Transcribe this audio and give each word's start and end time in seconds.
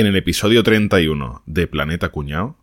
en 0.00 0.06
el 0.06 0.14
episodio 0.14 0.62
31 0.62 1.42
de 1.46 1.66
Planeta 1.66 2.10
Cuñado. 2.10 2.54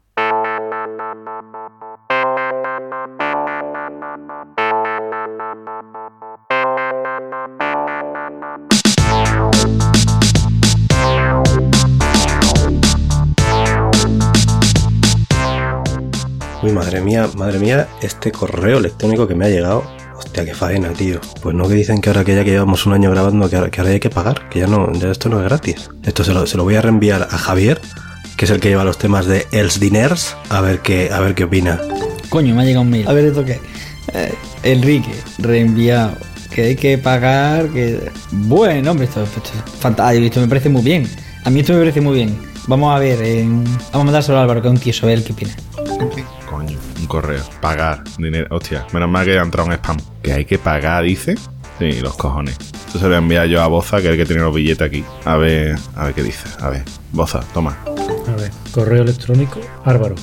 Uy, 16.63 16.71
madre 16.71 17.01
mía, 17.01 17.29
madre 17.35 17.59
mía, 17.59 17.89
este 18.01 18.31
correo 18.31 18.77
electrónico 18.77 19.27
que 19.27 19.35
me 19.35 19.45
ha 19.45 19.49
llegado. 19.49 19.83
Hostia, 20.35 20.51
qué 20.51 20.59
faena, 20.59 20.89
tío. 20.89 21.21
Pues 21.41 21.55
no 21.55 21.65
que 21.65 21.75
dicen 21.75 22.01
que 22.01 22.09
ahora 22.09 22.25
que 22.25 22.35
ya 22.35 22.43
que 22.43 22.51
llevamos 22.51 22.85
un 22.85 22.91
año 22.91 23.09
grabando, 23.09 23.49
que 23.49 23.55
ahora, 23.55 23.71
que 23.71 23.79
ahora 23.79 23.93
hay 23.93 24.01
que 24.01 24.09
pagar, 24.09 24.49
que 24.49 24.59
ya 24.59 24.67
no, 24.67 24.91
ya 24.91 25.09
esto 25.09 25.29
no 25.29 25.39
es 25.39 25.45
gratis. 25.45 25.89
Esto 26.03 26.25
se 26.25 26.33
lo, 26.33 26.45
se 26.45 26.57
lo 26.57 26.65
voy 26.65 26.75
a 26.75 26.81
reenviar 26.81 27.29
a 27.31 27.37
Javier, 27.37 27.79
que 28.35 28.43
es 28.43 28.51
el 28.51 28.59
que 28.59 28.67
lleva 28.67 28.83
los 28.83 28.97
temas 28.97 29.27
de 29.27 29.47
Els 29.53 29.79
Diners, 29.79 30.35
a 30.49 30.59
ver 30.59 30.79
qué, 30.79 31.09
a 31.09 31.21
ver 31.21 31.35
qué 31.35 31.45
opina. 31.45 31.79
Coño, 32.27 32.53
me 32.53 32.63
ha 32.63 32.65
llegado 32.65 32.81
un 32.81 32.89
mail. 32.89 33.07
A 33.07 33.13
ver, 33.13 33.23
¿esto 33.23 33.45
qué? 33.45 33.61
Eh, 34.13 34.33
Enrique, 34.63 35.13
reenviado. 35.37 36.17
Que 36.53 36.63
hay 36.63 36.75
que 36.75 36.97
pagar. 36.97 37.69
que 37.69 37.97
Bueno, 38.31 38.91
hombre, 38.91 39.05
esto, 39.05 39.23
esto 39.23 39.39
es 39.39 39.79
fantástico. 39.79 40.25
Esto 40.25 40.41
me 40.41 40.49
parece 40.49 40.67
muy 40.67 40.81
bien. 40.81 41.09
A 41.45 41.49
mí 41.49 41.61
esto 41.61 41.71
me 41.71 41.79
parece 41.79 42.01
muy 42.01 42.15
bien. 42.15 42.37
Vamos 42.67 42.93
a 42.93 42.99
ver, 42.99 43.19
eh, 43.21 43.45
vamos 43.47 43.79
a 43.93 44.03
mandárselo 44.03 44.37
a 44.37 44.41
Álvaro, 44.41 44.61
que 44.61 44.89
es 44.89 45.01
un 45.01 45.07
a 45.07 45.13
ver 45.13 45.23
qué 45.23 45.31
opina. 45.31 45.55
Coño, 45.75 46.25
un 47.05 47.07
correo. 47.07 47.43
Pagar 47.61 48.03
dinero. 48.17 48.47
Hostia, 48.49 48.85
menos 48.91 49.09
mal 49.09 49.25
que 49.25 49.37
ha 49.37 49.41
entrado 49.41 49.67
un 49.67 49.73
spam. 49.73 49.97
Que 50.21 50.33
hay 50.33 50.45
que 50.45 50.57
pagar, 50.57 51.03
dice. 51.03 51.35
Sí, 51.79 51.99
los 52.01 52.15
cojones. 52.15 52.57
Esto 52.87 52.99
se 52.99 53.03
lo 53.03 53.09
voy 53.09 53.15
a 53.15 53.17
enviar 53.19 53.47
yo 53.47 53.61
a 53.61 53.67
Boza, 53.67 53.97
que 53.97 54.07
es 54.07 54.11
el 54.11 54.17
que 54.17 54.25
tiene 54.25 54.41
los 54.41 54.53
billetes 54.53 54.87
aquí. 54.87 55.03
A 55.25 55.35
ver, 55.35 55.77
a 55.95 56.05
ver 56.05 56.13
qué 56.13 56.23
dice. 56.23 56.47
A 56.59 56.69
ver, 56.69 56.83
Boza, 57.11 57.41
toma. 57.53 57.77
A 57.85 58.35
ver, 58.35 58.51
correo 58.71 59.03
electrónico, 59.03 59.59
Álvaro. 59.83 60.15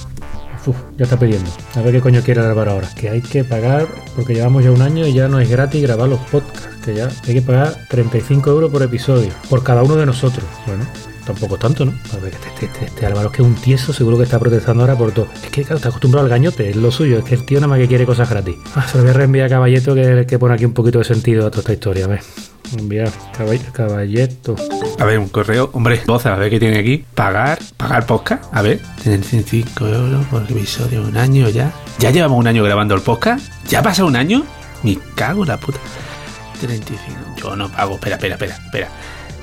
Uf, 0.65 0.77
ya 0.97 1.05
está 1.05 1.19
pidiendo. 1.19 1.51
A 1.75 1.83
ver 1.83 1.93
qué 1.93 2.01
coño 2.01 2.23
quiere 2.23 2.41
Álvaro 2.41 2.73
ahora. 2.73 2.89
Que 2.95 3.11
hay 3.11 3.21
que 3.21 3.45
pagar, 3.45 3.87
porque 4.17 4.35
llevamos 4.35 4.65
ya 4.65 4.71
un 4.71 4.83
año 4.83 5.07
y 5.07 5.13
ya 5.13 5.29
no 5.29 5.41
es 5.41 5.51
gratis 5.51 5.83
grabar 5.83 6.09
los 6.09 6.21
podcasts. 6.21 6.69
Que 6.85 6.95
ya 6.95 7.09
hay 7.27 7.35
que 7.35 7.43
pagar 7.43 7.77
35 7.89 8.51
euros 8.51 8.71
por 8.71 8.83
episodio, 8.83 9.31
por 9.49 9.63
cada 9.63 9.83
uno 9.83 9.97
de 9.97 10.07
nosotros. 10.07 10.45
Bueno, 10.67 10.85
tampoco 11.27 11.57
tanto, 11.59 11.85
¿no? 11.85 11.93
A 12.13 12.17
ver, 12.17 12.35
este, 12.35 12.49
este, 12.49 12.67
este, 12.67 12.85
este 12.87 13.07
Álvaro 13.07 13.29
es 13.29 13.37
que 13.37 13.43
es 13.43 13.49
un 13.49 13.55
tieso, 13.55 13.93
seguro 13.93 14.17
que 14.19 14.25
está 14.25 14.39
protestando 14.39 14.83
ahora 14.83 14.97
por 14.97 15.13
todo. 15.13 15.27
Es 15.45 15.51
que 15.51 15.63
claro, 15.63 15.77
está 15.77 15.89
acostumbrado 15.89 16.25
al 16.27 16.31
gañote, 16.31 16.71
es 16.71 16.77
lo 16.77 16.91
suyo. 16.91 17.19
Es 17.19 17.25
que 17.25 17.35
el 17.35 17.45
tío 17.47 17.59
nada 17.61 17.69
más 17.69 17.79
que 17.79 17.89
quiere 17.89 18.05
cosas 18.07 18.29
gratis. 18.31 18.57
Ah, 18.75 18.87
se 18.87 18.99
lo 18.99 19.05
voy 19.05 19.11
a 19.11 19.15
reenviar 19.15 19.47
a 19.47 19.51
Caballeto, 19.51 19.95
que, 19.95 20.27
que 20.27 20.39
pone 20.39 20.55
aquí 20.55 20.65
un 20.65 20.73
poquito 20.75 20.99
de 20.99 21.05
sentido 21.05 21.47
a 21.47 21.51
toda 21.51 21.61
esta 21.61 21.73
historia. 21.73 22.05
A 22.05 22.09
ver, 22.09 22.21
enviar 22.79 23.09
Caball- 23.37 23.73
Caballeto. 23.73 24.57
A 24.99 25.05
ver, 25.05 25.19
un 25.19 25.29
correo, 25.29 25.71
hombre, 25.73 26.01
voz, 26.07 26.27
a 26.27 26.35
ver 26.37 26.51
qué 26.51 26.59
tiene 26.61 26.79
aquí. 26.79 27.05
Pagar, 27.15 27.59
pagar 27.77 28.07
podcast. 28.07 28.45
A 28.53 28.63
ver, 28.63 28.81
35 29.03 29.87
euros 29.89 30.27
por 30.27 30.43
episodio, 30.43 31.03
un 31.03 31.17
año 31.17 31.49
ya. 31.49 31.73
¿Ya 31.99 32.11
llevamos 32.11 32.39
un 32.39 32.47
año 32.47 32.63
grabando 32.65 32.95
el 32.95 33.01
podcast? 33.03 33.47
¿Ya 33.69 33.81
ha 33.81 33.83
pasado 33.83 34.09
un 34.09 34.17
año? 34.17 34.45
Me 34.83 34.99
cago 35.15 35.43
en 35.43 35.49
la 35.49 35.57
puta. 35.59 35.79
35. 36.61 37.01
Yo 37.37 37.57
no 37.57 37.69
pago. 37.71 37.95
Espera, 37.95 38.17
espera, 38.17 38.35
espera, 38.35 38.55
espera. 38.65 38.89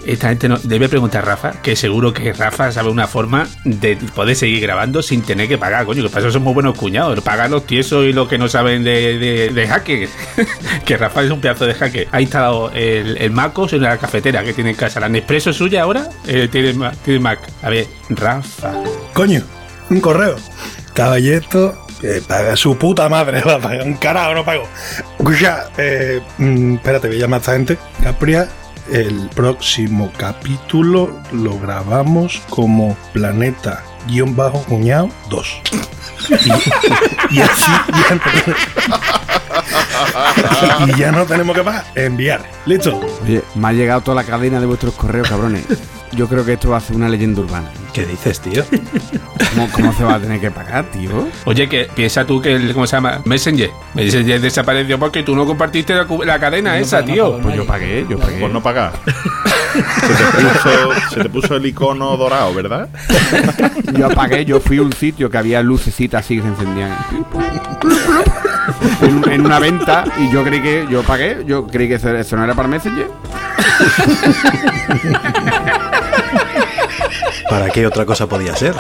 Esta 0.09 0.29
gente 0.29 0.49
no. 0.49 0.57
Debe 0.57 0.89
preguntar 0.89 1.21
a 1.21 1.25
Rafa, 1.25 1.52
que 1.61 1.75
seguro 1.75 2.13
que 2.13 2.33
Rafa 2.33 2.71
sabe 2.71 2.89
una 2.89 3.05
forma 3.05 3.47
de 3.63 3.95
poder 3.95 4.35
seguir 4.35 4.59
grabando 4.59 5.03
sin 5.03 5.21
tener 5.21 5.47
que 5.47 5.59
pagar, 5.59 5.85
coño, 5.85 6.01
que 6.01 6.09
para 6.09 6.21
eso 6.21 6.31
somos 6.31 6.55
buenos 6.55 6.75
cuñados. 6.75 7.21
Pagar 7.21 7.51
los 7.51 7.67
tiesos 7.67 8.05
y 8.05 8.11
los 8.11 8.27
que 8.27 8.39
no 8.39 8.49
saben 8.49 8.83
de, 8.83 9.19
de, 9.19 9.49
de 9.49 9.67
hacker. 9.67 10.09
que 10.85 10.97
Rafa 10.97 11.21
es 11.21 11.29
un 11.29 11.39
pedazo 11.39 11.67
de 11.67 11.75
hacker. 11.75 12.07
Ha 12.11 12.21
instalado 12.21 12.71
el, 12.71 13.17
el 13.17 13.29
MacOS 13.29 13.73
en 13.73 13.83
la 13.83 13.99
cafetera 13.99 14.43
que 14.43 14.53
tiene 14.53 14.71
en 14.71 14.75
casa. 14.75 14.99
La 14.99 15.09
Nespresso 15.09 15.53
suya 15.53 15.83
ahora 15.83 16.09
eh, 16.25 16.47
tiene, 16.51 16.73
tiene 17.05 17.19
Mac. 17.19 17.39
A 17.61 17.69
ver, 17.69 17.85
Rafa. 18.09 18.73
Coño, 19.13 19.44
un 19.91 20.01
correo. 20.01 20.38
Caballeto, 20.95 21.85
que 22.01 22.21
paga 22.27 22.55
su 22.55 22.75
puta 22.79 23.07
madre, 23.09 23.41
va 23.45 23.59
un 23.83 23.94
carajo, 23.94 24.33
no 24.33 24.44
pago. 24.44 24.67
Escucha, 25.19 25.69
eh, 25.78 26.19
mm, 26.39 26.75
espérate, 26.78 27.09
voy 27.09 27.17
a 27.17 27.19
llamar 27.19 27.38
a 27.38 27.41
esta 27.41 27.53
gente. 27.53 27.78
Capria, 28.01 28.50
el 28.91 29.29
próximo 29.35 30.11
capítulo 30.17 31.19
lo 31.31 31.59
grabamos 31.59 32.41
como 32.50 32.97
Planeta 33.13 33.83
guion 34.07 34.35
bajo 34.35 34.63
cuñado 34.63 35.09
2. 35.29 35.61
Y, 36.29 37.35
y 37.35 37.41
así 37.41 37.72
ya 37.91 38.16
no, 38.16 39.19
y 40.87 40.99
ya 40.99 41.11
no 41.11 41.25
tenemos 41.25 41.55
que 41.55 41.63
pagar. 41.63 41.85
Enviar. 41.95 42.43
¿Listo? 42.65 42.99
Oye, 43.23 43.41
me 43.55 43.67
ha 43.67 43.73
llegado 43.73 44.01
toda 44.01 44.15
la 44.15 44.23
cadena 44.23 44.59
de 44.59 44.65
vuestros 44.65 44.93
correos, 44.93 45.27
cabrones. 45.29 45.65
Yo 46.11 46.27
creo 46.27 46.43
que 46.43 46.53
esto 46.53 46.69
va 46.69 46.77
a 46.77 46.81
ser 46.81 46.95
una 46.95 47.07
leyenda 47.07 47.41
urbana. 47.41 47.69
¿Qué 47.93 48.05
dices, 48.05 48.39
tío? 48.39 48.63
¿Cómo, 49.51 49.69
cómo 49.71 49.93
se 49.93 50.03
va 50.03 50.15
a 50.15 50.19
tener 50.19 50.39
que 50.39 50.49
pagar, 50.51 50.85
tío? 50.85 51.27
Oye, 51.45 51.69
que 51.69 51.87
piensa 51.93 52.25
tú 52.25 52.41
que 52.41 52.55
el, 52.55 52.73
¿cómo 52.73 52.87
se 52.87 52.95
llama? 52.95 53.21
Messenger. 53.25 53.69
Messenger 53.93 54.41
desapareció 54.41 54.97
porque 54.97 55.23
tú 55.23 55.35
no 55.35 55.45
compartiste 55.45 55.93
la, 55.93 56.39
cadena 56.39 56.71
No, 56.71 56.77
esa, 56.77 57.01
no 57.01 57.05
tío. 57.05 57.39
Pues 57.39 57.55
yo 57.55 57.66
pagué, 57.66 58.05
yo 58.09 58.17
pagué. 58.17 58.39
Por 58.39 58.51
no 58.51 58.61
pagar. 58.61 58.93
Se 59.73 60.13
te, 60.13 60.41
puso, 60.41 61.09
se 61.11 61.23
te 61.23 61.29
puso 61.29 61.55
el 61.55 61.66
icono 61.66 62.17
dorado, 62.17 62.53
¿verdad? 62.53 62.89
Yo 63.95 64.07
apagué, 64.07 64.45
yo 64.45 64.59
fui 64.59 64.77
a 64.77 64.81
un 64.81 64.93
sitio 64.93 65.29
que 65.29 65.37
había 65.37 65.61
lucecitas 65.61 66.25
así 66.25 66.37
que 66.37 66.41
se 66.41 66.47
encendían. 66.47 66.97
En, 69.02 69.31
en 69.31 69.46
una 69.46 69.59
venta 69.59 70.03
y 70.18 70.31
yo 70.31 70.44
creí 70.44 70.62
que 70.62 70.88
yo 70.90 71.03
pagué, 71.03 71.44
yo 71.46 71.68
creí 71.68 71.88
que 71.88 71.96
eso, 71.96 72.09
eso 72.16 72.35
no 72.35 72.44
era 72.44 72.56
para 72.56 72.68
Messenger. 72.68 73.07
¿Para 77.50 77.69
qué 77.69 77.88
otra 77.88 78.06
cosa 78.06 78.28
podía 78.28 78.56
ser? 78.56 78.75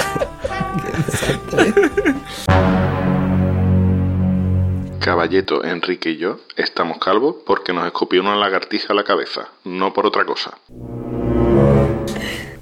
Caballeto, 4.99 5.63
Enrique 5.63 6.11
y 6.11 6.17
yo 6.17 6.39
estamos 6.55 6.97
calvos 6.99 7.37
porque 7.45 7.73
nos 7.73 7.85
escupió 7.85 8.21
una 8.21 8.35
lagartija 8.35 8.93
a 8.93 8.95
la 8.95 9.03
cabeza, 9.03 9.47
no 9.63 9.93
por 9.93 10.05
otra 10.05 10.25
cosa. 10.25 10.57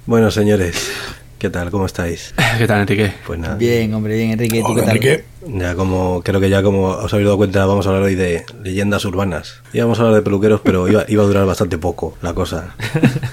Bueno, 0.06 0.30
señores, 0.30 0.90
¿qué 1.38 1.50
tal? 1.50 1.70
¿Cómo 1.70 1.86
estáis? 1.86 2.34
¿Qué 2.58 2.66
tal, 2.66 2.80
Enrique? 2.80 3.12
Pues 3.26 3.38
nada. 3.38 3.54
Bien, 3.56 3.92
hombre, 3.94 4.16
bien, 4.16 4.32
Enrique. 4.32 4.60
¿Tú 4.60 4.72
Hola, 4.72 4.74
qué 4.74 4.86
tal? 4.86 4.96
Enrique. 4.96 5.24
Ya 5.46 5.74
como, 5.74 6.20
creo 6.22 6.40
que 6.40 6.50
ya 6.50 6.62
como 6.62 6.88
os 6.88 7.12
habéis 7.12 7.26
dado 7.26 7.36
cuenta, 7.36 7.64
vamos 7.64 7.86
a 7.86 7.90
hablar 7.90 8.02
hoy 8.04 8.16
de 8.16 8.44
leyendas 8.62 9.04
urbanas. 9.04 9.62
Íbamos 9.72 9.98
a 9.98 10.02
hablar 10.02 10.16
de 10.16 10.22
peluqueros, 10.22 10.60
pero 10.62 10.88
iba, 10.88 11.04
iba 11.08 11.22
a 11.22 11.26
durar 11.26 11.46
bastante 11.46 11.78
poco 11.78 12.18
la 12.22 12.34
cosa. 12.34 12.74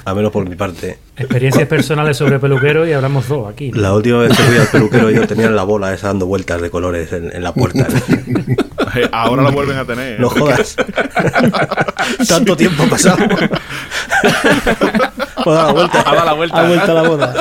A 0.05 0.13
menos 0.13 0.31
por 0.31 0.47
mi 0.47 0.55
parte. 0.55 0.99
Experiencias 1.17 1.67
personales 1.67 2.15
sobre 2.15 2.39
peluquero 2.39 2.87
y 2.87 2.93
hablamos 2.93 3.27
dos 3.27 3.51
aquí. 3.51 3.71
¿no? 3.71 3.81
La 3.81 3.93
última 3.93 4.19
vez 4.19 4.37
que 4.37 4.43
fui 4.43 4.57
al 4.57 4.67
peluquero 4.67 5.09
yo 5.09 5.27
tenía 5.27 5.49
la 5.49 5.63
bola 5.63 5.93
esa 5.93 6.07
dando 6.07 6.27
vueltas 6.27 6.61
de 6.61 6.69
colores 6.69 7.11
en, 7.11 7.35
en 7.35 7.43
la 7.43 7.53
puerta. 7.53 7.87
Ahora 9.11 9.43
lo 9.43 9.51
vuelven 9.51 9.77
a 9.77 9.85
tener. 9.85 10.19
No 10.19 10.29
jodas. 10.29 10.75
Tanto 12.29 12.55
tiempo 12.55 12.83
ha 12.83 12.87
pasado. 12.89 13.25
Ha 15.35 15.49
dado 15.49 15.65
la 15.65 15.73
vuelta. 15.73 15.99
Ha 16.01 16.13
dado 16.13 16.25
la 16.25 16.33
vuelta. 16.33 16.59
Ha 16.59 16.67
vuelto 16.67 16.91
a 16.91 16.93
la 16.93 17.09
boda. 17.09 17.33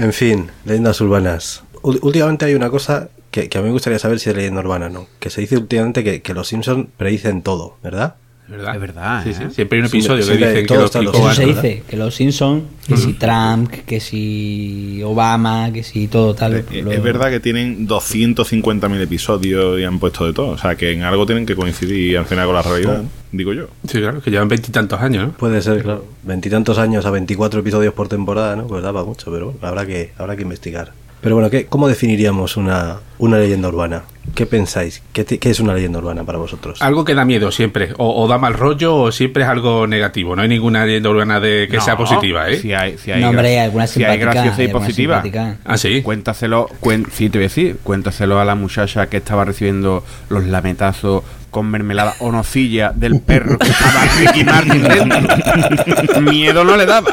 En 0.00 0.14
fin, 0.14 0.50
leyendas 0.64 0.98
urbanas. 1.02 1.62
Últimamente 1.82 2.46
hay 2.46 2.54
una 2.54 2.70
cosa 2.70 3.10
que, 3.30 3.50
que 3.50 3.58
a 3.58 3.60
mí 3.60 3.66
me 3.66 3.74
gustaría 3.74 3.98
saber 3.98 4.18
si 4.18 4.30
es 4.30 4.36
leyenda 4.36 4.62
urbana 4.62 4.88
no. 4.88 5.06
Que 5.18 5.28
se 5.28 5.42
dice 5.42 5.58
últimamente 5.58 6.02
que, 6.02 6.22
que 6.22 6.32
los 6.32 6.48
Simpsons 6.48 6.88
predicen 6.96 7.42
todo, 7.42 7.76
¿verdad? 7.82 8.14
Es 8.50 8.56
verdad. 8.56 8.74
Es 8.74 8.80
verdad, 8.80 9.22
Sí, 9.22 9.30
¿eh? 9.30 9.34
sí. 9.38 9.44
Siempre 9.54 9.76
hay 9.76 9.80
un 9.80 9.86
episodio 9.86 10.22
sí, 10.24 10.30
que 10.32 10.36
dicen 10.38 10.66
que 10.66 10.74
los 10.74 10.96
Eso 10.96 11.34
se 11.34 11.46
dice, 11.46 11.82
que 11.88 11.96
los 11.96 12.14
Simpsons, 12.14 12.64
que 12.86 12.96
si 12.96 13.12
Trump, 13.12 13.70
que 13.86 14.00
si 14.00 15.00
Obama, 15.04 15.70
que 15.72 15.82
si 15.84 16.08
todo 16.08 16.34
tal. 16.34 16.56
Eh, 16.56 16.82
lo- 16.82 16.90
Es 16.90 17.02
verdad 17.02 17.30
que 17.30 17.38
tienen 17.40 17.86
250.000 17.86 19.00
episodios 19.00 19.78
y 19.78 19.84
han 19.84 19.98
puesto 20.00 20.26
de 20.26 20.32
todo. 20.32 20.48
O 20.48 20.58
sea, 20.58 20.74
que 20.74 20.90
en 20.92 21.02
algo 21.02 21.26
tienen 21.26 21.46
que 21.46 21.54
coincidir 21.54 22.18
al 22.18 22.26
final 22.26 22.46
con 22.46 22.54
la 22.56 22.62
realidad, 22.62 23.02
digo 23.32 23.52
yo. 23.52 23.66
Sí, 23.86 23.98
claro, 24.00 24.20
que 24.20 24.30
llevan 24.30 24.48
veintitantos 24.48 25.00
años, 25.00 25.28
¿no? 25.28 25.32
Puede 25.34 25.62
ser, 25.62 25.82
claro. 25.82 26.04
Veintitantos 26.24 26.78
años 26.78 27.06
a 27.06 27.10
24 27.10 27.60
episodios 27.60 27.94
por 27.94 28.08
temporada, 28.08 28.56
¿no? 28.56 28.66
Pues 28.66 28.82
daba 28.82 29.04
mucho, 29.04 29.30
pero 29.30 29.52
bueno, 29.52 29.60
habrá 29.66 29.86
que, 29.86 30.10
habrá 30.18 30.34
que 30.36 30.42
investigar. 30.42 30.92
Pero 31.20 31.34
bueno, 31.34 31.50
¿qué, 31.50 31.66
¿cómo 31.66 31.86
definiríamos 31.86 32.56
una, 32.56 32.96
una 33.18 33.36
leyenda 33.38 33.68
urbana? 33.68 34.02
¿Qué 34.34 34.46
pensáis? 34.46 35.02
¿Qué, 35.12 35.22
te- 35.24 35.38
qué 35.38 35.50
es 35.50 35.60
una 35.60 35.74
leyenda 35.74 35.98
urbana 35.98 36.24
para 36.24 36.38
vosotros? 36.38 36.80
Algo 36.80 37.04
que 37.04 37.14
da 37.14 37.26
miedo 37.26 37.50
siempre. 37.50 37.90
O, 37.98 38.22
o 38.22 38.26
da 38.28 38.38
mal 38.38 38.54
rollo 38.54 38.96
o 38.96 39.12
siempre 39.12 39.42
es 39.42 39.48
algo 39.50 39.86
negativo. 39.86 40.34
No 40.34 40.40
hay 40.42 40.48
ninguna 40.48 40.86
leyenda 40.86 41.10
urbana 41.10 41.38
de 41.38 41.68
que 41.70 41.76
No, 41.76 41.82
sea 41.84 41.96
positiva, 41.98 42.48
¿eh? 42.48 42.56
Si 42.58 42.72
hay, 42.72 42.96
si 42.96 43.12
hay 43.12 43.20
No, 43.20 43.30
hombre, 43.30 43.60
alguna 43.60 43.86
si 43.86 44.02
hay 44.02 44.18
graciosa 44.18 44.62
y 44.62 44.66
hay 44.66 44.72
positiva. 44.72 45.16
simpática. 45.22 45.56
Ah, 45.64 45.76
sí. 45.76 46.00
Cuéntaselo, 46.00 46.68
cuen- 46.80 47.06
sí, 47.12 47.28
te 47.28 47.36
voy 47.38 47.44
a 47.44 47.48
decir, 47.48 47.76
cuéntaselo 47.82 48.40
a 48.40 48.44
la 48.46 48.54
muchacha 48.54 49.08
que 49.08 49.18
estaba 49.18 49.44
recibiendo 49.44 50.02
los 50.30 50.44
lametazos 50.46 51.22
con 51.50 51.68
mermelada 51.70 52.14
o 52.20 52.30
nocilla 52.32 52.92
del 52.94 53.20
perro 53.20 53.58
que 53.58 53.68
estaba 53.68 54.04
Ricky 54.18 54.44
Martin 54.44 54.82
dentro. 54.84 56.20
Miedo 56.22 56.64
no 56.64 56.76
le 56.76 56.86
daba. 56.86 57.12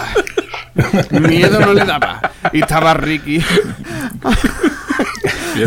Miedo 1.11 1.59
no 1.59 1.73
le 1.73 1.85
daba. 1.85 2.21
Y 2.53 2.61
estaba 2.61 2.93
Ricky. 2.93 3.43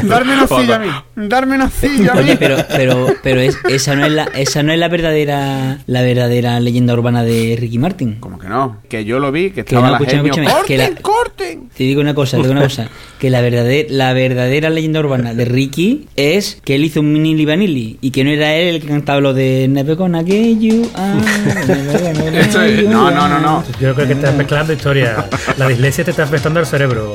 Darme 0.04 0.36
nocilla 0.36 0.76
a 0.76 0.78
mí. 0.78 0.88
Darme 1.16 1.58
nocilla 1.58 2.12
a 2.12 2.14
mí. 2.16 2.20
Oye, 2.22 2.36
pero, 2.36 2.56
pero, 2.68 3.06
pero 3.22 3.40
es- 3.40 3.58
esa 3.68 3.94
no 3.96 4.06
es 4.06 4.12
la, 4.12 4.24
esa 4.34 4.62
no 4.62 4.72
es 4.72 4.78
la 4.78 4.88
verdadera, 4.88 5.78
la 5.86 6.02
verdadera 6.02 6.60
leyenda 6.60 6.94
urbana 6.94 7.22
de 7.24 7.56
Ricky 7.58 7.78
Martin. 7.78 8.16
Como 8.20 8.38
que 8.38 8.48
no, 8.48 8.78
que 8.88 9.04
yo 9.04 9.18
lo 9.18 9.32
vi, 9.32 9.50
que 9.50 9.54
Que 9.64 9.74
estaba 9.74 9.86
no, 9.86 9.92
la 9.92 9.98
escúchame, 9.98 10.30
genio. 10.30 10.48
escúchame, 10.48 10.66
que 10.66 10.76
¡Corten, 10.76 10.94
la- 10.94 11.00
corten! 11.02 11.68
Te 11.76 11.84
digo 11.84 12.00
una 12.00 12.14
cosa, 12.14 12.36
te 12.36 12.42
digo 12.42 12.52
una 12.52 12.62
cosa, 12.62 12.88
que 13.18 13.30
la 13.30 13.40
verdadera, 13.40 13.88
la 13.90 14.12
verdadera 14.12 14.70
leyenda 14.70 15.00
urbana 15.00 15.34
de 15.34 15.44
Ricky 15.44 16.06
es 16.16 16.60
que 16.64 16.74
él 16.76 16.84
hizo 16.84 17.00
un 17.00 17.12
mini 17.12 17.44
Vanilli 17.44 17.98
y 18.00 18.10
que 18.10 18.22
no 18.24 18.30
era 18.30 18.54
él 18.54 18.76
el 18.76 18.80
que 18.82 18.88
cantaba 18.88 19.20
lo 19.20 19.34
de 19.34 19.66
Never 19.68 19.96
gonna 19.96 20.22
get 20.24 20.58
you 20.58 20.88
no, 22.88 23.10
no, 23.10 23.28
no, 23.28 23.38
no. 23.40 23.64
Yo 23.80 23.94
creo 23.94 24.06
que 24.06 24.12
estás 24.14 24.34
mezclando 24.34 24.72
historias. 24.72 25.24
La 25.56 25.68
dislexia 25.68 26.04
te 26.04 26.10
está 26.10 26.24
afectando 26.24 26.60
al 26.60 26.66
cerebro. 26.66 27.12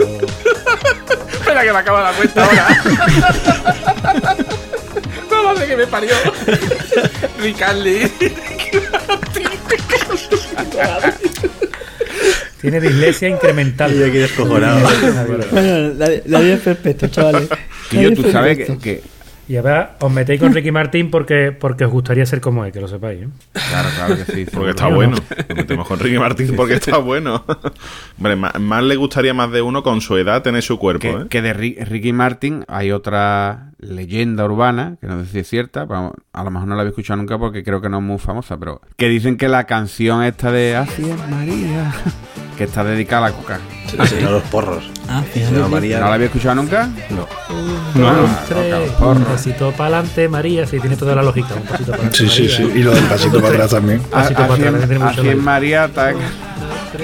Espera 1.56 1.68
que 1.68 1.74
me 1.74 1.80
acaba 1.80 2.02
la 2.04 2.12
cuenta 2.18 2.44
ahora. 2.44 2.68
no 5.32 5.44
lo 5.44 5.58
sé 5.58 5.68
que 5.68 5.78
me 5.78 5.88
parió. 5.88 6.10
Ricardi. 7.40 8.12
Tiene 12.60 12.82
dislexia 12.82 13.30
incremental. 13.30 13.96
Y 13.96 14.04
aquí 14.04 14.18
descojonado. 14.18 14.82
Bueno, 15.52 15.94
la, 15.98 16.10
la 16.26 16.40
vida 16.42 16.56
es 16.56 16.60
perfecta, 16.60 17.10
chavales. 17.10 17.48
La 17.92 18.02
yo, 18.02 18.14
tú 18.14 18.26
es 18.26 18.34
sabes 18.34 18.58
que- 18.82 19.02
Y 19.48 19.58
ahora 19.58 19.96
os 20.00 20.12
metéis 20.12 20.40
con 20.42 20.54
Ricky 20.54 20.72
Martin 20.72 21.12
porque, 21.12 21.52
porque 21.52 21.86
os 21.86 21.92
gustaría 21.92 22.26
ser 22.26 22.42
como 22.42 22.66
él, 22.66 22.72
que 22.72 22.82
lo 22.82 22.88
sepáis. 22.88 23.22
¿eh? 23.24 23.28
Claro, 23.70 23.90
claro 23.96 24.16
que 24.18 24.32
sí. 24.32 24.46
Porque 24.52 24.72
está 24.72 24.88
bueno. 24.88 25.18
Nos 25.50 25.58
metemos 25.58 25.88
con 25.88 26.00
Ricky 26.00 26.18
Martin 26.18 26.56
porque 26.56 26.74
está 26.76 26.98
bueno. 26.98 27.46
Hombre, 28.18 28.36
más, 28.36 28.60
más 28.60 28.84
le 28.84 28.96
gustaría 28.96 29.34
más 29.36 29.52
de 29.52 29.62
uno 29.62 29.84
con 29.84 30.02
su 30.02 30.18
edad 30.18 30.42
tener 30.42 30.64
su 30.64 30.80
cuerpo, 30.80 31.02
Que, 31.02 31.10
¿eh? 31.10 31.26
que 31.30 31.42
de 31.44 31.54
Ri- 31.56 31.86
Ricky 31.86 32.12
Martin 32.12 32.64
hay 32.68 32.92
otra 32.92 33.72
leyenda 33.78 34.46
urbana, 34.46 34.98
que 35.02 35.08
no 35.08 35.24
sé 35.24 35.32
si 35.32 35.40
es 35.40 35.48
cierta, 35.50 35.86
pero 35.88 36.14
a 36.34 36.44
lo 36.44 36.52
mejor 36.52 36.68
no 36.68 36.76
la 36.76 36.82
había 36.82 36.90
escuchado 36.90 37.18
nunca 37.18 37.38
porque 37.38 37.64
creo 37.64 37.82
que 37.82 37.90
no 37.90 37.98
es 37.98 38.04
muy 38.04 38.20
famosa, 38.20 38.58
pero 38.58 38.82
que 38.98 39.08
dicen 39.10 39.38
que 39.38 39.48
la 39.50 39.66
canción 39.66 40.24
esta 40.24 40.52
de 40.52 40.76
Así 40.76 41.10
es 41.10 41.30
María, 41.30 41.94
que 42.58 42.64
está 42.64 42.84
dedicada 42.84 43.28
a 43.28 43.30
la 43.32 43.36
coca. 43.36 43.60
Sí, 43.88 43.98
a 44.26 44.30
los 44.30 44.44
porros. 44.44 44.90
Ah. 45.08 45.24
María. 45.70 46.00
¿No 46.00 46.08
la 46.10 46.16
había 46.16 46.26
escuchado 46.28 46.56
nunca? 46.56 46.90
No. 47.10 47.28
No, 47.96 48.14
Dos, 48.14 48.30
no, 48.30 48.38
tres, 48.48 48.92
un 49.00 49.24
pasito 49.24 49.72
para 49.72 50.00
adelante, 50.00 50.28
María. 50.28 50.66
Sí, 50.66 50.80
tiene 50.80 50.98
toda 50.98 51.16
la 51.16 51.24
lógica. 51.24 51.54
Un 51.56 51.62
pasito 51.64 51.92
para 51.92 52.04
adelante, 52.04 52.18
Sí, 52.18 52.28
sí, 52.30 52.42
María. 52.44 52.58
sí. 52.58 52.72
Y 52.80 52.84
lo 52.84 52.94
del 52.94 53.04
pasito 53.06 53.38
para 53.42 53.54
atrás 53.54 53.70
también. 53.72 54.00
Pasito 54.02 54.40
para 54.42 54.54
Así 54.54 54.64
atrás, 54.64 54.82
es- 54.82 54.90
tiene 54.90 55.06
mucho 55.06 55.22
así 55.22 55.30
es. 55.30 55.38
María, 55.38 55.88
tac. 55.90 56.16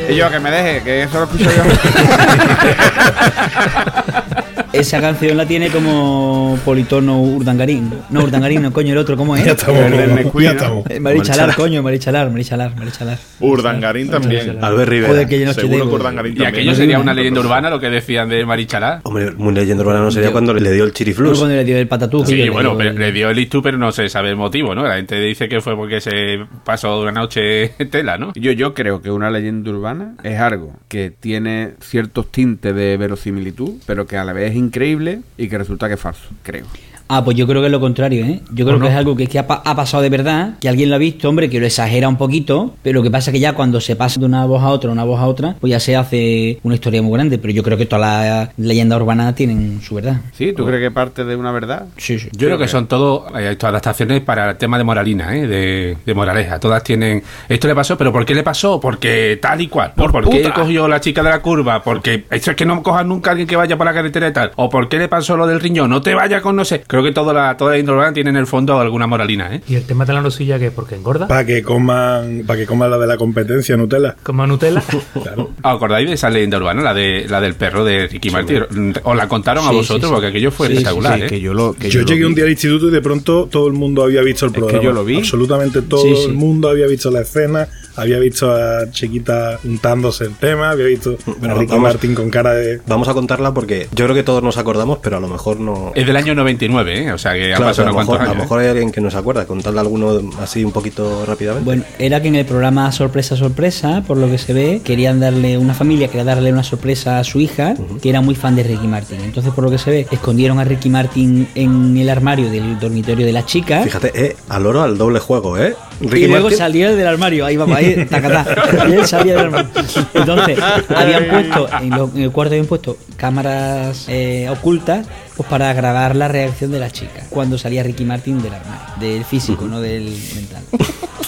Y 0.09 0.15
yo, 0.15 0.29
que 0.31 0.39
me 0.39 0.51
deje, 0.51 0.83
que 0.83 1.03
eso 1.03 1.19
lo 1.19 1.25
escucho 1.25 1.49
yo. 1.51 1.63
Esa 4.73 5.01
canción 5.01 5.35
la 5.35 5.45
tiene 5.45 5.67
como 5.69 6.57
politono 6.63 7.21
Urdangarín. 7.21 7.91
No, 8.09 8.23
Urdangarín, 8.23 8.61
no, 8.61 8.71
coño, 8.71 8.93
el 8.93 8.99
otro, 8.99 9.17
¿cómo 9.17 9.35
es? 9.35 9.43
Ya 9.43 9.51
estamos. 9.51 9.81
El 9.81 9.97
del 9.97 10.15
Nesquik, 10.15 10.41
Ya 10.41 10.51
estamos. 10.51 10.85
Eh, 10.89 10.99
Marichalar, 11.01 11.55
coño, 11.55 11.83
Marichalar, 11.83 12.31
Marichalar, 12.31 12.75
Marichalar. 12.77 13.17
Urdangarín 13.41 14.09
también. 14.09 14.63
Albert 14.63 14.89
Rivera. 14.89 15.09
Joder, 15.11 15.27
que 15.27 15.39
yo 15.39 15.45
no 15.45 15.51
estoy 15.51 15.65
Seguro 15.67 15.85
de- 15.85 15.89
que 15.89 15.95
Urdangarín 15.95 16.41
Y 16.41 16.45
aquello 16.45 16.73
sería 16.73 16.99
una 16.99 17.13
leyenda 17.13 17.41
urbana 17.41 17.69
lo 17.69 17.81
que 17.81 17.89
decían 17.89 18.29
de 18.29 18.45
Marichalá. 18.45 19.01
Hombre, 19.03 19.31
muy 19.31 19.53
leyenda 19.53 19.83
urbana 19.83 19.99
no 19.99 20.09
sería 20.11 20.31
cuando 20.31 20.53
le 20.53 20.71
dio 20.71 20.85
el 20.85 20.91
Fue 20.91 20.97
chiriflus. 20.97 21.37
cuando 21.37 21.55
le 21.55 21.65
dio 21.65 21.77
el 21.77 21.87
patatú. 21.89 22.25
Sí, 22.25 22.47
bueno, 22.49 22.69
dio 22.69 22.77
pero 22.77 22.89
el- 22.91 22.99
le 22.99 23.11
dio 23.11 23.29
el 23.29 23.39
ictus, 23.39 23.61
pero 23.61 23.77
no 23.77 23.91
se 23.91 24.07
sabe 24.07 24.29
el 24.29 24.37
motivo, 24.37 24.73
¿no? 24.73 24.83
La 24.87 24.95
gente 24.95 25.19
dice 25.19 25.49
que 25.49 25.59
fue 25.59 25.75
porque 25.75 25.99
se 25.99 26.39
pasó 26.63 27.01
una 27.01 27.11
noche 27.11 27.69
tela, 27.91 28.17
¿no? 28.17 28.31
Yo, 28.35 28.53
yo 28.53 28.73
creo 28.73 29.01
que 29.01 29.11
una 29.11 29.29
leyenda 29.29 29.69
urbana 29.69 30.15
es 30.23 30.39
algo 30.39 30.73
que 30.87 31.11
tiene 31.11 31.71
ciertos 31.81 32.31
tintes 32.31 32.73
de 32.73 32.95
verosimilitud, 32.95 33.73
pero 33.85 34.07
que 34.07 34.15
a 34.17 34.23
la 34.23 34.31
vez 34.31 34.51
es 34.51 34.60
increíble 34.61 35.21
y 35.37 35.49
que 35.49 35.57
resulta 35.57 35.87
que 35.87 35.95
es 35.95 35.99
falso, 35.99 36.29
creo. 36.43 36.65
Ah, 37.13 37.23
pues 37.25 37.35
yo 37.35 37.45
creo 37.45 37.61
que 37.61 37.65
es 37.67 37.71
lo 37.71 37.79
contrario, 37.81 38.25
¿eh? 38.25 38.39
Yo 38.53 38.65
creo 38.65 38.79
que 38.79 38.87
es 38.87 38.93
algo 38.93 39.15
que, 39.15 39.27
que 39.27 39.37
ha, 39.37 39.45
pa- 39.45 39.61
ha 39.65 39.75
pasado 39.75 40.01
de 40.01 40.09
verdad, 40.09 40.53
que 40.61 40.69
alguien 40.69 40.89
lo 40.89 40.95
ha 40.95 40.99
visto, 40.99 41.27
hombre, 41.27 41.49
que 41.49 41.59
lo 41.59 41.65
exagera 41.65 42.07
un 42.07 42.15
poquito, 42.17 42.75
pero 42.81 42.99
lo 42.99 43.03
que 43.03 43.11
pasa 43.11 43.31
es 43.31 43.33
que 43.33 43.39
ya 43.41 43.53
cuando 43.53 43.81
se 43.81 43.95
pasa 43.97 44.19
de 44.19 44.25
una 44.25 44.45
voz 44.45 44.61
a 44.63 44.69
otra, 44.69 44.91
una 44.91 45.03
voz 45.03 45.19
a 45.19 45.25
otra, 45.27 45.55
pues 45.59 45.71
ya 45.71 45.79
se 45.79 45.95
hace 45.97 46.59
una 46.63 46.75
historia 46.75 47.01
muy 47.01 47.11
grande, 47.13 47.37
pero 47.37 47.53
yo 47.53 47.63
creo 47.63 47.77
que 47.77 47.85
todas 47.85 48.25
las 48.25 48.49
leyendas 48.57 48.99
urbanas 49.01 49.35
tienen 49.35 49.81
su 49.81 49.95
verdad. 49.95 50.21
¿Sí? 50.33 50.53
¿Tú 50.53 50.65
crees 50.65 50.81
que 50.81 50.91
parte 50.91 51.25
de 51.25 51.35
una 51.35 51.51
verdad? 51.51 51.87
Sí, 51.97 52.17
sí. 52.17 52.29
Yo 52.31 52.47
creo 52.47 52.57
que 52.57 52.67
son 52.69 52.87
todo 52.87 53.27
eh, 53.37 53.49
esto, 53.51 53.67
adaptaciones 53.67 54.21
para 54.21 54.51
el 54.51 54.57
tema 54.57 54.77
de 54.77 54.83
moralina, 54.85 55.35
¿eh? 55.35 55.47
de, 55.47 55.97
de 56.05 56.13
moraleja. 56.13 56.59
Todas 56.59 56.81
tienen. 56.83 57.21
Esto 57.49 57.67
le 57.67 57.75
pasó, 57.75 57.97
pero 57.97 58.13
¿por 58.13 58.25
qué 58.25 58.33
le 58.33 58.43
pasó? 58.43 58.79
Porque 58.79 59.37
tal 59.41 59.59
y 59.59 59.67
cual. 59.67 59.91
¿Por, 59.95 60.11
¿por 60.13 60.29
qué 60.29 60.49
cogió 60.55 60.87
la 60.87 61.01
chica 61.01 61.21
de 61.23 61.29
la 61.29 61.39
curva? 61.41 61.83
Porque 61.83 62.23
eso 62.29 62.51
es 62.51 62.57
que 62.57 62.65
no 62.65 62.81
cojas 62.81 63.05
nunca 63.05 63.29
a 63.29 63.31
alguien 63.31 63.47
que 63.47 63.55
vaya 63.57 63.75
por 63.77 63.85
la 63.85 63.93
carretera 63.93 64.29
y 64.29 64.33
tal. 64.33 64.51
¿O 64.55 64.69
por 64.69 64.87
qué 64.87 64.97
le 64.97 65.07
pasó 65.09 65.35
lo 65.35 65.45
del 65.45 65.59
riñón? 65.59 65.89
No 65.89 66.01
te 66.01 66.13
vayas 66.15 66.41
con 66.41 66.55
no 66.55 66.63
sé. 66.63 66.81
Creo 66.87 67.00
que 67.03 67.11
toda 67.11 67.33
la, 67.33 67.57
toda 67.57 67.71
la 67.71 67.77
índole 67.79 67.97
urbana 67.99 68.13
tiene 68.13 68.29
en 68.29 68.35
el 68.37 68.47
fondo 68.47 68.79
alguna 68.79 69.07
moralina, 69.07 69.55
¿eh? 69.55 69.61
Y 69.67 69.75
el 69.75 69.83
tema 69.85 70.05
de 70.05 70.13
la 70.13 70.21
nocilla, 70.21 70.59
que 70.59 70.71
porque 70.71 70.95
engorda, 70.95 71.27
Para 71.27 71.45
que 71.45 71.61
coman, 71.63 72.43
para 72.47 72.59
que 72.59 72.65
coman 72.65 72.89
la 72.91 72.97
de 72.97 73.07
la 73.07 73.17
competencia 73.17 73.75
Nutella. 73.77 74.15
como 74.23 74.45
Nutella. 74.47 74.83
Claro. 75.21 75.43
¿Os 75.43 75.75
¿Acordáis 75.75 76.07
de 76.07 76.13
esa 76.15 76.29
leyenda 76.29 76.57
urbana, 76.57 76.81
la 76.81 76.93
de 76.93 77.25
la 77.29 77.41
del 77.41 77.55
perro 77.55 77.83
de 77.85 78.07
Ricky 78.07 78.29
Martin? 78.29 78.63
¿Os 79.03 79.15
la 79.15 79.27
contaron 79.27 79.65
a 79.65 79.69
Sí, 79.69 79.75
vosotros? 79.75 80.01
sí, 80.01 80.07
sí. 80.07 80.13
Porque 80.13 80.27
aquello 80.27 80.51
fue 80.51 80.67
Sí, 80.67 80.73
espectacular, 80.73 81.17
Sí, 81.19 81.25
¿eh? 81.25 81.27
que 81.27 81.39
yo 81.41 81.53
lo. 81.53 81.73
Que 81.73 81.89
Yo 81.89 82.01
lo 82.01 82.05
llegué 82.07 82.19
vi. 82.21 82.25
un 82.25 82.35
día 82.35 82.43
al 82.45 82.49
instituto 82.51 82.87
y 82.87 82.91
de 82.91 83.01
pronto 83.01 83.47
todo 83.51 83.67
el 83.67 83.73
mundo 83.73 84.03
había 84.03 84.21
visto 84.21 84.45
el 84.45 84.51
que 84.51 84.59
programa. 84.59 84.83
yo 84.83 84.91
lo 84.91 85.03
vi. 85.05 85.17
Absolutamente 85.17 85.81
todo 85.81 86.01
Sí, 86.03 86.15
sí. 86.15 86.23
el 86.25 86.33
mundo 86.33 86.69
había 86.69 86.87
visto 86.87 87.11
la 87.11 87.21
escena, 87.21 87.67
había 87.95 88.19
visto 88.19 88.51
a 88.51 88.89
Chiquita 88.91 89.59
untándose 89.63 90.25
el 90.25 90.35
tema, 90.35 90.71
había 90.71 90.85
visto 90.85 91.17
a 91.27 91.53
Ricky 91.53 91.71
vamos. 91.73 91.81
Martin 91.81 92.15
con 92.15 92.29
cara 92.29 92.53
de. 92.53 92.81
Vamos 92.87 93.07
a 93.07 93.13
contarla 93.13 93.53
porque 93.53 93.87
yo 93.93 94.05
creo 94.05 94.15
que 94.15 94.23
todos 94.23 94.41
nos 94.43 94.57
acordamos, 94.57 94.99
pero 95.03 95.17
a 95.17 95.19
lo 95.19 95.27
mejor 95.27 95.59
no. 95.59 95.91
Es 95.95 96.05
del 96.07 96.15
año 96.15 96.33
99, 96.35 96.80
¿eh? 96.87 97.11
O 97.11 97.17
sea 97.17 97.33
que 97.33 97.53
ha 97.53 97.57
Claro, 97.57 97.65
pasado 97.71 97.87
a, 97.87 97.91
unos 97.91 97.95
lo 97.95 97.99
mejor, 98.01 98.17
cuantos 98.17 98.21
a 98.21 98.23
lo 98.23 98.31
años. 98.31 98.35
¿eh? 98.35 98.43
mejor 98.45 98.59
hay 98.61 98.67
alguien 98.67 98.91
que 98.91 99.01
no 99.01 99.11
se 99.11 99.17
acuerda. 99.17 99.45
Contarle 99.45 99.79
alguno 99.79 100.19
así 100.41 100.63
un 100.63 100.71
poquito 100.71 101.25
rápidamente. 101.25 101.65
Bueno, 101.65 101.83
era 101.99 102.21
que 102.21 102.27
en 102.29 102.35
el 102.35 102.45
programa 102.45 102.91
Sorpresa 102.91 103.35
Sorpresa, 103.35 104.03
por 104.05 104.17
lo 104.17 104.29
que 104.29 104.37
se 104.37 104.53
ve, 104.53 104.81
querían 104.83 105.19
darle 105.19 105.57
una 105.57 105.73
familia, 105.73 106.07
quería 106.07 106.23
darle 106.23 106.51
una 106.51 106.63
sorpresa 106.63 107.19
a 107.19 107.23
su 107.23 107.39
hija, 107.39 107.73
que 108.01 108.09
era 108.09 108.21
muy 108.21 108.35
fan 108.35 108.55
de 108.55 108.63
Ricky 108.63 108.87
Martin. 108.87 109.21
Entonces, 109.21 109.53
por 109.53 109.63
lo 109.63 109.71
que 109.71 109.77
se 109.77 109.89
ve, 109.91 110.07
escondieron 110.11 110.59
a 110.59 110.63
Ricky 110.63 110.89
Martin 110.89 111.47
en 111.55 111.97
el 111.97 112.09
armario 112.09 112.49
del 112.49 112.79
dormitorio 112.79 113.25
de 113.25 113.31
la 113.31 113.45
chica. 113.45 113.81
Fíjate, 113.83 114.11
eh, 114.15 114.35
al 114.49 114.65
oro 114.65 114.81
al 114.81 114.97
doble 114.97 115.19
juego, 115.19 115.57
¿eh? 115.57 115.75
Y 116.01 116.27
luego 116.27 116.47
Martin- 116.49 116.57
salía 116.57 116.91
del 116.95 117.07
armario, 117.07 117.45
ahí 117.45 117.57
vamos, 117.57 117.77
ahí, 117.77 118.05
tacatá. 118.09 118.45
Y 118.89 118.93
él 118.93 119.05
salía 119.07 119.33
del 119.35 119.45
armario. 119.45 119.69
Entonces, 120.13 120.57
habían 120.95 121.25
puesto, 121.29 121.69
en, 121.81 121.89
lo- 121.89 122.11
en 122.15 122.21
el 122.23 122.31
cuarto 122.31 122.53
habían 122.53 122.65
puesto 122.67 122.97
cámaras 123.17 124.05
eh, 124.07 124.47
ocultas 124.49 125.05
pues 125.37 125.47
para 125.49 125.71
grabar 125.73 126.15
la 126.15 126.27
reacción 126.27 126.71
de 126.71 126.79
la 126.79 126.89
chica 126.91 127.23
cuando 127.29 127.57
salía 127.57 127.83
Ricky 127.83 128.03
Martin 128.05 128.41
del 128.41 128.53
armario, 128.53 128.85
del 128.99 129.25
físico, 129.25 129.65
no 129.65 129.79
del 129.81 130.05
mental. 130.35 130.63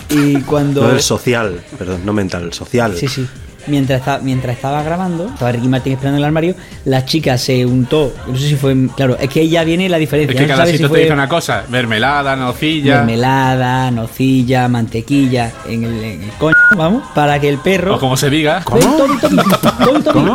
Y 0.09 0.41
cuando. 0.41 0.83
No 0.83 0.89
del 0.89 1.01
social, 1.01 1.61
perdón, 1.77 2.01
no 2.05 2.13
mental, 2.13 2.53
social. 2.53 2.95
Sí, 2.97 3.07
sí. 3.07 3.27
Mientras, 3.67 4.21
mientras 4.23 4.55
estaba 4.55 4.83
grabando, 4.83 5.27
estaba 5.27 5.51
Ricky 5.51 5.67
Martin 5.67 5.93
esperando 5.93 6.17
en 6.17 6.23
el 6.23 6.27
armario, 6.27 6.55
la 6.85 7.05
chica 7.05 7.37
se 7.37 7.65
untó. 7.65 8.13
No 8.27 8.37
sé 8.37 8.49
si 8.49 8.55
fue. 8.55 8.75
Claro, 8.95 9.17
es 9.19 9.29
que 9.29 9.41
ahí 9.41 9.49
ya 9.49 9.63
viene 9.63 9.87
la 9.89 9.97
diferencia. 9.97 10.33
Es 10.33 10.37
que 10.41 10.47
no 10.47 10.53
cada 10.57 10.65
sitio 10.65 10.87
si 10.87 10.93
te 10.93 10.99
dice 10.99 11.13
una 11.13 11.29
cosa: 11.29 11.63
mermelada, 11.69 12.35
nocilla. 12.35 12.97
mermelada, 12.97 13.89
nocilla, 13.91 14.67
mantequilla 14.67 15.51
en 15.67 15.83
el, 15.85 16.03
en 16.03 16.23
el 16.23 16.31
coño, 16.31 16.55
vamos, 16.75 17.03
para 17.15 17.39
que 17.39 17.49
el 17.49 17.57
perro. 17.59 17.95
O 17.95 17.99
como 17.99 18.17
se 18.17 18.29
diga. 18.29 18.61
Toby, 18.63 18.81
Toby, 18.81 19.17
Toby, 19.21 20.03
Toby, 20.03 20.29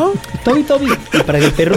Toby, 0.44 0.62
Toby, 0.64 0.86
y 1.12 1.18
para 1.22 1.38
que 1.38 1.46
el 1.46 1.52
perro 1.52 1.76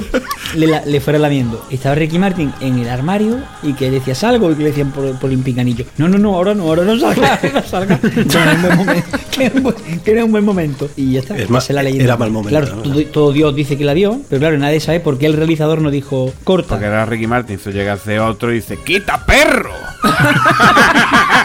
le, 0.56 0.68
la- 0.68 0.86
le 0.86 1.02
fuera 1.02 1.20
lamiendo. 1.20 1.66
Estaba 1.70 1.96
Ricky 1.96 2.18
Martin 2.20 2.54
en 2.62 2.80
el 2.80 2.88
armario 2.90 3.38
y 3.64 3.74
que 3.74 3.92
decía 3.92 4.16
salgo 4.16 4.52
y 4.52 4.56
que 4.56 4.64
le 4.64 4.70
decían 4.70 4.92
por, 4.92 5.12
por 5.20 5.30
el 5.32 5.40
pinganillo. 5.40 5.86
No, 5.98 6.08
no, 6.08 6.18
no, 6.18 6.34
ahora 6.36 6.54
no, 6.54 6.64
ahora 6.64 6.84
no 6.84 6.98
salga, 6.98 7.40
no 7.54 7.64
salga. 7.64 8.00
Que 8.12 8.38
no 8.40 8.52
es 8.52 8.56
un 8.56 8.62
buen 8.62 8.78
momento. 8.78 9.18
Que 9.32 9.44
no 9.44 9.46
es 9.50 9.56
un 9.56 9.64
buen- 9.64 10.00
que 10.02 10.14
no 10.14 10.20
es 10.20 10.25
un 10.25 10.32
buen 10.32 10.46
momento. 10.46 10.90
Y 10.96 11.12
ya 11.14 11.20
está. 11.20 11.36
Es 11.44 11.50
más, 11.50 11.70
la 11.70 11.84
leyenda. 11.84 12.04
era 12.06 12.18
mal 12.18 12.32
momento, 12.32 12.50
Claro, 12.60 12.76
¿no? 12.78 12.82
todo, 12.84 13.06
todo 13.06 13.32
Dios 13.34 13.56
dice 13.56 13.78
que 13.78 13.84
la 13.86 13.94
vio, 13.94 14.22
pero 14.30 14.40
claro, 14.40 14.58
nadie 14.58 14.80
sabe 14.80 15.00
por 15.00 15.18
qué 15.18 15.26
el 15.28 15.34
realizador 15.34 15.82
no 15.82 15.92
dijo 15.92 16.34
corta. 16.44 16.70
Porque 16.70 16.86
era 16.86 17.06
Ricky 17.06 17.28
Martin, 17.28 17.60
se 17.60 17.72
llega 17.72 17.92
a 17.94 17.96
hacer 17.96 18.20
otro 18.20 18.52
y 18.52 18.56
dice: 18.56 18.78
¡Quita 18.84 19.26
perro! 19.26 19.72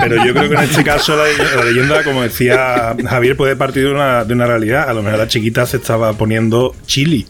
Pero 0.00 0.24
yo 0.24 0.32
creo 0.34 0.48
que 0.48 0.54
en 0.54 0.62
este 0.62 0.84
caso 0.84 1.16
la, 1.16 1.24
la 1.56 1.64
leyenda, 1.64 2.02
como 2.04 2.22
decía 2.22 2.94
Javier, 3.08 3.36
puede 3.36 3.56
partir 3.56 3.84
de 3.84 3.90
una, 3.92 4.24
de 4.24 4.34
una 4.34 4.46
realidad. 4.46 4.88
A 4.88 4.92
lo 4.94 5.02
mejor 5.02 5.18
la 5.18 5.28
chiquita 5.28 5.66
se 5.66 5.78
estaba 5.78 6.12
poniendo 6.12 6.74
chili. 6.86 7.26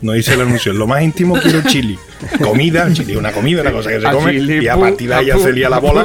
No 0.00 0.12
dice 0.12 0.34
el 0.34 0.40
anuncio, 0.40 0.72
lo 0.72 0.86
más 0.86 1.02
íntimo 1.02 1.38
quiero 1.40 1.62
chili. 1.62 1.96
Comida, 2.42 2.92
chili, 2.92 3.14
una 3.16 3.30
comida, 3.32 3.62
una 3.62 3.70
cosa 3.72 3.90
que 3.90 4.00
se 4.00 4.06
A 4.06 4.10
come. 4.12 4.32
chili, 4.32 4.64
Y 4.64 4.68
a 4.68 4.76
partir 4.76 5.08
de 5.08 5.14
ahí 5.14 5.26
ya 5.26 5.38
se 5.38 5.52
lía 5.52 5.68
la 5.68 5.78
bola 5.78 6.04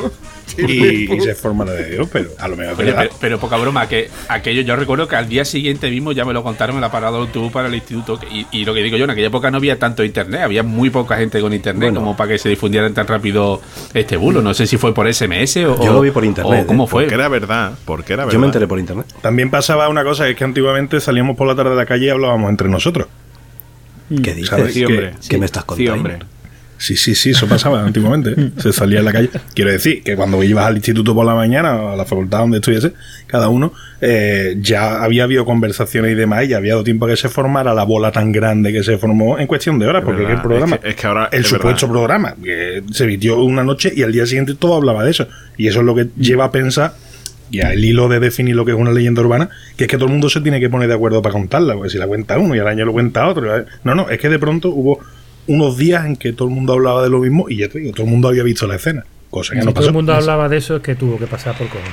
y, 0.57 1.13
y 1.13 1.21
se 1.21 1.35
forma 1.35 1.65
la 1.65 1.73
de 1.73 1.89
Dios, 1.91 2.07
pero 2.11 2.29
a 2.39 2.47
lo 2.47 2.55
mejor 2.57 2.75
Oye, 2.75 2.85
verdad. 2.85 3.03
pero, 3.03 3.15
pero 3.19 3.39
poca 3.39 3.57
broma, 3.57 3.87
que 3.87 4.09
aquello 4.27 4.61
yo 4.61 4.75
recuerdo 4.75 5.07
que 5.07 5.15
al 5.15 5.27
día 5.29 5.45
siguiente 5.45 5.89
mismo 5.89 6.11
ya 6.11 6.25
me 6.25 6.33
lo 6.33 6.43
contaron 6.43 6.75
en 6.75 6.81
la 6.81 6.91
parada 6.91 7.13
de 7.13 7.23
autobús 7.23 7.51
para 7.51 7.67
el 7.67 7.75
instituto. 7.75 8.19
Y, 8.31 8.45
y 8.51 8.65
lo 8.65 8.73
que 8.73 8.81
digo 8.81 8.97
yo, 8.97 9.03
en 9.05 9.11
aquella 9.11 9.27
época 9.27 9.51
no 9.51 9.57
había 9.57 9.77
tanto 9.79 10.03
internet, 10.03 10.41
había 10.41 10.63
muy 10.63 10.89
poca 10.89 11.17
gente 11.17 11.39
con 11.41 11.53
internet 11.53 11.89
Bueno. 11.91 11.99
como 12.01 12.17
para 12.17 12.31
que 12.31 12.37
se 12.37 12.49
difundieran 12.49 12.93
tan 12.93 13.07
rápido 13.07 13.61
este 13.93 14.17
bulo. 14.17 14.41
No 14.41 14.53
sé 14.53 14.67
si 14.67 14.77
fue 14.77 14.93
por 14.93 15.11
SMS 15.13 15.57
o. 15.57 15.83
Yo 15.83 15.93
lo 15.93 16.01
vi 16.01 16.11
por 16.11 16.25
internet, 16.25 16.63
o 16.63 16.67
¿Cómo 16.67 16.85
¿eh? 16.85 16.87
fue? 16.87 17.03
Porque 17.03 17.15
era 17.15 17.27
verdad, 17.27 17.73
porque 17.85 18.13
era 18.13 18.25
verdad. 18.25 18.33
Yo 18.33 18.39
me 18.39 18.47
enteré 18.47 18.67
por 18.67 18.79
internet. 18.79 19.05
También 19.21 19.49
pasaba 19.49 19.89
una 19.89 20.03
cosa, 20.03 20.25
que 20.25 20.31
es 20.31 20.37
que 20.37 20.43
antiguamente 20.43 20.99
salíamos 20.99 21.37
por 21.37 21.47
la 21.47 21.55
tarde 21.55 21.71
de 21.71 21.75
la 21.77 21.85
calle 21.85 22.05
y 22.05 22.09
hablábamos 22.09 22.49
entre 22.49 22.69
nosotros. 22.69 23.07
¿Qué 24.23 24.33
dices? 24.33 24.73
¿Qué 25.29 25.37
me 25.37 25.45
estás 25.45 25.63
Sí, 25.63 25.85
contando? 25.85 25.93
hombre. 25.93 26.19
Sí, 26.79 26.95
sí, 26.95 27.15
sí, 27.15 27.31
eso 27.31 27.47
pasaba 27.47 27.83
antiguamente. 27.83 28.35
Se 28.57 28.71
salía 28.71 28.99
en 28.99 29.05
la 29.05 29.11
calle. 29.11 29.29
Quiero 29.55 29.71
decir 29.71 30.03
que 30.03 30.15
cuando 30.15 30.43
ibas 30.43 30.65
al 30.67 30.75
instituto 30.75 31.15
por 31.15 31.25
la 31.25 31.33
mañana, 31.33 31.75
o 31.75 31.89
a 31.89 31.95
la 31.95 32.05
facultad 32.05 32.39
donde 32.39 32.57
estuviese, 32.57 32.93
cada 33.25 33.49
uno, 33.49 33.73
eh, 33.99 34.55
ya 34.61 35.03
había 35.03 35.23
habido 35.23 35.43
conversaciones 35.43 36.11
y 36.11 36.15
demás, 36.15 36.45
y 36.45 36.49
ya 36.49 36.57
había 36.57 36.73
dado 36.73 36.83
tiempo 36.83 37.05
a 37.05 37.09
que 37.09 37.17
se 37.17 37.29
formara 37.29 37.73
la 37.73 37.83
bola 37.83 38.11
tan 38.11 38.31
grande 38.31 38.71
que 38.71 38.83
se 38.83 38.97
formó 38.99 39.39
en 39.39 39.47
cuestión 39.47 39.79
de 39.79 39.87
horas, 39.87 40.03
porque 40.05 40.21
verdad, 40.21 40.35
el 40.35 40.41
programa, 40.43 40.75
es 40.75 40.81
que- 40.81 40.89
es 40.89 40.95
que 40.95 41.07
ahora- 41.07 41.29
el 41.31 41.41
es 41.41 41.47
supuesto 41.47 41.87
verdad. 41.87 41.91
programa, 41.99 42.35
que 42.43 42.83
se 42.91 43.03
emitió 43.05 43.39
una 43.41 43.63
noche 43.63 43.91
y 43.95 44.03
al 44.03 44.11
día 44.11 44.25
siguiente 44.27 44.53
todo 44.53 44.75
hablaba 44.75 45.03
de 45.03 45.11
eso. 45.11 45.27
Y 45.57 45.67
eso 45.67 45.79
es 45.79 45.85
lo 45.85 45.95
que 45.95 46.07
lleva 46.17 46.45
a 46.45 46.51
pensar, 46.51 46.93
y 47.49 47.61
al 47.61 47.83
hilo 47.83 48.07
de 48.09 48.19
definir 48.19 48.55
lo 48.55 48.65
que 48.65 48.71
es 48.73 48.77
una 48.77 48.91
leyenda 48.91 49.21
urbana, 49.21 49.49
que 49.77 49.85
es 49.85 49.89
que 49.89 49.95
todo 49.97 50.05
el 50.05 50.11
mundo 50.11 50.29
se 50.29 50.41
tiene 50.41 50.59
que 50.59 50.69
poner 50.69 50.87
de 50.89 50.93
acuerdo 50.93 51.21
para 51.23 51.33
contarla, 51.33 51.73
porque 51.73 51.89
si 51.89 51.97
la 51.97 52.05
cuenta 52.05 52.37
uno 52.37 52.53
y 52.55 52.59
al 52.59 52.67
año 52.67 52.85
lo 52.85 52.91
cuenta 52.93 53.27
otro. 53.27 53.65
No, 53.83 53.95
no, 53.95 54.09
es 54.09 54.19
que 54.19 54.29
de 54.29 54.37
pronto 54.37 54.69
hubo 54.69 54.99
unos 55.47 55.77
días 55.77 56.05
en 56.05 56.15
que 56.15 56.33
todo 56.33 56.47
el 56.47 56.53
mundo 56.53 56.73
hablaba 56.73 57.01
de 57.03 57.09
lo 57.09 57.19
mismo 57.19 57.49
y 57.49 57.57
ya 57.57 57.69
te 57.69 57.79
digo, 57.79 57.91
todo 57.93 58.03
el 58.05 58.11
mundo 58.11 58.27
había 58.27 58.43
visto 58.43 58.67
la 58.67 58.75
escena, 58.75 59.05
cosa 59.29 59.53
que 59.53 59.61
Si 59.61 59.65
no 59.65 59.71
todo 59.71 59.75
pasó. 59.81 59.87
el 59.87 59.93
mundo 59.93 60.13
hablaba 60.13 60.49
de 60.49 60.57
eso, 60.57 60.75
es 60.77 60.81
que 60.83 60.95
tuvo 60.95 61.17
que 61.17 61.27
pasar 61.27 61.57
por 61.57 61.67
cojones. 61.67 61.91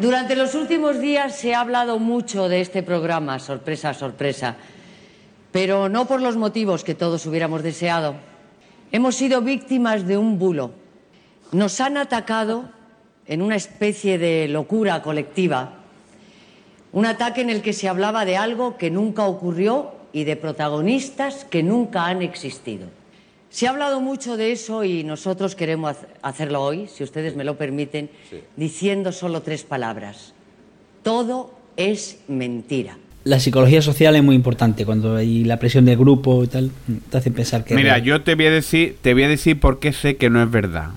Durante 0.00 0.36
los 0.36 0.54
últimos 0.54 1.00
días 1.00 1.36
se 1.36 1.54
ha 1.54 1.60
hablado 1.60 1.98
mucho 1.98 2.48
de 2.48 2.60
este 2.60 2.82
programa, 2.82 3.38
sorpresa, 3.40 3.94
sorpresa, 3.94 4.56
pero 5.50 5.88
no 5.88 6.06
por 6.06 6.22
los 6.22 6.36
motivos 6.36 6.84
que 6.84 6.94
todos 6.94 7.26
hubiéramos 7.26 7.62
deseado. 7.62 8.14
Hemos 8.92 9.16
sido 9.16 9.42
víctimas 9.42 10.06
de 10.06 10.16
un 10.16 10.38
bulo. 10.38 10.70
Nos 11.50 11.80
han 11.80 11.96
atacado 11.96 12.68
en 13.26 13.42
una 13.42 13.56
especie 13.56 14.18
de 14.18 14.46
locura 14.48 15.02
colectiva, 15.02 15.72
un 16.92 17.04
ataque 17.04 17.40
en 17.40 17.50
el 17.50 17.60
que 17.60 17.72
se 17.72 17.88
hablaba 17.88 18.24
de 18.24 18.36
algo 18.36 18.76
que 18.78 18.90
nunca 18.90 19.24
ocurrió 19.24 19.97
y 20.18 20.24
de 20.24 20.34
protagonistas 20.34 21.44
que 21.44 21.62
nunca 21.62 22.06
han 22.06 22.22
existido. 22.22 22.88
Se 23.50 23.66
ha 23.66 23.70
hablado 23.70 24.00
mucho 24.00 24.36
de 24.36 24.50
eso 24.50 24.82
y 24.82 25.04
nosotros 25.04 25.54
queremos 25.54 25.96
hacerlo 26.22 26.62
hoy, 26.62 26.88
si 26.88 27.04
ustedes 27.04 27.36
me 27.36 27.44
lo 27.44 27.56
permiten, 27.56 28.10
diciendo 28.56 29.12
solo 29.12 29.42
tres 29.42 29.62
palabras. 29.62 30.34
Todo 31.04 31.54
es 31.76 32.18
mentira. 32.26 32.98
La 33.22 33.38
psicología 33.38 33.80
social 33.80 34.16
es 34.16 34.24
muy 34.24 34.34
importante 34.34 34.84
cuando 34.84 35.14
hay 35.14 35.44
la 35.44 35.58
presión 35.58 35.84
del 35.84 35.96
grupo 35.96 36.42
y 36.42 36.48
tal. 36.48 36.70
Te 37.10 37.18
hace 37.18 37.30
pensar 37.30 37.64
que. 37.64 37.74
Mira, 37.74 37.98
yo 37.98 38.22
te 38.22 38.34
voy 38.34 38.46
a 38.46 38.50
decir, 38.50 38.96
te 39.00 39.14
voy 39.14 39.22
a 39.22 39.28
decir 39.28 39.60
por 39.60 39.78
qué 39.78 39.92
sé 39.92 40.16
que 40.16 40.30
no 40.30 40.42
es 40.42 40.50
verdad. 40.50 40.90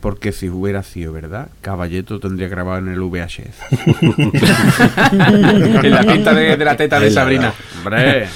Porque 0.00 0.32
si 0.32 0.48
hubiera 0.48 0.82
sido 0.82 1.12
verdad, 1.12 1.48
Caballeto 1.60 2.18
tendría 2.20 2.48
grabado 2.48 2.78
en 2.78 2.88
el 2.88 3.00
VHS. 3.00 3.60
en 5.12 5.90
la 5.90 6.02
pinta 6.02 6.34
de, 6.34 6.56
de 6.56 6.64
la 6.64 6.76
teta 6.76 6.98
de 7.00 7.10
Sabrina. 7.10 7.52
Hombre, 7.78 8.26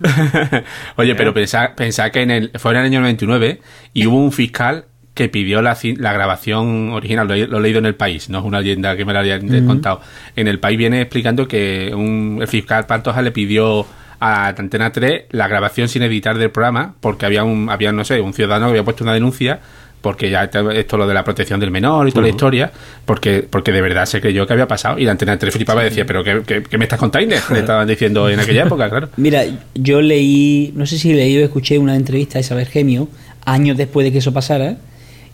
Oye, 0.96 1.14
pero 1.16 1.34
pensá, 1.34 1.72
pensá 1.74 2.10
que 2.10 2.22
en 2.22 2.30
el, 2.30 2.50
fue 2.56 2.70
en 2.72 2.78
el 2.78 2.84
año 2.84 3.00
99 3.00 3.60
y 3.94 4.06
hubo 4.06 4.16
un 4.22 4.30
fiscal 4.32 4.84
que 5.14 5.28
pidió 5.28 5.60
la, 5.62 5.74
ci- 5.74 5.96
la 5.98 6.12
grabación 6.12 6.90
original, 6.90 7.26
lo, 7.26 7.34
he- 7.34 7.48
lo 7.48 7.58
he 7.58 7.60
leído 7.62 7.80
en 7.80 7.86
el 7.86 7.96
país, 7.96 8.28
no 8.30 8.38
es 8.38 8.44
una 8.44 8.60
leyenda 8.60 8.96
que 8.96 9.04
me 9.04 9.12
la 9.12 9.20
hayan 9.20 9.66
contado. 9.66 10.00
En 10.36 10.46
el 10.46 10.60
país 10.60 10.78
viene 10.78 11.00
explicando 11.00 11.48
que 11.48 11.90
un, 11.92 12.38
el 12.40 12.46
fiscal 12.46 12.86
Pantoja 12.86 13.20
le 13.22 13.32
pidió 13.32 13.84
a 14.20 14.46
Antena 14.48 14.92
3 14.92 15.24
la 15.30 15.48
grabación 15.48 15.88
sin 15.88 16.02
editar 16.02 16.38
del 16.38 16.50
programa 16.52 16.94
porque 17.00 17.26
había 17.26 17.42
un, 17.42 17.68
había, 17.68 17.90
no 17.90 18.04
sé, 18.04 18.20
un 18.20 18.32
ciudadano 18.34 18.66
que 18.66 18.70
había 18.70 18.84
puesto 18.84 19.02
una 19.02 19.14
denuncia 19.14 19.58
porque 20.00 20.30
ya 20.30 20.44
esto 20.44 20.96
lo 20.96 21.06
de 21.06 21.14
la 21.14 21.24
protección 21.24 21.58
del 21.58 21.70
menor 21.70 22.08
y 22.08 22.12
toda 22.12 22.22
la 22.22 22.28
historia, 22.28 22.70
porque, 23.04 23.46
porque 23.48 23.72
de 23.72 23.80
verdad 23.80 24.06
se 24.06 24.20
creyó 24.20 24.46
que 24.46 24.52
había 24.52 24.68
pasado 24.68 24.98
y 24.98 25.04
la 25.04 25.12
Antena 25.12 25.38
3 25.38 25.52
flipaba 25.52 25.82
y 25.82 25.86
decía, 25.86 26.06
pero 26.06 26.22
¿qué, 26.22 26.42
qué, 26.46 26.62
qué 26.62 26.78
me 26.78 26.84
estás 26.84 26.98
contando? 26.98 27.26
Inés?". 27.34 27.50
Le 27.50 27.60
estaban 27.60 27.86
diciendo 27.86 28.28
en 28.28 28.40
aquella 28.40 28.64
época, 28.64 28.88
claro. 28.88 29.08
Mira, 29.16 29.44
yo 29.74 30.00
leí, 30.00 30.72
no 30.76 30.86
sé 30.86 30.98
si 30.98 31.12
leí 31.12 31.36
o 31.38 31.44
escuché 31.44 31.78
una 31.78 31.96
entrevista 31.96 32.38
a 32.38 32.40
Isabel 32.40 32.66
Gemio 32.66 33.08
años 33.44 33.76
después 33.76 34.04
de 34.04 34.12
que 34.12 34.18
eso 34.18 34.32
pasara. 34.32 34.76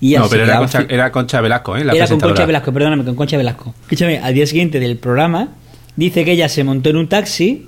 Y 0.01 0.15
No, 0.15 0.29
pero 0.29 0.45
era 0.45 0.59
Concha, 0.59 0.87
era 0.89 1.13
Concha 1.13 1.41
Velasco, 1.41 1.77
¿eh? 1.77 1.85
La 1.85 1.95
era 1.95 2.07
con. 2.07 2.21
Concha 2.21 2.47
Velasco, 2.47 2.73
perdóname, 2.73 3.05
con 3.05 3.15
Concha 3.15 3.37
Velasco. 3.37 3.75
Escúchame, 3.83 4.19
al 4.19 4.35
día 4.35 4.47
siguiente 4.47 4.81
del 4.81 4.97
programa, 4.97 5.49
dice 5.97 6.25
que 6.25 6.33
ella 6.33 6.49
se 6.49 6.65
montó 6.65 6.91
en 6.91 6.97
un 6.97 7.09
taxi 7.09 7.67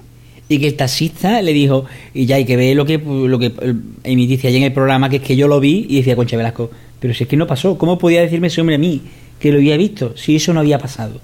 y 0.48 0.58
que 0.58 0.68
el 0.68 0.74
taxista 0.74 1.42
le 1.42 1.52
dijo, 1.52 1.86
y 2.14 2.26
ya 2.26 2.36
hay 2.36 2.44
que 2.44 2.56
ver 2.56 2.76
lo 2.76 2.84
que, 2.84 2.98
lo 2.98 3.38
que 3.38 3.46
eh, 3.46 3.74
Emi 4.04 4.26
dice 4.26 4.48
allí 4.48 4.58
en 4.58 4.64
el 4.64 4.72
programa, 4.72 5.08
que 5.08 5.16
es 5.16 5.22
que 5.22 5.36
yo 5.36 5.48
lo 5.48 5.60
vi, 5.60 5.86
y 5.88 5.96
decía 5.98 6.14
Concha 6.14 6.36
Velasco, 6.36 6.70
pero 7.00 7.14
si 7.14 7.24
es 7.24 7.28
que 7.28 7.36
no 7.36 7.46
pasó, 7.46 7.76
¿cómo 7.78 7.98
podía 7.98 8.20
decirme 8.22 8.46
ese 8.48 8.60
hombre 8.60 8.76
a 8.76 8.78
mí 8.78 9.02
que 9.38 9.52
lo 9.52 9.58
había 9.58 9.76
visto 9.76 10.16
si 10.16 10.36
eso 10.36 10.52
no 10.52 10.60
había 10.60 10.78
pasado? 10.78 11.20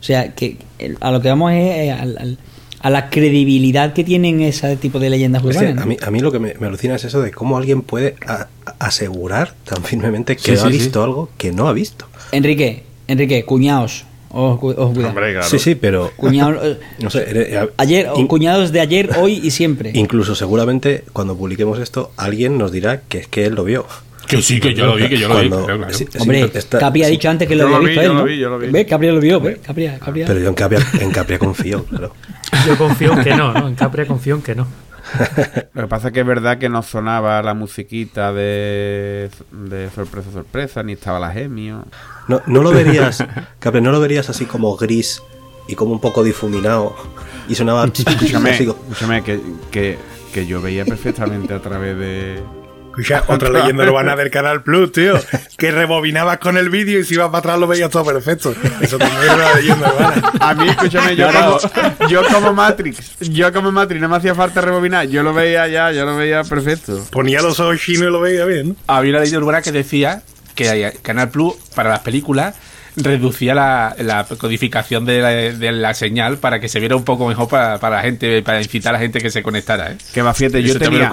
O 0.00 0.02
sea, 0.02 0.34
que 0.34 0.56
el- 0.78 0.96
a 1.00 1.10
lo 1.10 1.20
que 1.20 1.28
vamos 1.28 1.52
es 1.52 1.58
eh, 1.58 1.90
al- 1.92 2.16
al- 2.18 2.38
a 2.82 2.88
la 2.88 3.10
credibilidad 3.10 3.92
que 3.92 4.04
tienen 4.04 4.40
ese 4.40 4.74
tipo 4.78 4.98
de 4.98 5.10
leyendas 5.10 5.44
Es 5.44 5.56
que 5.58 5.64
urbanas. 5.64 5.82
a, 5.82 5.86
mí, 5.86 5.96
a 6.00 6.10
mí 6.10 6.20
lo 6.20 6.32
que 6.32 6.38
me, 6.38 6.54
me 6.54 6.66
alucina 6.66 6.94
es 6.94 7.04
eso 7.04 7.20
de 7.20 7.30
cómo 7.30 7.58
alguien 7.58 7.82
puede 7.82 8.14
a- 8.26 8.48
a- 8.64 8.74
asegurar 8.86 9.54
tan 9.64 9.82
firmemente 9.84 10.36
que 10.36 10.56
Sí, 10.56 10.62
ha 10.62 10.70
sí, 10.70 10.78
visto 10.78 11.02
algo 11.04 11.28
que 11.36 11.52
no 11.52 11.68
ha 11.68 11.74
visto. 11.74 12.06
Enrique, 12.32 12.84
Enrique, 13.06 13.44
cuñados, 13.44 14.06
os. 14.30 14.58
Hombre, 14.78 15.10
claro. 15.10 15.42
Sí, 15.42 15.58
sí, 15.58 15.74
pero 15.74 16.10
Cuñados, 16.16 16.56
eh, 16.64 16.78
no 17.02 17.10
sé, 17.10 17.28
eres- 17.28 17.54
a- 17.56 17.68
ayer, 17.76 18.08
in- 18.16 18.26
cuñados 18.28 18.72
de 18.72 18.80
ayer, 18.80 19.10
hoy 19.20 19.40
y 19.44 19.50
siempre. 19.50 19.90
incluso 19.94 20.34
seguramente 20.34 21.04
cuando 21.12 21.36
publiquemos 21.36 21.78
esto 21.80 22.12
alguien 22.16 22.56
nos 22.56 22.72
dirá 22.72 23.02
que 23.02 23.18
es 23.18 23.26
que 23.28 23.44
él 23.44 23.56
lo 23.56 23.64
vio. 23.64 23.84
Que 24.36 24.42
sí, 24.42 24.60
que 24.60 24.74
yo 24.74 24.86
lo 24.86 24.96
vi, 24.96 25.08
que 25.08 25.18
yo 25.18 25.28
lo 25.28 25.40
vi. 25.40 25.48
Claro, 25.48 25.66
claro. 25.66 25.92
sí, 25.92 26.06
sí, 26.10 26.18
Hombre, 26.18 26.50
está- 26.54 26.78
Capri 26.78 27.02
ha 27.02 27.06
sí, 27.06 27.12
dicho 27.12 27.28
antes 27.30 27.48
que 27.48 27.56
Yo 27.56 27.64
lo 27.64 27.70
lo 27.70 27.76
había 27.76 27.88
vi, 27.88 27.94
visto 27.94 28.02
yo 28.04 28.10
él, 28.10 28.14
lo 28.16 28.20
¿no? 28.22 28.26
vi, 28.26 28.38
yo 28.38 28.50
lo 28.50 28.58
vi. 28.58 28.66
¿Ves? 28.68 28.86
Capri 28.86 29.08
lo 29.10 29.20
vio, 29.20 29.40
¿ves? 29.40 29.58
Capri, 29.64 29.86
Capri- 29.86 30.24
Pero 30.26 30.38
yo 30.40 30.48
en 30.48 30.54
Capria, 30.54 30.80
en 31.00 31.10
Capria 31.10 31.38
confío, 31.38 31.84
claro. 31.84 32.14
Yo 32.66 32.76
confío 32.78 33.12
en 33.12 33.24
que 33.24 33.34
no, 33.34 33.52
¿no? 33.52 33.68
En 33.68 33.74
Capria 33.74 34.06
confío 34.06 34.34
en 34.36 34.42
que 34.42 34.54
no. 34.54 34.66
lo 35.74 35.82
que 35.82 35.88
pasa 35.88 36.08
es 36.08 36.14
que 36.14 36.20
es 36.20 36.26
verdad 36.26 36.58
que 36.58 36.68
no 36.68 36.82
sonaba 36.82 37.42
la 37.42 37.54
musiquita 37.54 38.32
de, 38.32 39.28
de 39.50 39.90
sorpresa, 39.90 40.30
sorpresa, 40.32 40.82
ni 40.84 40.92
estaba 40.92 41.18
la 41.18 41.30
gemio. 41.32 41.84
No, 42.28 42.40
no 42.46 42.62
lo 42.62 42.70
verías, 42.70 43.24
Capri, 43.58 43.80
no 43.80 43.90
lo 43.90 43.98
verías 44.00 44.28
así 44.30 44.44
como 44.44 44.76
gris 44.76 45.20
y 45.66 45.74
como 45.74 45.92
un 45.92 46.00
poco 46.00 46.22
difuminado 46.22 46.94
y 47.48 47.54
sonaba 47.56 47.84
Escúchame, 47.86 48.50
escúchame 48.52 49.22
que, 49.24 49.40
que, 49.72 49.98
que 50.32 50.46
yo 50.46 50.60
veía 50.62 50.84
perfectamente 50.84 51.54
a 51.54 51.58
través 51.60 51.98
de... 51.98 52.40
Escucha, 52.90 53.22
otra 53.28 53.50
leyenda 53.50 53.84
urbana 53.84 54.16
del 54.16 54.30
Canal 54.30 54.62
Plus, 54.62 54.90
tío. 54.90 55.14
Que 55.56 55.70
rebobinabas 55.70 56.38
con 56.38 56.56
el 56.56 56.70
vídeo 56.70 56.98
y 56.98 57.04
si 57.04 57.14
ibas 57.14 57.28
para 57.28 57.38
atrás 57.38 57.58
lo 57.58 57.68
veías 57.68 57.88
todo 57.88 58.04
perfecto. 58.04 58.52
Eso 58.80 58.98
también 58.98 59.22
era 59.22 59.34
una 59.36 59.54
leyenda 59.54 59.92
urbana. 59.94 60.32
A 60.40 60.54
mí, 60.54 60.68
escúchame, 60.68 61.14
yo 61.14 61.28
como, 61.32 62.08
yo 62.08 62.22
como 62.24 62.52
Matrix, 62.52 63.18
yo 63.20 63.52
como 63.52 63.70
Matrix, 63.70 64.00
no 64.00 64.08
me 64.08 64.16
hacía 64.16 64.34
falta 64.34 64.60
rebobinar, 64.60 65.06
yo 65.06 65.22
lo 65.22 65.32
veía 65.32 65.68
ya, 65.68 65.92
yo 65.92 66.04
lo 66.04 66.16
veía 66.16 66.42
perfecto. 66.42 67.00
Ponía 67.12 67.40
los 67.42 67.60
ojos 67.60 67.80
chinos 67.80 68.08
y 68.08 68.10
lo 68.10 68.20
veía 68.20 68.44
bien. 68.44 68.76
Había 68.88 69.12
una 69.12 69.20
leyenda 69.20 69.38
urbana 69.38 69.62
que 69.62 69.70
decía 69.70 70.22
que 70.56 70.92
Canal 71.00 71.30
Plus, 71.30 71.54
para 71.74 71.90
las 71.90 72.00
películas, 72.00 72.56
reducía 73.02 73.54
la, 73.54 73.94
la 73.98 74.24
codificación 74.24 75.04
de 75.04 75.20
la, 75.20 75.28
de 75.30 75.72
la 75.72 75.94
señal 75.94 76.38
para 76.38 76.60
que 76.60 76.68
se 76.68 76.80
viera 76.80 76.96
un 76.96 77.04
poco 77.04 77.28
mejor 77.28 77.48
para, 77.48 77.78
para 77.78 77.96
la 77.96 78.02
gente, 78.02 78.42
para 78.42 78.60
incitar 78.60 78.90
a 78.90 78.92
la 78.94 78.98
gente 78.98 79.20
que 79.20 79.30
se 79.30 79.42
conectara, 79.42 79.92
¿eh? 79.92 79.96
Que 80.12 80.22
va, 80.22 80.34
fíjate, 80.34 80.62
yo 80.62 80.78
tenía... 80.78 81.10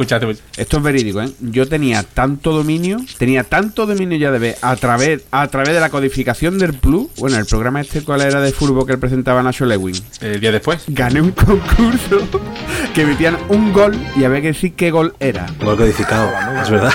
Esto 0.58 0.78
es 0.78 0.84
verídico, 0.84 1.22
¿eh? 1.22 1.30
Yo 1.40 1.68
tenía 1.68 2.04
tanto 2.04 2.52
dominio, 2.52 2.98
tenía 3.18 3.44
tanto 3.44 3.86
dominio 3.86 4.18
ya 4.18 4.32
de 4.32 4.40
ver 4.40 4.58
a 4.62 4.76
través, 4.76 5.24
a 5.32 5.48
través 5.48 5.74
de 5.74 5.80
la 5.80 5.90
codificación 5.90 6.58
del 6.58 6.74
Plus. 6.74 7.08
Bueno, 7.18 7.38
el 7.38 7.46
programa 7.46 7.82
este, 7.82 8.02
¿cuál 8.04 8.22
era 8.22 8.42
de 8.42 8.52
fútbol 8.52 8.86
que 8.86 8.94
él 8.94 9.00
presentaba 9.00 9.42
Nacho 9.44 9.66
Lewin? 9.66 9.96
El 10.22 10.40
día 10.40 10.52
después. 10.52 10.84
Gané 10.88 11.22
un 11.22 11.32
concurso 11.32 12.28
que 12.94 13.06
metían 13.06 13.38
un 13.50 13.74
gol 13.74 13.98
y 14.16 14.24
había 14.24 14.42
que 14.42 14.48
decir 14.48 14.74
qué 14.74 14.92
gol 14.92 15.14
era. 15.20 15.46
gol 15.60 15.78
codificado, 15.78 16.30
es 16.62 16.70
verdad. 16.70 16.94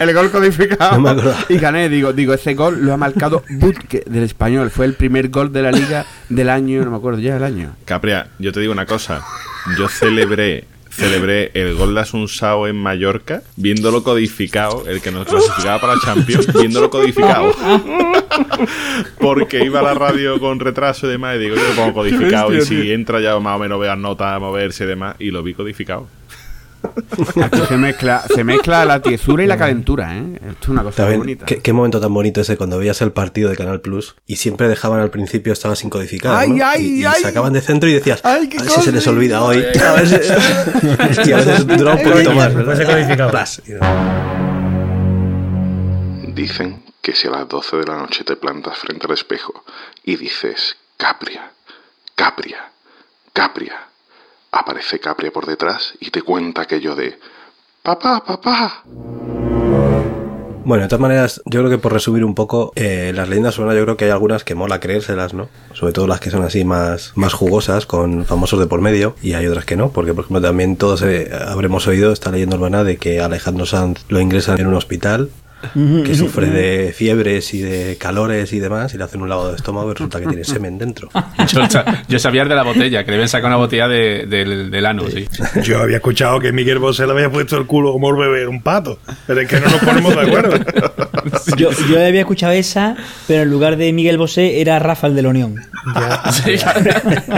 El 0.00 0.14
gol 0.14 0.30
codificado. 0.30 0.92
No 0.96 1.00
me 1.00 1.10
acordaba. 1.10 1.44
y 1.48 1.58
gané, 1.58 1.88
digo, 1.90 2.12
digo, 2.12 2.32
ese 2.32 2.54
gol 2.54 2.84
lo 2.84 2.94
ha 2.94 2.96
marcado 2.96 3.44
Butke 3.50 4.02
del 4.06 4.24
español. 4.24 4.70
Fue 4.70 4.86
el 4.86 4.94
primer 4.94 5.28
gol 5.28 5.52
de 5.52 5.62
la 5.62 5.70
liga 5.70 6.06
del 6.30 6.48
año, 6.48 6.82
no 6.84 6.90
me 6.90 6.96
acuerdo 6.96 7.20
ya 7.20 7.36
el 7.36 7.44
año. 7.44 7.76
Capria, 7.84 8.28
yo 8.38 8.50
te 8.50 8.60
digo 8.60 8.72
una 8.72 8.86
cosa. 8.86 9.22
Yo 9.78 9.88
celebré, 9.88 10.64
celebré 10.88 11.50
el 11.52 11.74
gol 11.74 11.94
de 11.94 12.00
Asunsao 12.00 12.66
en 12.66 12.76
Mallorca, 12.76 13.42
viéndolo 13.56 14.02
codificado, 14.02 14.84
el 14.88 15.02
que 15.02 15.10
nos 15.10 15.26
clasificaba 15.26 15.78
para 15.80 15.94
Champions, 16.02 16.50
viéndolo 16.50 16.88
codificado. 16.88 17.52
Porque 19.18 19.62
iba 19.64 19.80
a 19.80 19.82
la 19.82 19.94
radio 19.94 20.40
con 20.40 20.60
retraso 20.60 21.06
y 21.08 21.10
demás, 21.10 21.36
y 21.36 21.40
digo, 21.40 21.56
yo 21.56 21.62
lo 21.62 21.74
pongo 21.74 21.92
codificado, 21.92 22.54
y 22.54 22.62
si 22.62 22.90
entra 22.90 23.20
ya 23.20 23.38
más 23.38 23.56
o 23.56 23.58
menos 23.58 23.78
veas 23.78 23.98
notas 23.98 24.34
a 24.34 24.38
moverse 24.38 24.84
y 24.84 24.86
demás, 24.86 25.16
y 25.18 25.30
lo 25.30 25.42
vi 25.42 25.52
codificado. 25.52 26.08
Aquí 27.44 27.60
se 27.68 27.76
mezcla, 27.76 28.24
se 28.34 28.44
mezcla 28.44 28.84
la 28.84 29.00
tiesura 29.02 29.44
y 29.44 29.46
la 29.46 29.56
calentura, 29.56 30.16
¿eh? 30.16 30.34
Esto 30.36 30.58
es 30.62 30.68
una 30.68 30.82
cosa 30.82 31.06
muy 31.06 31.16
bonita. 31.18 31.44
¿qué, 31.46 31.58
qué 31.58 31.72
momento 31.72 32.00
tan 32.00 32.12
bonito 32.14 32.40
ese 32.40 32.56
cuando 32.56 32.78
veías 32.78 33.00
el 33.02 33.12
partido 33.12 33.50
de 33.50 33.56
Canal 33.56 33.80
Plus 33.80 34.16
y 34.26 34.36
siempre 34.36 34.68
dejaban 34.68 35.00
al 35.00 35.10
principio, 35.10 35.52
estaba 35.52 35.76
sin 35.76 35.90
codificar. 35.90 36.34
Ay, 36.36 36.50
¿no? 36.50 36.64
ay, 36.66 36.84
y, 36.86 37.00
y 37.02 37.04
ay. 37.04 37.22
sacaban 37.22 37.52
de 37.52 37.60
centro 37.60 37.88
y 37.88 37.92
decías, 37.92 38.20
Ay, 38.24 38.48
qué 38.48 38.58
a 38.58 38.62
ver 38.62 38.70
si 38.70 38.80
se 38.82 38.92
les 38.92 39.06
olvida 39.06 39.42
hoy. 39.42 39.58
A 39.86 39.92
ver 39.92 40.08
si- 40.08 41.28
y 41.28 41.32
a 41.32 41.36
veces 41.36 41.66
dura 41.66 41.94
un 41.94 42.02
poquito 42.02 42.32
más. 42.34 42.52
Dicen 46.34 46.82
que 47.02 47.14
si 47.14 47.28
a 47.28 47.30
las 47.30 47.48
12 47.48 47.76
de 47.78 47.84
la 47.84 47.96
noche 47.96 48.24
te 48.24 48.36
plantas 48.36 48.78
frente 48.78 49.06
al 49.06 49.12
espejo 49.14 49.64
y 50.04 50.16
dices 50.16 50.76
Capria, 50.96 51.50
Capria, 52.14 52.70
Capria, 53.32 53.74
aparece 54.52 54.98
Capria 54.98 55.30
por 55.30 55.46
detrás 55.46 55.94
y 56.00 56.10
te 56.10 56.22
cuenta 56.22 56.62
aquello 56.62 56.94
de 56.94 57.18
Papá, 57.82 58.22
papá. 58.22 58.84
Bueno, 60.64 60.82
de 60.82 60.88
todas 60.88 61.00
maneras, 61.00 61.42
yo 61.46 61.60
creo 61.60 61.70
que 61.70 61.78
por 61.78 61.94
resumir 61.94 62.24
un 62.24 62.34
poco, 62.34 62.72
eh, 62.76 63.12
las 63.14 63.28
leyendas 63.28 63.58
urbanas 63.58 63.78
yo 63.78 63.84
creo 63.84 63.96
que 63.96 64.04
hay 64.04 64.10
algunas 64.10 64.44
que 64.44 64.54
mola 64.54 64.78
creérselas, 64.78 65.32
¿no? 65.32 65.48
Sobre 65.72 65.94
todo 65.94 66.06
las 66.06 66.20
que 66.20 66.30
son 66.30 66.44
así 66.44 66.64
más, 66.64 67.12
más 67.16 67.32
jugosas, 67.32 67.86
con 67.86 68.26
famosos 68.26 68.60
de 68.60 68.66
por 68.66 68.82
medio, 68.82 69.16
y 69.22 69.32
hay 69.32 69.46
otras 69.46 69.64
que 69.64 69.76
no, 69.76 69.90
porque 69.90 70.12
por 70.12 70.24
ejemplo 70.24 70.42
también 70.42 70.76
todos 70.76 71.00
eh, 71.02 71.30
habremos 71.32 71.86
oído 71.88 72.12
esta 72.12 72.30
leyenda 72.30 72.56
urbana 72.56 72.84
de 72.84 72.98
que 72.98 73.20
Alejandro 73.20 73.64
Sanz 73.64 74.04
lo 74.10 74.20
ingresan 74.20 74.60
en 74.60 74.66
un 74.66 74.74
hospital 74.74 75.30
que 75.74 76.14
sufre 76.14 76.46
de 76.46 76.92
fiebres 76.92 77.52
y 77.54 77.60
de 77.60 77.96
calores 77.98 78.52
y 78.52 78.58
demás, 78.60 78.94
y 78.94 78.98
le 78.98 79.04
hacen 79.04 79.20
un 79.22 79.28
lavado 79.28 79.50
de 79.50 79.56
estómago 79.56 79.90
y 79.90 79.92
resulta 79.94 80.20
que 80.20 80.26
tiene 80.26 80.44
semen 80.44 80.78
dentro. 80.78 81.08
Yo, 81.48 81.60
yo 82.08 82.18
sabía 82.18 82.44
de 82.44 82.54
la 82.54 82.62
botella, 82.62 83.04
que 83.04 83.10
le 83.10 83.16
habían 83.16 83.28
sacado 83.28 83.48
una 83.48 83.56
botella 83.56 83.88
de- 83.88 84.26
del, 84.26 84.70
del 84.70 84.86
ano, 84.86 85.04
sí. 85.10 85.26
Yo 85.62 85.80
había 85.80 85.96
escuchado 85.96 86.40
que 86.40 86.52
Miguel 86.52 86.78
Bosé 86.78 87.06
le 87.06 87.12
había 87.12 87.30
puesto 87.30 87.56
el 87.58 87.66
culo 87.66 87.92
como 87.92 88.10
el 88.10 88.16
bebé 88.16 88.46
un 88.46 88.62
pato, 88.62 88.98
pero 89.26 89.40
es 89.40 89.48
que 89.48 89.60
no 89.60 89.68
nos 89.68 89.80
ponemos 89.80 90.14
de 90.14 90.20
acuerdo. 90.20 90.56
Yo, 91.56 91.70
yo 91.88 92.04
había 92.04 92.20
escuchado 92.20 92.52
esa, 92.52 92.96
pero 93.28 93.42
en 93.42 93.50
lugar 93.50 93.76
de 93.76 93.92
Miguel 93.92 94.16
Bosé 94.18 94.60
era 94.60 94.78
Rafael 94.78 95.14
de 95.14 95.22
la 95.22 95.28
Unión. 95.28 95.56
Sí. 96.32 96.52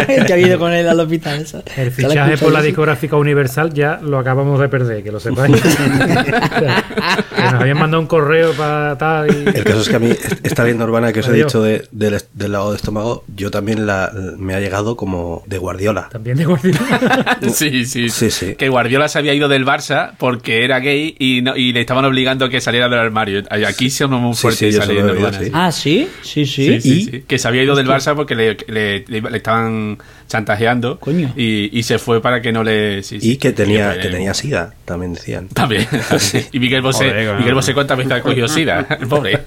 El 0.09 0.25
que 0.27 0.33
había 0.33 0.47
ido 0.49 0.59
con 0.59 0.73
él 0.73 0.89
al 0.89 0.99
hospital. 1.01 1.41
esa. 1.41 1.59
El 1.77 1.93
¿Se 1.93 2.03
la 2.03 2.09
fichaje 2.11 2.39
por 2.39 2.53
la 2.53 2.59
eso? 2.61 2.67
discográfica 2.67 3.17
Universal 3.17 3.73
ya 3.73 3.99
lo 4.03 4.19
acabamos 4.19 4.61
de 4.61 4.69
perder, 4.69 5.03
que 5.03 5.11
lo 5.11 5.19
sepáis. 5.21 5.61
Que 5.61 7.43
nos 7.43 7.55
habían 7.55 7.79
mandado 7.79 8.01
un 8.01 8.07
correo 8.13 8.53
para 8.53 8.99
tal 8.99 9.31
y... 9.35 9.49
El 9.57 9.65
caso 9.65 9.81
es 9.81 9.89
que 9.89 9.97
a 9.97 9.99
mí, 9.99 10.11
esta 10.43 10.65
leyenda 10.65 10.85
urbana 10.85 11.15
que 11.15 11.21
os 11.21 11.29
he 11.29 11.31
Adiós. 11.31 11.47
dicho 11.47 11.63
de- 11.63 11.89
del, 11.93 12.21
del 12.35 12.53
lavado 12.53 12.73
de 12.73 12.77
estómago, 12.77 13.25
yo 13.35 13.51
también 13.51 13.87
la, 13.87 14.13
me 14.37 14.55
ha 14.55 14.61
llegado 14.61 14.97
como 14.97 15.43
de 15.47 15.57
Guardiola. 15.57 16.11
También 16.13 16.37
de 16.37 16.45
Guardiola. 16.45 17.39
Sí, 17.53 17.87
sí, 17.87 18.11
Sí, 18.11 18.31
sí. 18.31 18.55
Que 18.57 18.69
Guardiola 18.69 19.09
se 19.09 19.19
había 19.19 19.33
ido 19.33 19.49
del 19.49 19.65
Barça 19.65 20.13
porque 20.19 20.63
era 20.65 20.79
gay 20.81 21.17
y, 21.19 21.41
no- 21.41 21.57
y 21.57 21.73
le 21.73 21.81
estaban 21.81 22.05
obligando 22.05 22.45
a 22.45 22.51
que 22.51 22.61
saliera 22.61 22.89
del 22.91 22.99
armario. 22.99 23.43
Aquí 23.67 23.89
son 23.89 24.11
muy 24.13 24.35
Sí, 24.35 24.43
fuertes 24.43 24.59
sí, 24.59 24.71
yo 24.73 24.79
esa 24.83 24.87
leyenda 24.93 25.13
urbana. 25.15 25.39
sí. 25.39 25.51
Ah, 25.55 25.73
sí, 25.73 26.09
sí, 26.23 26.45
sí. 26.47 26.67
Sí, 26.67 26.81
sí, 26.83 26.91
¿Y? 26.93 27.05
sí. 27.05 27.25
Que 27.27 27.39
se 27.39 27.49
había 27.49 27.63
ido 27.63 27.75
del 27.75 27.87
Barça 27.89 28.15
porque 28.15 28.35
le, 28.35 28.57
le- 28.69 29.05
le- 29.09 29.21
le 29.23 29.37
estaban 29.39 29.97
chantajeando 30.29 30.99
Coño. 30.99 31.33
Y, 31.37 31.77
y 31.77 31.83
se 31.83 31.99
fue 31.99 32.21
para 32.21 32.41
que 32.41 32.53
no 32.53 32.63
le... 32.63 33.03
sí, 33.03 33.21
sí. 33.21 33.33
Y 33.33 33.37
que 33.37 33.53
tenía, 33.53 33.99
que 33.99 34.09
tenía 34.09 34.35
sida, 34.35 34.75
también 34.85 35.15
decían. 35.15 35.49
También. 35.49 35.87
y 36.53 36.59
Miguel 36.59 36.83
Bosé, 36.83 37.09
Joder. 37.09 37.39
Miguel 37.39 37.55
Bosé 37.55 37.75
cuántas 37.75 37.97
veces 37.97 38.13
ha 38.13 38.21
cogido 38.21 38.49
sida, 38.49 38.87
el 39.01 39.07
pobre. 39.07 39.41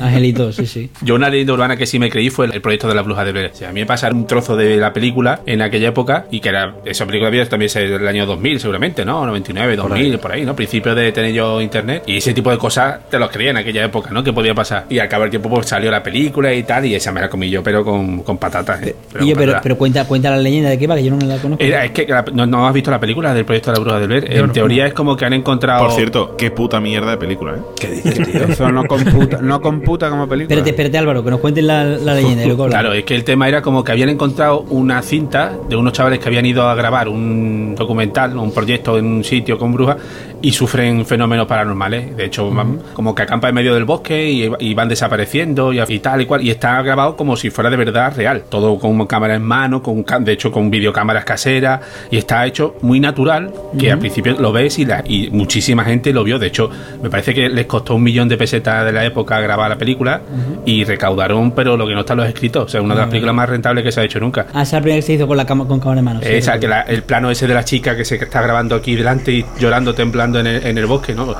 Angelito, 0.00 0.52
sí, 0.52 0.66
sí. 0.66 0.90
Yo 1.02 1.14
una 1.14 1.28
leyenda 1.28 1.52
urbana 1.52 1.76
que 1.76 1.86
sí 1.86 1.98
me 1.98 2.10
creí 2.10 2.30
fue 2.30 2.46
el, 2.46 2.60
proyecto 2.60 2.88
de 2.88 2.94
la 2.94 3.02
bruja 3.02 3.24
de 3.24 3.32
Blair. 3.32 3.50
O 3.52 3.56
sea, 3.56 3.70
a 3.70 3.72
mí 3.72 3.80
me 3.80 3.86
pasaron 3.86 4.18
un 4.18 4.26
trozo 4.26 4.56
de 4.56 4.76
la 4.76 4.92
película 4.92 5.40
en 5.46 5.62
aquella 5.62 5.88
época 5.88 6.26
y 6.30 6.40
que 6.40 6.48
era 6.48 6.76
esa 6.84 7.06
película 7.06 7.28
había 7.28 7.48
también 7.48 7.66
es 7.66 7.74
del 7.74 8.06
año 8.06 8.26
2000 8.26 8.60
seguramente, 8.60 9.04
¿no? 9.04 9.24
99, 9.26 9.76
2000, 9.76 10.18
por 10.18 10.32
ahí, 10.32 10.44
¿no? 10.44 10.54
Principio 10.54 10.94
de 10.94 11.12
tener 11.12 11.32
yo 11.32 11.60
internet 11.60 12.04
y 12.06 12.16
ese 12.16 12.32
tipo 12.32 12.50
de 12.50 12.58
cosas 12.58 13.08
te 13.10 13.18
los 13.18 13.30
creía 13.30 13.50
en 13.50 13.58
aquella 13.58 13.84
época, 13.84 14.10
¿no? 14.10 14.22
Que 14.22 14.32
podía 14.32 14.54
pasar. 14.54 14.86
Y 14.88 14.98
al 14.98 15.08
cabo 15.08 15.22
del 15.22 15.30
tiempo 15.30 15.48
pues 15.50 15.66
salió 15.66 15.90
la 15.90 16.02
película 16.02 16.52
y 16.52 16.62
tal 16.62 16.86
y 16.86 16.94
esa 16.94 17.12
me 17.12 17.20
la 17.20 17.28
comí 17.28 17.50
yo 17.50 17.62
pero 17.62 17.84
con, 17.84 18.22
con 18.22 18.38
patatas. 18.38 18.82
¿eh? 18.82 18.96
Y 19.20 19.28
yo, 19.28 19.34
con 19.34 19.34
pero, 19.34 19.38
patatas. 19.38 19.62
pero 19.62 19.78
cuenta, 19.78 20.06
cuenta 20.12 20.30
la 20.30 20.36
leyenda 20.38 20.70
de 20.70 20.78
qué 20.78 20.86
va, 20.86 20.94
que 20.96 21.04
yo 21.04 21.10
no 21.10 21.16
me 21.16 21.24
la 21.26 21.38
conozco. 21.38 21.62
Era- 21.64 21.84
es 21.84 21.90
que 21.92 22.06
la- 22.06 22.24
no, 22.32 22.46
no 22.46 22.66
has 22.68 22.74
visto 22.74 22.90
la 22.90 23.00
película 23.00 23.32
del 23.34 23.44
proyecto 23.44 23.70
de 23.70 23.76
la 23.78 23.82
bruja 23.82 23.98
de 23.98 24.06
Blair. 24.06 24.32
En 24.32 24.46
no. 24.46 24.52
teoría 24.52 24.86
es 24.86 24.94
como 24.94 25.16
que 25.16 25.24
han 25.24 25.32
encontrado. 25.32 25.84
Por 25.86 25.92
cierto, 25.92 26.36
qué 26.36 26.50
puta 26.50 26.80
mierda 26.80 27.10
de 27.12 27.16
película, 27.16 27.54
¿eh? 27.54 27.60
¿Qué 27.80 27.88
dices, 27.88 28.14
tío? 28.30 28.44
Eso 28.44 28.70
no 28.70 28.84
computa, 28.84 29.38
no 29.40 29.60
computa 29.60 30.10
como 30.10 30.28
película. 30.28 30.54
Espérate, 30.54 30.70
espérate, 30.70 30.98
Álvaro, 30.98 31.24
que 31.24 31.30
nos 31.30 31.40
cuenten 31.40 31.66
la, 31.66 31.84
la 31.84 32.14
leyenda 32.14 32.42
y 32.44 32.46
luego. 32.46 32.66
Claro, 32.68 32.92
es 32.92 33.04
que 33.04 33.14
el 33.14 33.24
tema 33.24 33.48
era 33.48 33.62
como 33.62 33.82
que 33.84 33.92
habían 33.92 34.08
encontrado 34.08 34.60
una 34.70 35.02
cinta 35.02 35.52
de 35.68 35.76
unos 35.76 35.92
chavales 35.92 36.18
que 36.18 36.28
habían 36.28 36.46
ido 36.46 36.68
a 36.68 36.74
grabar 36.74 37.08
un 37.08 37.74
documental, 37.76 38.36
un 38.36 38.52
proyecto 38.52 38.98
en 38.98 39.06
un 39.06 39.24
sitio 39.24 39.58
con 39.58 39.72
brujas 39.72 39.96
y 40.42 40.52
sufren 40.52 41.06
fenómenos 41.06 41.46
paranormales. 41.46 42.16
De 42.16 42.24
hecho, 42.26 42.50
van 42.50 42.78
como 42.94 43.14
que 43.14 43.22
acampan 43.22 43.50
en 43.50 43.54
medio 43.54 43.74
del 43.74 43.84
bosque 43.84 44.30
y, 44.30 44.50
y 44.58 44.74
van 44.74 44.88
desapareciendo 44.88 45.72
y, 45.72 45.80
y 45.80 45.98
tal 46.00 46.20
y 46.20 46.26
cual. 46.26 46.42
Y 46.42 46.50
está 46.50 46.80
grabado 46.82 47.16
como 47.16 47.36
si 47.36 47.50
fuera 47.50 47.70
de 47.70 47.76
verdad 47.76 48.14
real. 48.16 48.44
Todo 48.48 48.78
con 48.78 49.06
cámara 49.06 49.34
en 49.34 49.42
mano, 49.42 49.82
con 49.82 50.04
de 50.24 50.32
hecho 50.32 50.50
con 50.50 50.70
videocámaras 50.70 51.24
caseras. 51.24 51.80
Y 52.10 52.16
está 52.16 52.44
hecho 52.46 52.76
muy 52.82 53.00
natural, 53.00 53.52
que 53.78 53.90
al 53.92 53.98
principio 53.98 54.36
lo 54.38 54.52
ves 54.52 54.78
y, 54.78 54.84
la, 54.84 55.02
y 55.06 55.30
muchísima 55.30 55.84
gente 55.84 56.12
lo 56.12 56.24
vio. 56.24 56.38
De 56.38 56.48
hecho, 56.48 56.70
me 57.02 57.08
parece 57.10 57.34
que 57.34 57.48
les 57.48 57.66
costó 57.66 57.94
un 57.94 58.02
millón 58.02 58.28
de 58.28 58.36
pesetas 58.36 58.84
de 58.84 58.92
la 58.92 59.04
época 59.04 59.40
grabar 59.40 59.70
la 59.70 59.78
película 59.78 60.20
y 60.66 60.84
recaudaron, 60.84 61.52
pero 61.52 61.76
lo 61.76 61.86
que 61.86 61.94
no 61.94 62.00
está 62.00 62.14
en 62.14 62.18
los 62.20 62.28
escritos. 62.28 62.64
O 62.64 62.68
sea, 62.68 62.82
una 62.82 62.94
de 62.94 63.00
las 63.00 63.08
películas 63.10 63.34
más 63.34 63.48
rentables 63.48 63.84
que 63.84 63.92
se 63.92 64.00
ha 64.00 64.04
hecho 64.04 64.18
nunca. 64.20 64.46
Ah, 64.52 64.62
esa 64.62 64.78
primera 64.80 64.96
que 65.00 65.02
se 65.06 65.12
hizo 65.14 65.26
con 65.26 65.36
la 65.36 65.46
con 65.46 65.78
cámara 65.80 65.98
en 66.00 66.04
mano. 66.04 66.20
Esa, 66.22 66.58
que 66.58 66.66
la- 66.68 66.82
el 66.82 67.02
plano 67.02 67.30
ese 67.30 67.46
de 67.46 67.54
la 67.54 67.64
chica 67.64 67.96
que 67.96 68.04
se 68.04 68.16
está 68.16 68.42
grabando 68.42 68.74
aquí 68.74 68.94
delante 68.96 69.32
y 69.32 69.44
llorando, 69.58 69.94
temblando 69.94 70.31
en 70.40 70.46
el, 70.46 70.66
en 70.66 70.78
el 70.78 70.86
bosque, 70.86 71.14
¿no? 71.14 71.34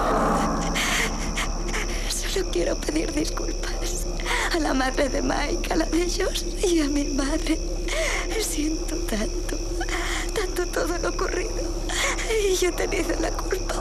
Solo 2.09 2.51
quiero 2.51 2.77
pedir 2.77 3.13
disculpas 3.13 4.07
a 4.53 4.59
la 4.59 4.75
madre 4.75 5.09
de 5.09 5.23
Mike, 5.23 5.73
a 5.73 5.77
la 5.77 5.85
de 5.87 6.05
Josh 6.05 6.45
y 6.67 6.81
a 6.81 6.85
mi 6.89 7.05
madre. 7.05 7.59
Siento 8.41 8.97
tanto, 8.97 9.57
tanto 10.35 10.67
todo 10.67 10.99
lo 10.99 11.09
ocurrido. 11.11 11.63
Y 12.51 12.57
yo 12.57 12.69
he 12.69 12.73
tenido 12.73 13.15
la 13.21 13.31
culpa. 13.31 13.75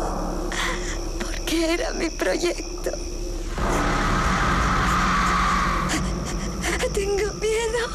Porque 1.19 1.73
era 1.73 1.91
mi 1.91 2.09
proyecto. 2.09 2.91
Tengo 6.93 7.33
miedo. 7.39 7.87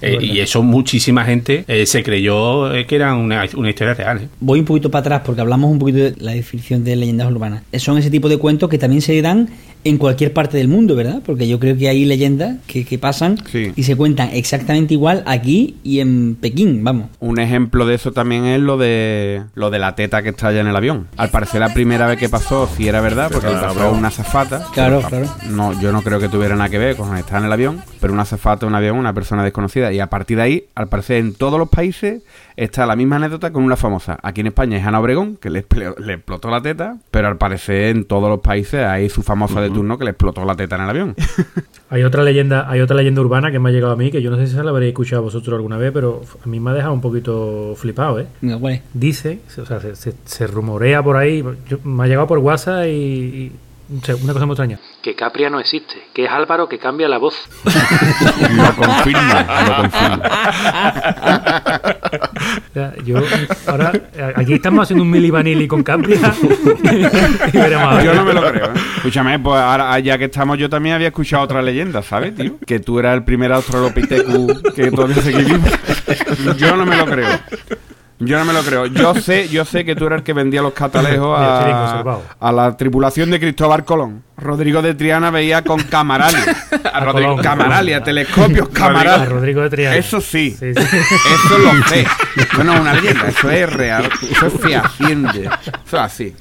Eh, 0.00 0.18
y 0.20 0.40
eso 0.40 0.62
muchísima 0.62 1.24
gente 1.24 1.64
eh, 1.66 1.86
se 1.86 2.02
creyó 2.02 2.72
eh, 2.74 2.86
que 2.86 2.96
era 2.96 3.14
una, 3.14 3.44
una 3.56 3.70
historia 3.70 3.94
real. 3.94 4.28
Voy 4.40 4.60
un 4.60 4.64
poquito 4.64 4.90
para 4.90 5.00
atrás 5.00 5.22
porque 5.24 5.40
hablamos 5.40 5.70
un 5.70 5.78
poquito 5.78 5.98
de 5.98 6.14
la 6.18 6.32
definición 6.32 6.84
de 6.84 6.96
leyendas 6.96 7.30
urbanas. 7.30 7.62
Son 7.78 7.98
ese 7.98 8.10
tipo 8.10 8.28
de 8.28 8.38
cuentos 8.38 8.68
que 8.68 8.78
también 8.78 9.02
se 9.02 9.20
dan 9.22 9.48
en 9.84 9.96
cualquier 9.96 10.32
parte 10.32 10.56
del 10.58 10.68
mundo, 10.68 10.94
¿verdad? 10.96 11.20
Porque 11.24 11.46
yo 11.48 11.58
creo 11.60 11.76
que 11.76 11.88
hay 11.88 12.04
leyendas 12.04 12.56
que, 12.66 12.84
que 12.84 12.98
pasan 12.98 13.36
Sí. 13.50 13.72
y 13.76 13.82
se 13.84 13.96
cuentan 13.96 14.30
exactamente 14.32 14.94
igual 14.94 15.22
aquí 15.26 15.76
y 15.84 16.00
en 16.00 16.34
Pekín, 16.34 16.82
vamos. 16.84 17.06
Un 17.20 17.38
ejemplo 17.38 17.86
de 17.86 17.94
eso 17.94 18.12
también 18.12 18.44
es 18.44 18.60
lo 18.60 18.76
de 18.76 19.42
lo 19.54 19.70
de 19.70 19.78
la 19.78 19.94
teta 19.94 20.22
que 20.22 20.30
estalla 20.30 20.60
en 20.60 20.66
el 20.66 20.76
avión. 20.76 21.06
Al 21.16 21.30
parecer 21.30 21.60
la 21.60 21.72
primera 21.72 22.06
vez 22.06 22.18
que 22.18 22.28
pasó 22.28 22.68
sí 22.76 22.88
era 22.88 23.00
verdad, 23.00 23.30
porque 23.32 23.46
le 23.48 23.54
pasó 23.54 23.82
a 23.82 23.90
una 23.90 24.08
azafata. 24.08 24.64
Claro, 24.74 25.00
claro. 25.08 25.26
No, 25.50 25.80
yo 25.80 25.92
no 25.92 26.02
creo 26.02 26.18
que 26.20 26.28
tuviera 26.28 26.54
nada 26.56 26.68
que 26.68 26.78
ver 26.78 26.96
con 26.96 27.16
estar 27.16 27.38
en 27.38 27.46
el 27.46 27.52
avión, 27.52 27.80
pero 28.00 28.12
una 28.12 28.22
azafata, 28.22 28.66
un 28.66 28.74
avión, 28.74 28.96
una 28.98 29.12
persona 29.14 29.44
desconocida. 29.44 29.92
Y 29.92 30.00
a 30.00 30.08
partir 30.08 30.36
de 30.38 30.42
ahí, 30.42 30.64
al 30.74 30.88
parecer 30.88 31.18
en 31.18 31.34
todos 31.34 31.58
los 31.58 31.68
países 31.68 32.22
está 32.58 32.86
la 32.86 32.96
misma 32.96 33.16
anécdota 33.16 33.52
con 33.52 33.62
una 33.62 33.76
famosa. 33.76 34.18
Aquí 34.22 34.40
en 34.40 34.48
España 34.48 34.76
es 34.78 34.84
Ana 34.86 35.00
Obregón, 35.00 35.36
que 35.36 35.48
le, 35.48 35.60
explotó 35.60 36.50
la 36.50 36.60
teta, 36.60 36.96
pero 37.10 37.28
al 37.28 37.36
parecer 37.38 37.96
en 37.96 38.04
todos 38.04 38.28
los 38.28 38.40
países 38.40 38.84
hay 38.84 39.08
su 39.08 39.22
famosa 39.22 39.60
de 39.60 39.70
turno 39.70 39.96
que 39.96 40.04
le 40.04 40.10
explotó 40.10 40.44
la 40.44 40.56
teta 40.56 40.76
en 40.76 40.82
el 40.82 40.90
avión. 40.90 41.14
Hay 41.90 42.02
otra 42.02 42.22
leyenda, 42.22 42.68
hay 42.68 42.80
otra 42.82 42.96
leyenda 42.98 43.22
urbana 43.22 43.50
que 43.50 43.58
me 43.58 43.70
ha 43.70 43.72
llegado 43.72 43.94
a 43.94 43.96
mí, 43.96 44.10
que 44.10 44.20
yo 44.20 44.30
no 44.30 44.36
sé 44.36 44.46
si 44.46 44.54
se 44.54 44.62
la 44.62 44.68
habréis 44.68 44.90
escuchado 44.90 45.22
vosotros 45.22 45.54
alguna 45.56 45.78
vez, 45.78 45.90
pero 45.90 46.20
a 46.44 46.46
mí 46.46 46.60
me 46.60 46.68
ha 46.70 46.74
dejado 46.74 46.92
un 46.92 47.00
poquito 47.00 47.72
flipado, 47.78 48.20
¿eh? 48.20 48.26
Dice, 48.92 49.38
o 49.58 49.64
sea, 49.64 49.80
se, 49.80 49.96
se- 49.96 50.12
se 50.26 50.46
rumorea 50.46 51.02
por 51.02 51.16
ahí, 51.16 51.42
yo- 51.66 51.78
me 51.84 52.04
ha 52.04 52.06
llegado 52.06 52.26
por 52.26 52.36
WhatsApp 52.40 52.84
y, 52.88 53.52
una 53.88 54.32
cosa 54.32 54.44
muy 54.44 54.52
extraña. 54.52 54.78
Que 55.02 55.14
Capria 55.14 55.48
no 55.48 55.58
existe, 55.58 55.94
que 56.12 56.24
es 56.24 56.30
Álvaro 56.30 56.68
que 56.68 56.78
cambia 56.78 57.08
la 57.08 57.18
voz. 57.18 57.48
Lo 57.64 58.76
confirmo, 58.76 59.22
lo 59.22 59.90
sea, 62.72 62.94
yo, 63.04 63.18
ahora, 63.66 63.92
aquí 64.36 64.54
estamos 64.54 64.82
haciendo 64.82 65.04
un 65.04 65.10
mili 65.10 65.30
vanilli 65.30 65.66
con 65.66 65.82
Capria. 65.82 66.18
y 67.52 67.56
veremos 67.56 67.92
a 67.92 67.96
ver. 67.96 68.04
Yo 68.04 68.14
no 68.14 68.24
me 68.24 68.32
lo 68.34 68.42
creo. 68.42 68.66
¿eh? 68.66 68.78
Escúchame, 68.96 69.38
pues 69.38 69.60
ahora 69.60 69.98
ya 70.00 70.18
que 70.18 70.24
estamos, 70.24 70.58
yo 70.58 70.68
también 70.68 70.94
había 70.94 71.08
escuchado 71.08 71.42
otra 71.42 71.62
leyenda, 71.62 72.02
¿sabes, 72.02 72.34
tío? 72.34 72.58
Que 72.66 72.80
tú 72.80 72.98
eras 72.98 73.14
el 73.14 73.24
primer 73.24 73.52
australopithecus 73.52 74.62
que 74.74 74.90
todavía 74.90 75.22
seguí 75.22 75.44
vivo. 75.44 75.64
Yo 76.56 76.76
no 76.76 76.84
me 76.84 76.96
lo 76.96 77.06
creo. 77.06 77.38
Yo 78.20 78.36
no 78.36 78.44
me 78.44 78.52
lo 78.52 78.62
creo. 78.62 78.86
Yo 78.86 79.14
sé, 79.14 79.48
yo 79.48 79.64
sé 79.64 79.84
que 79.84 79.94
tú 79.94 80.06
eras 80.06 80.18
el 80.18 80.24
que 80.24 80.32
vendía 80.32 80.60
los 80.60 80.72
catalejos 80.72 81.38
a, 81.38 82.18
a 82.40 82.52
la 82.52 82.76
tripulación 82.76 83.30
de 83.30 83.38
Cristóbal 83.38 83.84
Colón. 83.84 84.24
Rodrigo 84.36 84.82
de 84.82 84.94
Triana 84.94 85.30
veía 85.30 85.62
con 85.62 85.80
camarali. 85.84 86.36
A 86.92 87.00
Rodrigo. 87.00 87.36
Camarali, 87.36 87.92
a 87.92 88.02
telescopios 88.02 88.68
A 88.68 88.72
camarali. 88.72 89.24
Rodrigo 89.26 89.62
de 89.62 89.70
Triana. 89.70 89.96
Eso 89.96 90.20
sí. 90.20 90.50
Sí, 90.58 90.72
sí. 90.74 90.82
Eso 90.82 91.58
lo 91.58 91.72
sé. 91.88 92.06
Eso 92.36 92.64
no 92.64 92.74
es 92.74 92.80
una 92.80 92.94
leyenda, 92.94 93.28
eso 93.28 93.50
es 93.50 93.72
real. 93.72 94.08
Eso 94.30 94.46
es 94.46 94.52
fehaciente. 94.54 95.44
Eso 95.44 95.96
es 95.96 96.02
así. 96.02 96.34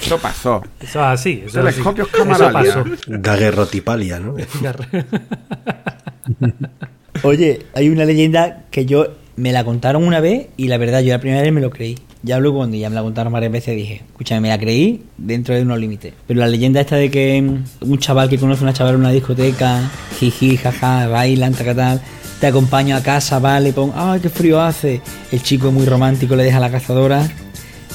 Eso 0.00 0.18
pasó. 0.18 0.62
Eso 0.80 1.00
es 1.00 1.06
así. 1.06 1.42
Eso 1.46 1.60
es 1.60 1.66
así. 1.66 1.74
Telescopios 1.76 2.08
Eso 2.08 2.18
Camaralia. 2.18 2.74
pasó. 2.74 2.84
Daguerrotipalia, 3.06 4.20
¿no? 4.20 4.34
Oye, 7.22 7.66
hay 7.74 7.88
una 7.88 8.04
leyenda 8.04 8.64
que 8.70 8.84
yo 8.86 9.08
me 9.36 9.52
la 9.52 9.64
contaron 9.64 10.04
una 10.04 10.20
vez 10.20 10.48
y 10.56 10.68
la 10.68 10.78
verdad 10.78 11.00
yo 11.00 11.12
la 11.12 11.20
primera 11.20 11.42
vez 11.42 11.52
me 11.52 11.60
lo 11.60 11.70
creí. 11.70 11.98
Ya 12.22 12.38
luego 12.38 12.58
cuando 12.58 12.76
ya 12.76 12.88
me 12.88 12.96
la 12.96 13.02
contaron 13.02 13.32
varias 13.32 13.52
veces 13.52 13.76
dije, 13.76 14.02
escúchame, 14.06 14.40
me 14.40 14.48
la 14.48 14.58
creí 14.58 15.02
dentro 15.16 15.54
de 15.54 15.62
unos 15.62 15.78
límites. 15.78 16.14
Pero 16.26 16.40
la 16.40 16.48
leyenda 16.48 16.80
esta 16.80 16.96
de 16.96 17.10
que 17.10 17.44
un 17.80 17.98
chaval 17.98 18.28
que 18.28 18.38
conoce 18.38 18.60
a 18.60 18.64
una 18.64 18.72
chavala 18.72 18.94
en 18.94 19.00
una 19.00 19.10
discoteca, 19.12 19.90
jiji, 20.18 20.56
jaja, 20.56 21.08
bailan, 21.08 21.52
tal, 21.54 21.76
tal, 21.76 22.00
te 22.40 22.46
acompaño 22.46 22.96
a 22.96 23.02
casa, 23.02 23.38
vale, 23.38 23.72
pon, 23.72 23.92
ay, 23.94 24.20
qué 24.20 24.28
frío 24.28 24.60
hace. 24.60 25.00
El 25.30 25.42
chico 25.42 25.70
muy 25.70 25.86
romántico 25.86 26.34
le 26.34 26.44
deja 26.44 26.58
la 26.58 26.70
cazadora. 26.70 27.22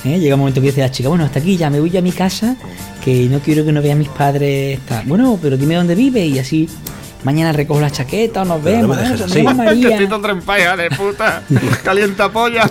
¿eh? 0.06 0.20
Llega 0.20 0.36
un 0.36 0.42
momento 0.42 0.62
que 0.62 0.68
dice 0.68 0.82
la 0.82 0.92
chica, 0.92 1.10
bueno, 1.10 1.26
hasta 1.26 1.40
aquí 1.40 1.58
ya 1.58 1.70
me 1.70 1.80
voy 1.80 1.96
a 1.98 2.02
mi 2.02 2.12
casa, 2.12 2.56
que 3.04 3.28
no 3.28 3.40
quiero 3.40 3.66
que 3.66 3.72
no 3.72 3.82
vean 3.82 3.98
mis 3.98 4.10
padres. 4.10 4.80
Bueno, 5.06 5.38
pero 5.42 5.58
dime 5.58 5.76
dónde 5.76 5.96
vive 5.96 6.26
y 6.26 6.40
así 6.40 6.70
mañana 7.24 7.52
recojo 7.52 7.80
la 7.82 7.90
chaqueta 7.92 8.42
o 8.42 8.46
nos 8.46 8.62
Pero 8.62 8.88
no 8.88 8.88
vemos. 8.90 8.98
me 8.98 9.04
dejes 9.04 9.22
¿eh? 9.22 9.24
así. 9.26 9.34
Vemos, 9.36 9.56
María. 9.56 9.90
Testito 9.90 10.22
trempaya 10.22 10.76
de 10.78 10.90
puta. 10.90 11.44
Calienta 11.84 12.32
polla. 12.32 12.70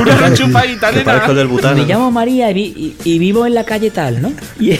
Una 0.00 0.34
chupadita, 0.34 0.92
nena. 0.92 1.28
del 1.32 1.46
butano. 1.48 1.76
Me 1.82 1.86
llamo 1.86 2.10
María 2.10 2.50
y, 2.50 2.54
vi- 2.54 2.96
y- 3.04 3.10
y 3.14 3.18
vivo 3.18 3.46
en 3.46 3.54
la 3.54 3.64
calle 3.64 3.90
tal, 3.90 4.20
¿no? 4.22 4.32
Y, 4.60 4.72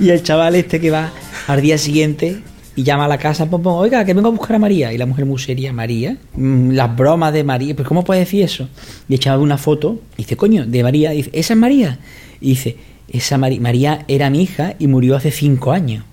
y 0.00 0.10
el 0.10 0.22
chaval 0.22 0.54
este 0.54 0.80
que 0.80 0.90
va 0.90 1.10
al 1.48 1.60
día 1.60 1.76
siguiente 1.78 2.40
y 2.74 2.84
llama 2.84 3.04
a 3.04 3.08
la 3.08 3.18
casa, 3.18 3.44
pum, 3.50 3.62
pum, 3.62 3.74
oiga, 3.74 4.04
que 4.04 4.14
vengo 4.14 4.28
a 4.28 4.30
buscar 4.32 4.56
a 4.56 4.58
María. 4.58 4.92
Y 4.92 4.98
la 4.98 5.04
mujer 5.06 5.26
muy 5.26 5.38
seria, 5.38 5.72
María, 5.72 6.16
mm, 6.34 6.70
las 6.70 6.96
bromas 6.96 7.32
de 7.32 7.44
María, 7.44 7.74
pues 7.76 7.86
¿cómo 7.86 8.02
puede 8.02 8.20
decir 8.20 8.42
eso? 8.42 8.68
Y 9.08 9.14
el 9.14 9.20
chaval 9.20 9.40
ve 9.40 9.44
una 9.44 9.58
foto 9.58 10.00
y 10.16 10.22
dice, 10.22 10.36
coño, 10.36 10.64
de 10.66 10.82
María, 10.82 11.12
y 11.12 11.18
dice, 11.18 11.30
¿esa 11.34 11.52
es 11.54 11.58
María? 11.58 11.98
Y 12.40 12.50
dice, 12.50 12.76
esa 13.08 13.36
Mari- 13.36 13.60
María 13.60 14.04
era 14.08 14.30
mi 14.30 14.42
hija 14.42 14.74
y 14.78 14.86
murió 14.86 15.16
hace 15.16 15.30
cinco 15.30 15.70
años. 15.72 16.04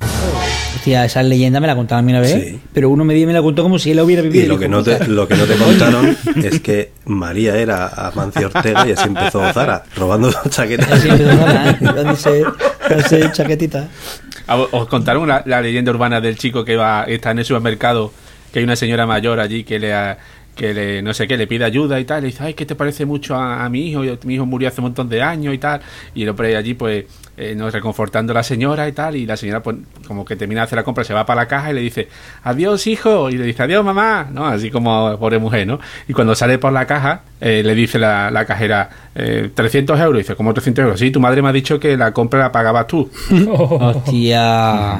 Hostia, 0.80 1.04
esa 1.04 1.22
leyenda 1.24 1.60
me 1.60 1.68
la 1.68 1.76
contaron 1.76 2.00
a 2.00 2.06
mí 2.06 2.14
una 2.14 2.22
vez, 2.22 2.32
Sí. 2.32 2.60
pero 2.72 2.90
uno 2.90 3.04
me, 3.04 3.14
dio- 3.14 3.28
me 3.28 3.34
la 3.34 3.42
contó 3.42 3.64
como 3.64 3.78
si 3.78 3.92
él 3.92 3.98
la 3.98 4.04
hubiera 4.06 4.22
vivido. 4.22 4.46
Y 4.46 4.48
lo 4.48 4.58
que, 4.58 4.70
no 4.70 4.82
te, 4.82 5.08
lo 5.10 5.28
que 5.28 5.36
no 5.36 5.44
te 5.44 5.56
contaron 5.56 6.18
es 6.44 6.62
que 6.62 6.92
María 7.06 7.58
era 7.58 7.88
Amancio 7.90 8.48
Ortega 8.48 8.88
y 8.88 8.94
así 8.94 9.10
empezó 9.10 9.42
Zara, 9.52 9.84
robando 9.98 10.32
chaquetas. 10.50 10.90
Así 10.90 11.10
empezó 11.10 11.46
a 11.46 11.70
¿eh? 11.72 11.78
dándose, 11.82 12.44
dándose 12.90 13.30
chaquetita. 13.34 13.90
A- 14.48 14.56
Os 14.58 14.88
contaron 14.88 15.24
una- 15.24 15.44
la 15.46 15.60
leyenda 15.62 15.92
urbana 15.92 16.22
del 16.22 16.38
chico 16.38 16.64
que 16.64 16.78
va 16.78 17.04
está 17.04 17.32
en 17.32 17.40
el 17.40 17.46
supermercado, 17.46 18.14
que 18.54 18.60
hay 18.60 18.64
una 18.66 18.78
señora 18.78 19.06
mayor 19.06 19.42
allí 19.42 19.66
que 19.66 19.80
le 19.80 19.94
ha- 19.94 20.18
que 20.56 20.74
le, 20.74 21.02
no 21.02 21.14
sé 21.14 21.26
qué, 21.28 21.38
le 21.38 21.48
pide 21.48 21.64
ayuda 21.64 22.00
y 22.02 22.06
tal, 22.06 22.22
le 22.22 22.28
dice, 22.28 22.44
ay, 22.44 22.54
que 22.54 22.66
te 22.66 22.76
parece 22.76 23.06
mucho 23.06 23.34
a, 23.36 23.64
a 23.64 23.70
mi 23.70 23.88
hijo, 23.92 24.02
mi 24.26 24.36
hijo 24.36 24.46
murió 24.46 24.68
hace 24.68 24.82
un 24.82 24.86
montón 24.88 25.08
de 25.08 25.22
años 25.22 25.54
y 25.54 25.58
tal, 25.58 25.80
y 26.14 26.24
el 26.24 26.30
hombre 26.30 26.56
allí 26.58 26.74
pues 26.74 27.06
eh, 27.40 27.56
no 27.56 27.70
reconfortando 27.72 28.32
a 28.34 28.36
la 28.36 28.44
señora 28.44 28.88
y 28.88 28.92
tal, 28.92 29.16
y 29.16 29.26
la 29.26 29.38
señora 29.38 29.64
pues 29.64 29.78
como 30.08 30.26
que 30.26 30.36
termina 30.36 30.62
de 30.62 30.66
hacer 30.66 30.78
la 30.78 30.84
compra, 30.84 31.04
se 31.04 31.14
va 31.14 31.26
para 31.26 31.42
la 31.42 31.48
caja 31.48 31.72
y 31.72 31.74
le 31.76 31.82
dice, 31.82 32.08
adiós 32.44 32.86
hijo, 32.88 33.30
y 33.30 33.38
le 33.38 33.46
dice, 33.46 33.64
adiós 33.64 33.84
mamá, 33.86 34.28
¿no? 34.32 34.46
Así 34.46 34.70
como 34.70 35.18
pobre 35.18 35.40
mujer, 35.40 35.66
¿no? 35.66 35.80
Y 36.08 36.14
cuando 36.14 36.36
sale 36.36 36.58
por 36.60 36.74
la 36.74 36.86
caja, 36.86 37.22
eh, 37.42 37.64
le 37.64 37.74
dice 37.76 37.98
la, 37.98 38.30
la 38.30 38.46
cajera, 38.46 38.90
eh, 39.16 39.50
300 39.54 40.00
euros, 40.00 40.16
y 40.16 40.24
dice, 40.24 40.36
¿cómo 40.36 40.54
300 40.54 40.84
euros? 40.84 41.00
Sí, 41.00 41.12
tu 41.12 41.20
madre 41.22 41.42
me 41.42 41.50
ha 41.50 41.54
dicho 41.54 41.80
que 41.80 41.96
la 41.96 42.12
compra 42.12 42.40
la 42.40 42.52
pagabas 42.52 42.88
tú. 42.88 43.10
Hostia. 43.50 44.96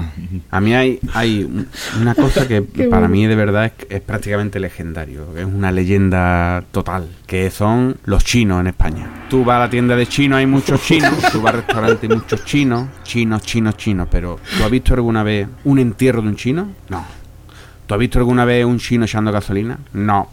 A 0.52 0.62
mí 0.62 0.74
hay, 0.74 1.00
hay 1.14 1.44
un- 1.44 1.68
una 2.02 2.16
cosa 2.16 2.48
que 2.48 2.62
para 2.90 3.08
mí 3.08 3.26
de 3.28 3.36
verdad 3.36 3.66
es, 3.66 3.74
es 3.90 4.02
prácticamente 4.02 4.60
legendario, 4.60 5.26
es 5.38 5.46
una 5.46 5.72
leyenda 5.72 6.64
total, 6.72 7.08
que 7.30 7.52
son 7.52 7.96
los 8.06 8.24
chinos 8.24 8.60
en 8.60 8.68
España. 8.68 9.08
Tú 9.30 9.46
vas 9.46 9.58
a 9.58 9.60
la 9.60 9.70
tienda 9.70 9.96
de 9.96 10.08
chinos, 10.08 10.40
hay 10.40 10.48
muchos 10.48 10.82
chinos, 10.82 11.14
tú 11.32 11.44
vas 11.44 11.54
al 11.54 11.60
restaurante, 11.60 12.08
hay 12.10 12.16
muchos 12.16 12.44
chinos, 12.44 12.88
chinos, 13.04 13.44
chinos, 13.44 13.78
chinos, 13.78 14.08
pero 14.10 14.40
¿tú 14.58 14.64
has 14.64 14.72
visto 14.72 14.96
alguna 14.96 15.22
vez 15.22 15.48
un 15.64 15.78
entierro 15.78 16.24
de 16.24 16.30
un 16.30 16.36
chino? 16.36 16.70
No. 16.90 17.06
¿Tú 17.86 17.94
has 17.94 18.00
visto 18.00 18.18
alguna 18.18 18.46
vez 18.46 18.66
un 18.66 18.80
chino 18.80 19.06
echando 19.06 19.32
gasolina? 19.32 19.78
No. 19.94 20.30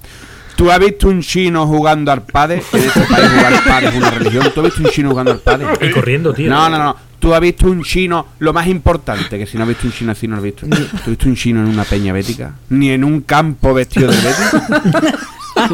¿Tú 0.56 0.70
has 0.70 0.78
visto 0.78 1.08
un 1.08 1.20
chino 1.20 1.66
jugando 1.66 2.10
al 2.12 2.22
padre? 2.22 2.62
En 2.72 2.80
este 2.82 3.00
país 3.00 3.28
jugar 3.30 3.52
al 3.54 3.64
padre 3.64 3.88
es 3.88 3.94
una 3.94 4.10
religión. 4.10 4.50
¿Tú 4.54 4.60
has 4.60 4.66
visto 4.66 4.82
un 4.82 4.90
chino 4.90 5.10
jugando 5.10 5.32
al 5.32 5.38
padre? 5.40 5.66
Y 5.86 5.90
corriendo, 5.90 6.32
tío. 6.32 6.48
No, 6.50 6.68
no, 6.70 6.78
no. 6.78 6.96
Tú 7.18 7.34
has 7.34 7.40
visto 7.40 7.66
un 7.66 7.82
chino, 7.82 8.26
lo 8.38 8.52
más 8.52 8.66
importante, 8.66 9.38
que 9.38 9.46
si 9.46 9.56
no 9.56 9.62
has 9.64 9.68
visto 9.68 9.86
un 9.86 9.92
chino 9.92 10.12
así, 10.12 10.26
no 10.28 10.36
lo 10.36 10.38
has 10.38 10.44
visto. 10.44 10.66
¿Tú 10.66 10.74
has 10.76 11.06
visto 11.06 11.28
un 11.28 11.34
chino 11.36 11.60
en 11.60 11.66
una 11.66 11.84
peña 11.84 12.12
bética? 12.12 12.54
Ni 12.70 12.90
en 12.90 13.04
un 13.04 13.22
campo 13.22 13.72
vestido 13.74 14.10
del 14.10 14.20
Betis. 14.20 15.12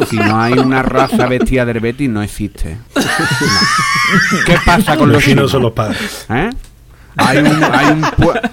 Si 0.09 0.15
no 0.15 0.41
hay 0.41 0.53
una 0.53 0.81
raza 0.81 1.27
vestida 1.27 1.65
del 1.65 1.81
Betis, 1.81 2.09
no 2.09 2.23
existe. 2.23 2.77
No. 2.95 3.01
¿Qué 4.45 4.55
pasa 4.65 4.95
con 4.95 5.09
los, 5.09 5.15
Los 5.17 5.23
chinos 5.25 5.35
chinos? 5.35 5.51
son 5.51 5.61
los 5.63 5.73
padres. 5.73 6.25
¿Eh? 6.29 6.49
Hay 7.17 7.37
un, 7.39 7.63
hay, 7.63 7.85
un, 7.91 8.05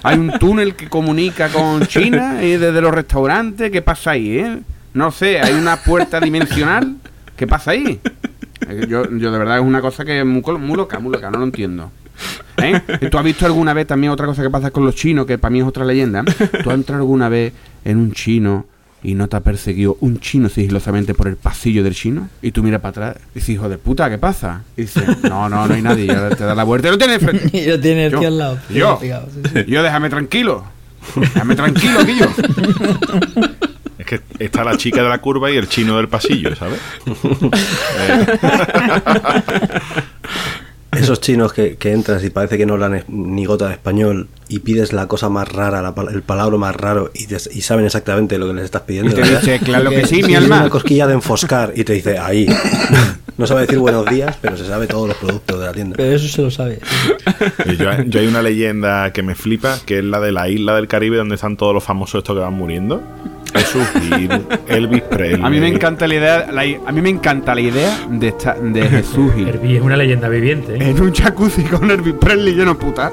hay 0.03 0.17
un 0.19 0.31
túnel 0.37 0.75
que 0.75 0.89
comunica 0.89 1.47
con 1.47 1.87
China 1.87 2.43
y 2.43 2.57
desde 2.57 2.81
los 2.81 2.93
restaurantes. 2.93 3.71
¿Qué 3.71 3.81
pasa 3.81 4.11
ahí? 4.11 4.39
eh? 4.39 4.59
No 4.93 5.11
sé, 5.11 5.39
hay 5.39 5.53
una 5.53 5.77
puerta 5.77 6.19
dimensional. 6.19 6.95
¿Qué 7.35 7.47
pasa 7.47 7.71
ahí? 7.71 7.99
Eh, 8.67 8.85
Yo, 8.87 9.09
yo 9.09 9.31
de 9.31 9.37
verdad 9.39 9.57
es 9.59 9.63
una 9.63 9.81
cosa 9.81 10.05
que 10.05 10.19
es 10.19 10.25
muy, 10.25 10.41
loca, 10.75 10.99
muy 10.99 11.11
loca, 11.13 11.31
no 11.31 11.39
lo 11.39 11.45
entiendo. 11.45 11.91
¿Eh? 12.57 12.79
¿Tú 13.09 13.17
has 13.17 13.23
visto 13.23 13.45
alguna 13.47 13.73
vez 13.73 13.87
también 13.87 14.11
otra 14.11 14.27
cosa 14.27 14.43
que 14.43 14.49
pasa 14.49 14.69
con 14.69 14.85
los 14.85 14.93
chinos, 14.95 15.25
que 15.25 15.37
para 15.39 15.51
mí 15.51 15.59
es 15.59 15.65
otra 15.65 15.85
leyenda? 15.85 16.23
¿Tú 16.63 16.69
has 16.69 16.75
entrado 16.75 17.01
alguna 17.01 17.29
vez 17.29 17.53
en 17.83 17.97
un 17.97 18.11
chino 18.11 18.65
y 19.03 19.15
no 19.15 19.27
te 19.27 19.35
ha 19.37 19.39
perseguido 19.39 19.97
un 20.01 20.19
chino 20.19 20.47
sigilosamente 20.47 21.15
por 21.15 21.27
el 21.27 21.35
pasillo 21.37 21.83
del 21.83 21.95
chino? 21.95 22.29
Y 22.43 22.51
tú 22.51 22.61
miras 22.61 22.81
para 22.81 22.89
atrás 22.89 23.15
y 23.33 23.39
dices, 23.39 23.49
hijo 23.49 23.67
de 23.69 23.79
puta, 23.79 24.07
¿qué 24.11 24.19
pasa? 24.19 24.61
Y 24.77 24.81
dices, 24.81 25.23
no, 25.23 25.49
no, 25.49 25.65
no 25.67 25.73
hay 25.73 25.81
nadie. 25.81 26.03
Y 26.03 26.35
te 26.35 26.43
da 26.43 26.53
la 26.53 26.63
vuelta 26.63 26.89
y 26.89 26.91
lo 26.91 26.97
tienes 26.99 27.19
frente. 27.23 27.49
Y 27.57 27.65
lo 27.65 27.79
tiene 27.79 28.05
el 28.07 28.11
Yo- 28.11 28.19
tío 28.19 28.27
al 28.27 28.37
lado. 28.37 28.59
yo. 28.69 28.99
Yo, 29.67 29.81
déjame 29.81 30.09
tranquilo. 30.09 30.63
Déjame 31.15 31.55
tranquilo, 31.55 32.05
Guillo. 32.05 32.27
Es 34.15 34.21
que 34.21 34.43
está 34.45 34.63
la 34.63 34.77
chica 34.77 35.01
de 35.03 35.09
la 35.09 35.19
curva 35.19 35.49
y 35.51 35.57
el 35.57 35.67
chino 35.69 35.97
del 35.97 36.07
pasillo, 36.09 36.55
¿sabes? 36.55 36.79
Esos 40.91 41.21
chinos 41.21 41.53
que, 41.53 41.77
que 41.77 41.93
entras 41.93 42.21
y 42.25 42.29
parece 42.29 42.57
que 42.57 42.65
no 42.65 42.73
hablan 42.73 43.05
ni 43.07 43.45
gota 43.45 43.67
de 43.69 43.73
español 43.75 44.27
y 44.49 44.59
pides 44.59 44.91
la 44.91 45.07
cosa 45.07 45.29
más 45.29 45.47
rara, 45.49 45.81
la 45.81 45.93
el 46.11 46.21
palabra 46.21 46.57
más 46.57 46.75
raro 46.75 47.11
y, 47.13 47.27
te- 47.27 47.37
y 47.53 47.61
saben 47.61 47.85
exactamente 47.85 48.37
lo 48.37 48.47
que 48.47 48.55
les 48.55 48.65
estás 48.65 48.81
pidiendo. 48.81 49.09
Y 49.11 49.15
te 49.15 49.21
dice, 49.29 49.59
claro 49.59 49.89
que 49.89 50.05
sí, 50.05 50.21
mi 50.21 50.35
alma. 50.35 50.59
una 50.59 50.69
cosquilla 50.69 51.07
de 51.07 51.13
enfoscar 51.13 51.71
y 51.77 51.85
te 51.85 51.93
dice, 51.93 52.17
ahí. 52.19 52.45
No 53.37 53.47
sabe 53.47 53.61
decir 53.61 53.79
buenos 53.79 54.05
días, 54.05 54.37
pero 54.39 54.55
se 54.55 54.67
sabe 54.67 54.85
todos 54.85 55.07
los 55.07 55.17
productos 55.17 55.57
de 55.59 55.65
la 55.65 55.71
tienda. 55.71 55.95
Pero 55.97 56.11
eso 56.15 56.27
se 56.27 56.41
lo 56.43 56.51
sabe. 56.51 56.79
Y 57.65 57.75
Yo, 57.77 57.89
yo 58.05 58.19
hay 58.19 58.27
una 58.27 58.43
leyenda 58.43 59.11
que 59.13 59.23
me 59.23 59.33
flipa, 59.33 59.79
que 59.83 59.97
es 59.99 60.03
la 60.03 60.19
de 60.19 60.31
la 60.31 60.47
isla 60.49 60.75
del 60.75 60.87
Caribe 60.87 61.17
donde 61.17 61.35
están 61.35 61.57
todos 61.57 61.73
los 61.73 61.83
famosos 61.83 62.19
estos 62.19 62.35
que 62.35 62.41
van 62.41 62.53
muriendo. 62.53 63.01
Jesús 63.61 63.87
Gil, 64.01 64.47
Elvis 64.67 65.01
Presley. 65.03 65.45
A 65.45 65.49
mí 65.49 65.59
me 65.59 65.67
encanta 65.67 66.07
la 66.07 66.15
idea, 66.15 66.51
la 66.51 66.61
a 66.61 66.91
mí 66.91 67.01
me 67.01 67.09
encanta 67.09 67.53
la 67.53 67.61
idea 67.61 67.95
de 68.09 68.27
esta, 68.29 68.55
de 68.55 68.87
Jesús 68.87 69.33
Gil 69.35 69.47
Herbie 69.47 69.77
es 69.77 69.83
una 69.83 69.95
leyenda 69.95 70.27
viviente. 70.29 70.75
¿eh? 70.75 70.89
en 70.89 71.01
un 71.01 71.13
jacuzzi 71.13 71.63
con 71.63 71.89
Elvis 71.89 72.15
Presley 72.15 72.53
lleno 72.53 72.73
de 72.73 72.79
puta. 72.79 73.11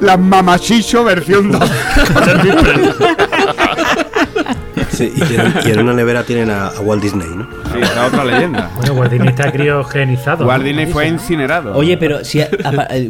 La 0.00 0.16
mamachicho 0.18 1.04
versión 1.04 1.50
2 1.50 1.70
con 2.12 2.28
Elvis 2.28 2.54
Presley. 2.54 2.94
Sí, 4.96 5.12
y, 5.14 5.20
tienen- 5.20 5.52
y 5.66 5.70
en 5.70 5.78
una 5.80 5.92
nevera 5.92 6.22
tienen 6.24 6.50
a, 6.50 6.68
a 6.68 6.80
Walt 6.80 7.02
Disney, 7.02 7.28
¿no? 7.36 7.44
Sí, 7.72 7.80
es 7.82 7.90
otra 7.90 8.24
leyenda. 8.24 8.70
Bueno, 8.76 8.94
Walt 8.94 9.10
Disney 9.12 9.28
está 9.28 9.52
criogenizado. 9.52 10.46
Walt 10.46 10.64
Disney 10.64 10.86
fue 10.86 11.08
incinerado. 11.08 11.76
Oye, 11.76 11.96
pero 11.98 12.24
si 12.24 12.40
a- 12.40 12.48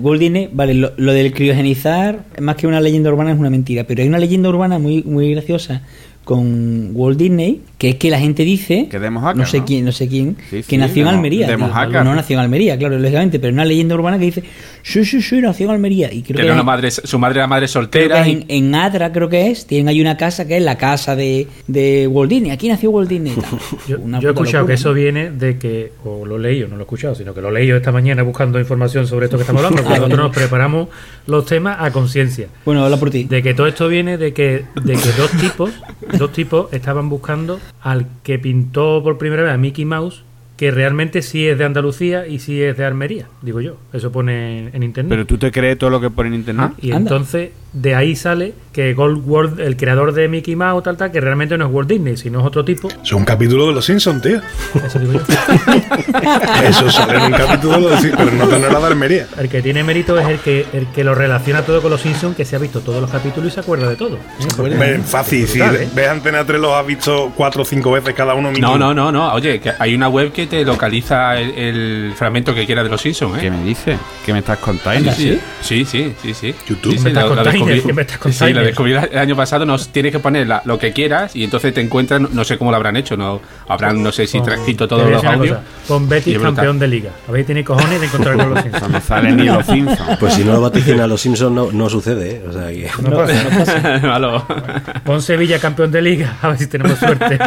Walt 0.01 0.21
Disney, 0.21 0.49
vale, 0.53 0.75
lo, 0.75 0.93
lo 0.97 1.13
del 1.13 1.33
criogenizar, 1.33 2.21
más 2.41 2.57
que 2.57 2.67
una 2.67 2.81
leyenda 2.81 3.11
urbana, 3.11 3.33
es 3.33 3.39
una 3.39 3.51
mentira. 3.51 3.85
Pero 3.85 4.03
hay 4.03 4.09
una 4.09 4.19
leyenda 4.19 4.49
urbana 4.49 4.79
muy, 4.79 5.03
muy 5.05 5.33
graciosa 5.33 5.83
con 6.25 6.91
Walt 6.95 7.17
Disney, 7.19 7.63
que 7.79 7.91
es 7.91 7.95
que 7.95 8.11
la 8.11 8.19
gente 8.19 8.43
dice, 8.43 8.89
Que 8.91 8.99
de 8.99 9.11
Mojácar, 9.11 9.37
no 9.37 9.47
sé 9.47 9.61
¿no? 9.61 9.65
quién, 9.65 9.85
no 9.85 9.93
sé 9.93 10.09
quién, 10.09 10.37
Sí, 10.51 10.57
que 10.57 10.63
sí, 10.65 10.77
nació 10.77 11.03
en 11.05 11.09
Almería. 11.15 11.47
de 11.47 11.57
tío. 11.57 11.69
No 12.03 12.15
nació 12.17 12.35
en 12.35 12.41
Almería, 12.41 12.77
claro, 12.77 12.99
lógicamente, 12.99 13.39
pero 13.39 13.53
una 13.53 13.65
leyenda 13.65 13.95
urbana 13.95 14.19
que 14.19 14.25
dice, 14.25 14.43
sí, 14.89 15.05
sí, 15.05 15.21
sí, 15.21 15.41
nació 15.41 15.67
en 15.67 15.73
Almería. 15.73 16.13
Y 16.13 16.23
creo 16.23 16.37
Que 16.37 16.43
que, 16.43 16.43
era 16.43 16.53
es- 16.53 16.55
una 16.55 16.63
madre, 16.63 16.91
su 16.91 17.19
madre 17.19 17.39
era 17.41 17.47
madre 17.49 17.67
creo 17.67 17.69
que 17.69 17.73
soltera. 17.73 18.29
y- 18.29 18.33
en, 18.33 18.45
en 18.49 18.75
Adra, 18.75 19.11
creo 19.13 19.29
que 19.29 19.51
es, 19.51 19.67
tienen 19.67 19.89
ahí 19.89 20.01
una 20.01 20.17
casa 20.17 20.47
que 20.47 20.57
es 20.57 20.63
la 20.63 20.79
casa 20.79 21.17
de, 21.17 21.49
de 21.67 22.07
Walt 22.07 22.31
Disney. 22.31 22.51
Aquí 22.53 22.69
nació 22.69 22.91
Walt 22.91 23.09
Disney. 23.09 23.33
y 23.37 23.41
tal. 23.41 23.51
Yo, 23.89 23.97
yo 23.99 24.29
he 24.29 24.33
escuchado 24.33 24.63
locura, 24.63 24.67
que 24.67 24.73
eso 24.75 24.93
viene 24.95 25.31
de 25.31 25.59
que, 25.59 25.93
o 26.05 26.25
lo 26.25 26.37
he 26.37 26.41
leído, 26.41 26.69
no 26.69 26.77
lo 26.77 26.83
he 26.83 26.85
escuchado, 26.85 27.15
sino 27.15 27.35
que 27.35 27.41
lo 27.41 27.49
he 27.49 27.53
leído 27.53 27.77
esta 27.77 27.91
mañana 27.93 28.23
buscando 28.23 28.59
información 28.61 29.07
sobre 29.07 29.27
esto 29.27 29.37
que 29.37 29.43
estamos 29.43 29.65
hablando, 29.65 29.83
porque 29.83 29.99
nosotros 30.01 30.19
nos 30.29 30.35
preparamos 30.37 30.89
los 31.27 31.45
temas 31.47 31.79
a 31.81 31.91
conciencia. 31.91 32.49
Bueno, 32.65 32.85
habla 32.85 32.97
por 32.99 33.11
ti. 33.11 33.25
De 33.25 33.43
que 33.43 33.55
todo 33.55 33.67
esto 33.67 33.89
viene 33.89 34.17
de 34.19 34.33
que, 34.33 34.65
de 34.85 34.93
que 34.95 35.13
dos 35.19 35.31
tipos, 35.41 35.71
dos 36.19 36.33
tipos 36.33 36.73
estaban 36.73 37.09
buscando 37.09 37.59
al 37.81 38.07
que 38.23 38.39
pintó 38.39 39.03
por 39.03 39.19
primera 39.19 39.43
vez 39.43 39.53
a 39.53 39.57
Mickey 39.57 39.85
Mouse, 39.85 40.23
que 40.57 40.71
realmente 40.71 41.23
sí 41.23 41.47
es 41.47 41.59
de 41.59 41.65
Andalucía 41.65 42.27
y 42.27 42.39
sí 42.39 42.63
es 42.63 42.77
de 42.77 42.85
Almería, 42.85 43.29
digo 43.43 43.61
yo. 43.61 43.77
Eso 43.93 44.11
pone 44.11 44.71
en, 44.73 44.83
internet. 44.83 45.11
Pero 45.11 45.27
tú 45.27 45.39
te 45.39 45.53
crees 45.53 45.79
todo 45.79 45.91
lo 45.91 46.01
que 46.01 46.11
pone 46.11 46.29
en 46.29 46.35
internet. 46.35 46.73
y 46.81 46.93
anda. 46.93 46.99
entonces 46.99 47.51
de 47.77 47.95
ahí 47.95 48.17
sale 48.17 48.55
que 48.73 48.95
Gold 48.95 49.23
World, 49.27 49.61
el 49.61 49.77
creador 49.77 50.13
de 50.13 50.29
Mickey 50.29 50.57
Mouse, 50.57 50.83
tal, 50.83 50.97
tal, 50.97 51.11
que 51.13 51.21
realmente 51.21 51.57
no 51.59 51.67
es 51.67 51.73
Walt 51.73 51.89
Disney, 51.89 52.17
sino 52.17 52.41
es 52.41 52.47
otro 52.47 52.65
tipo. 52.65 52.89
Es 53.03 53.13
un 53.13 53.25
capítulo 53.25 53.67
de 53.69 53.75
los 53.75 53.85
Simpsons, 53.85 54.23
tío. 54.23 54.41
Eso 54.85 54.99
digo 54.99 55.13
yo. 55.13 55.21
Eso 56.69 56.91
sale 56.91 57.17
en 57.17 57.23
un 57.23 57.33
capítulo 57.33 57.81
de 57.81 57.91
los 57.91 58.01
Simpsons, 58.01 58.31
pero 58.31 58.45
no 58.45 58.49
tener 58.49 58.73
nada 58.73 58.81
de 58.81 58.87
Almería. 58.87 59.27
El 59.39 59.49
que 59.49 59.63
tiene 59.63 59.83
mérito 59.85 60.19
es 60.19 60.27
el 60.27 60.39
que, 60.39 60.67
el 60.73 60.87
que 60.89 61.05
lo 61.05 61.15
relaciona 61.15 61.63
todo 61.63 61.83
con 61.83 61.91
los 61.91 62.01
Simpsons, 62.01 62.35
que 62.35 62.47
se 62.47 62.57
ha 62.57 62.59
visto 62.59 62.81
todos 62.81 63.01
los 63.01 63.11
capítulos 63.11 63.51
y 63.51 63.55
se 63.55 63.61
acuerda 63.61 63.89
de 63.89 63.97
todo. 63.97 64.17
¿eh? 64.17 64.77
Ven, 64.79 65.05
fácil, 65.05 65.47
si 65.47 65.61
¿eh? 65.61 65.89
ves 65.95 66.09
Antena 66.09 66.45
3 66.45 66.61
los 66.61 66.73
has 66.73 66.87
visto 66.87 67.33
cuatro 67.35 67.63
o 67.63 67.65
cinco 67.65 67.93
veces 67.93 68.15
cada 68.15 68.35
uno 68.35 68.51
mínimo. 68.51 68.77
No, 68.77 68.79
no, 68.79 68.95
no, 68.95 69.13
no. 69.13 69.35
Oye, 69.35 69.61
que 69.61 69.73
hay 69.79 69.95
una 69.95 70.09
web 70.09 70.33
que 70.33 70.47
te 70.47 70.65
localiza 70.65 71.39
el, 71.39 71.51
el 71.57 72.13
fragmento 72.15 72.55
que 72.55 72.65
quiera 72.65 72.83
de 72.83 72.89
los 72.89 73.01
Simpsons, 73.01 73.39
¿Qué 73.39 73.47
¿eh? 73.47 73.51
me 73.51 73.63
dices? 73.65 73.99
¿Qué 74.25 74.33
me 74.33 74.41
estás 74.41 74.59
contando? 74.59 75.13
Sí, 75.13 75.39
sí, 75.61 75.85
sí, 75.85 76.15
sí, 76.23 76.35
sí. 76.35 76.55
YouTube. 76.69 76.93
Sí, 76.93 76.99
sí, 76.99 77.05
Me 77.05 77.11
estás 77.11 77.25
contando. 77.25 77.66
¿Qué 77.67 77.93
me 77.93 78.03
estás 78.03 78.35
Sí, 78.35 78.53
la 78.53 78.63
descubrí 78.63 78.93
el 78.93 79.19
año 79.19 79.37
pasado. 79.37 79.65
Nos 79.67 79.89
tienes 79.89 80.13
que 80.13 80.19
poner 80.19 80.47
la- 80.47 80.63
lo 80.65 80.79
que 80.79 80.93
quieras 80.93 81.35
y 81.37 81.45
entonces 81.45 81.73
te 81.75 81.81
encuentran. 81.81 82.29
No 82.33 82.45
sé 82.45 82.59
cómo 82.59 82.71
lo 82.71 82.77
habrán 82.77 82.97
hecho. 82.97 83.17
No 83.17 83.41
habrán, 83.69 84.03
no 84.03 84.13
sé 84.13 84.27
si 84.27 84.39
Pon- 84.39 84.47
transcrito 84.47 84.87
todos 84.89 85.11
los 85.11 85.25
audios. 85.25 85.59
Pon 85.89 86.09
Betis 86.09 86.39
campeón 86.39 86.79
de 86.79 86.89
liga. 86.89 87.11
A 87.29 87.33
ver 87.33 87.43
si 87.43 87.47
tiene 87.47 87.65
cojones 87.65 88.01
de 88.01 88.07
encontrar 88.07 88.37
con 88.37 88.51
los 88.55 88.63
Simpsons. 88.63 88.89
No 88.93 89.01
sale 89.01 89.33
ni 89.33 89.45
los 89.45 89.67
Simpsons. 89.67 90.17
Pues 90.21 90.35
si 90.35 90.45
no 90.45 90.53
lo 90.53 90.61
vaticina 90.63 91.07
los 91.07 91.21
Simpsons 91.21 91.53
no, 91.53 91.71
no 91.73 91.89
sucede, 91.91 92.37
¿eh? 92.37 92.43
O 92.49 92.53
sea 92.53 92.69
que... 92.69 92.91
No 93.03 93.17
pasa. 93.17 94.01
Malo. 94.03 94.47
Pon 95.05 95.21
Sevilla 95.23 95.59
campeón 95.59 95.91
de 95.93 96.03
liga, 96.03 96.37
a 96.43 96.49
ver 96.49 96.59
si 96.59 96.67
tenemos 96.67 96.99
suerte. 96.99 97.39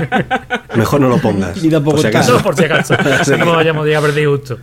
Mejor 0.75 1.01
no 1.01 1.10
lo 1.10 1.17
pongas. 1.17 1.63
Y 1.63 1.69
tampoco 1.69 1.97
por 1.97 2.01
si 2.01 2.08
acaso. 2.08 2.34
No, 2.34 2.43
por 2.43 2.55
si 2.55 2.63
acaso. 2.65 2.95
Sí. 3.23 3.32
No 3.38 3.53
vayamos 3.53 3.88
a 3.89 3.97
haber 3.97 4.13
disgusto. 4.13 4.58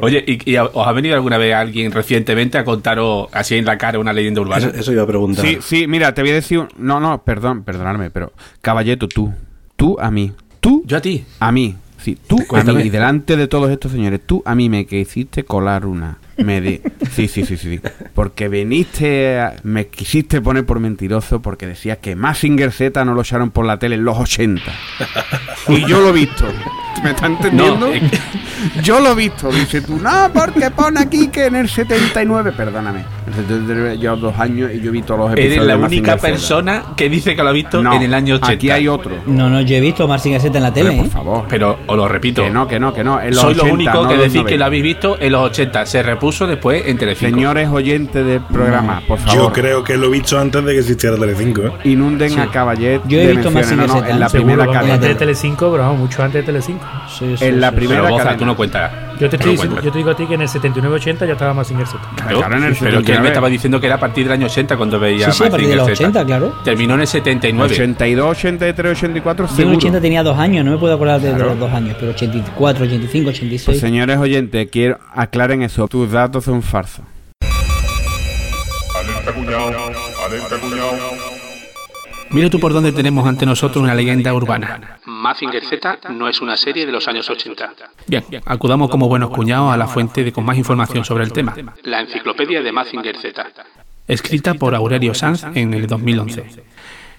Oye, 0.00 0.24
¿y, 0.26 0.50
y 0.52 0.56
os 0.56 0.70
ha 0.86 0.92
venido 0.92 1.14
alguna 1.14 1.38
vez 1.38 1.54
alguien 1.54 1.92
recientemente 1.92 2.58
a 2.58 2.64
contaros 2.64 3.28
así 3.32 3.56
en 3.56 3.64
la 3.64 3.78
cara 3.82 3.98
una 3.98 4.12
leyenda 4.12 4.40
urbana? 4.40 4.64
Eso, 4.68 4.76
eso 4.78 4.92
iba 4.92 5.02
a 5.02 5.06
preguntar. 5.06 5.44
Sí, 5.44 5.58
sí, 5.60 5.86
mira, 5.88 6.14
te 6.14 6.22
voy 6.22 6.30
a 6.30 6.34
decir. 6.34 6.58
un- 6.60 6.68
No, 6.78 7.00
no, 7.00 7.22
perdón, 7.24 7.64
perdonadme, 7.64 8.10
pero. 8.10 8.32
Caballeto, 8.60 9.08
tú. 9.08 9.32
Tú 9.74 9.96
a 10.00 10.08
mí. 10.10 10.30
Tú 10.60 10.84
Yo 10.86 10.98
a 10.98 11.00
ti. 11.00 11.24
a 11.40 11.50
mí. 11.50 11.74
Sí, 11.98 12.16
tú 12.26 12.36
a 12.54 12.62
mí. 12.62 12.82
Y 12.82 12.90
delante 12.90 13.36
de 13.36 13.48
todos 13.48 13.70
estos 13.70 13.90
señores, 13.92 14.20
tú 14.24 14.40
a 14.46 14.54
mí 14.54 14.68
me 14.68 14.86
que 14.86 15.00
hiciste 15.00 15.42
colar 15.44 15.84
una. 15.86 16.18
Me 16.44 16.60
di. 16.60 16.80
Sí, 17.10 17.28
sí, 17.28 17.44
sí, 17.44 17.56
sí. 17.56 17.76
sí. 17.76 17.80
Porque 18.14 18.48
viniste. 18.48 19.38
a- 19.40 19.54
me 19.62 19.86
quisiste 19.88 20.40
poner 20.40 20.64
por 20.66 20.80
mentiroso 20.80 21.40
porque 21.42 21.66
decías 21.66 21.98
que 21.98 22.16
Massinger 22.16 22.72
Z 22.72 23.04
no 23.04 23.14
lo 23.14 23.20
echaron 23.22 23.50
por 23.50 23.64
la 23.66 23.78
tele 23.78 23.94
en 23.96 24.04
los 24.04 24.16
80. 24.18 24.62
Y 25.68 25.86
yo 25.86 26.00
lo 26.00 26.08
he 26.10 26.12
visto. 26.12 26.46
¿Me 27.02 27.10
está 27.10 27.26
entendiendo? 27.26 27.88
No, 27.88 27.92
eh, 27.92 28.00
Yo 28.84 29.00
lo 29.00 29.12
he 29.12 29.14
visto, 29.16 29.50
dice 29.50 29.80
tú, 29.80 29.98
no, 29.98 30.30
porque 30.32 30.70
pone 30.70 31.00
aquí 31.00 31.28
que 31.28 31.46
en 31.46 31.56
el 31.56 31.68
79, 31.68 32.52
perdóname, 32.52 33.00
en 33.26 33.32
el 33.32 33.34
79 33.34 33.98
llevo 33.98 34.16
dos 34.16 34.38
años 34.38 34.70
y 34.72 34.80
yo 34.80 34.90
he 34.90 34.92
visto 34.92 35.16
los 35.16 35.32
episodios 35.32 35.54
Eres 35.56 35.66
la 35.66 35.76
de 35.78 35.82
única 35.84 36.12
Z. 36.12 36.28
persona 36.28 36.82
que 36.96 37.08
dice 37.08 37.34
que 37.34 37.42
lo 37.42 37.48
ha 37.48 37.52
visto 37.52 37.82
No, 37.82 37.92
en 37.94 38.02
el 38.02 38.14
año 38.14 38.36
80. 38.36 38.52
Aquí 38.52 38.70
hay 38.70 38.86
otro. 38.86 39.16
No, 39.26 39.50
no, 39.50 39.60
yo 39.62 39.74
he 39.76 39.80
visto 39.80 40.06
Marcin 40.06 40.34
Gasset 40.34 40.54
en 40.54 40.62
la 40.62 40.72
Pero, 40.72 40.86
tele, 40.90 40.98
por 40.98 41.06
¿eh? 41.06 41.10
favor. 41.10 41.44
Pero 41.48 41.78
os 41.88 41.96
lo 41.96 42.06
repito. 42.06 42.44
que 42.44 42.50
no, 42.50 42.68
que 42.68 42.78
no, 42.78 42.94
que 42.94 43.02
no. 43.02 43.20
en 43.20 43.30
los 43.30 43.40
Soy 43.40 43.54
lo 43.54 43.62
80, 43.64 43.74
único 43.74 44.02
no 44.04 44.08
que 44.08 44.14
decís 44.16 44.32
que 44.32 44.38
90. 44.38 44.56
lo 44.58 44.64
habéis 44.66 44.82
visto 44.84 45.16
en 45.18 45.32
los 45.32 45.42
80. 45.50 45.86
Se 45.86 46.02
repuso 46.04 46.31
después 46.40 46.82
en 46.86 46.98
Telecinco. 46.98 47.34
Señores 47.34 47.68
oyentes 47.68 48.24
del 48.26 48.40
programa, 48.40 49.02
por 49.06 49.18
favor. 49.18 49.34
Yo 49.34 49.52
creo 49.52 49.84
que 49.84 49.96
lo 49.96 50.06
he 50.06 50.10
visto 50.10 50.38
antes 50.38 50.64
de 50.64 50.72
que 50.72 50.78
existiera 50.80 51.16
Telecinco. 51.16 51.62
¿eh? 51.62 51.72
Inunden 51.84 52.38
a 52.38 52.50
Caballet. 52.50 53.00
Yo 53.06 53.18
he 53.20 53.32
visto 53.32 53.50
Mazinger 53.50 53.86
no, 53.86 54.00
no, 54.00 54.06
en 54.06 54.20
la 54.20 54.28
Seguro, 54.28 54.54
primera 54.54 54.72
cadena. 54.72 54.94
antes 54.94 55.08
de 55.10 55.14
Telecinco, 55.14 55.70
pero 55.70 55.84
vamos, 55.84 55.98
mucho 56.00 56.22
antes 56.22 56.42
de 56.42 56.46
Telecinco. 56.46 56.84
Sí, 57.08 57.36
sí, 57.36 57.44
En 57.44 57.60
la 57.60 57.70
sí, 57.70 57.76
primera 57.76 58.02
cadena. 58.02 58.36
tú 58.36 58.44
no 58.46 58.56
cuentas. 58.56 58.90
Yo 59.22 59.30
te, 59.30 59.36
estoy 59.36 59.46
no 59.46 59.52
diciendo- 59.52 59.74
cuentas. 59.76 59.84
yo 59.84 59.92
te 59.92 59.98
digo 59.98 60.10
a 60.10 60.16
ti 60.16 60.26
que 60.26 60.34
en 60.34 60.42
el 60.42 60.48
79-80 60.48 61.26
ya 61.26 61.32
estaba 61.32 61.54
Mazinger 61.54 61.86
Z. 61.86 61.98
Claro, 62.16 62.38
Claro, 62.38 62.56
en 62.56 62.64
el 62.64 62.72
pero 62.74 62.80
que 62.80 62.86
él 62.88 62.94
me 62.94 63.02
79. 63.04 63.28
estaba 63.28 63.48
diciendo 63.48 63.80
que 63.80 63.86
era 63.86 63.94
a 63.96 64.00
partir 64.00 64.24
del 64.24 64.32
año 64.32 64.46
80 64.46 64.76
cuando 64.76 64.98
veía 65.00 65.30
Sí, 65.30 65.38
sí, 65.38 65.44
a 65.44 65.50
partir 65.50 65.68
de 65.68 65.76
los 65.76 65.86
Z. 65.86 65.92
80, 66.08 66.24
claro. 66.26 66.52
Terminó 66.64 66.94
en 66.94 67.00
el 67.02 67.06
79. 67.06 67.72
82, 67.74 68.30
83, 68.30 68.92
84, 68.98 69.46
Yo 69.46 69.50
en 69.52 69.56
seguro. 69.56 69.76
80 69.78 70.00
tenía 70.00 70.22
dos 70.22 70.38
años, 70.38 70.64
no 70.64 70.72
me 70.72 70.78
puedo 70.78 70.94
acordar 70.94 71.20
de, 71.20 71.28
de 71.28 71.34
Claro. 71.34 71.50
los 71.50 71.58
dos 71.60 71.72
años, 71.72 71.96
pero 71.98 72.10
84, 72.12 72.84
85, 72.84 73.24
Pues, 73.24 73.36
86. 73.38 73.80
señores 73.80 74.18
oyentes, 74.18 74.68
quiero 74.70 74.98
aclaren 75.14 75.62
eso. 75.62 75.86
Tus 75.88 76.10
datos 76.10 76.44
son 76.44 76.62
falsos. 76.62 77.04
Mira 82.32 82.48
tú 82.48 82.58
por 82.58 82.72
dónde 82.72 82.92
tenemos 82.92 83.26
ante 83.26 83.44
nosotros 83.44 83.82
una 83.82 83.94
leyenda 83.94 84.32
urbana. 84.32 84.98
Mazinger 85.04 85.62
Z 85.64 85.98
no 86.10 86.28
es 86.28 86.40
una 86.40 86.56
serie 86.56 86.86
de 86.86 86.92
los 86.92 87.06
años 87.06 87.28
80. 87.28 87.72
Bien, 88.06 88.24
acudamos 88.46 88.90
como 88.90 89.06
buenos 89.06 89.30
cuñados 89.30 89.72
a 89.72 89.76
la 89.76 89.86
fuente 89.86 90.24
de 90.24 90.32
con 90.32 90.44
más 90.44 90.56
información 90.56 91.04
sobre 91.04 91.24
el 91.24 91.32
tema. 91.32 91.54
La 91.82 92.00
enciclopedia 92.00 92.62
de 92.62 92.72
Mazinger 92.72 93.18
Z. 93.18 93.44
Escrita 94.08 94.54
por 94.54 94.74
Aurelio 94.74 95.12
Sanz 95.12 95.44
en 95.54 95.74
el 95.74 95.86
2011. 95.86 96.44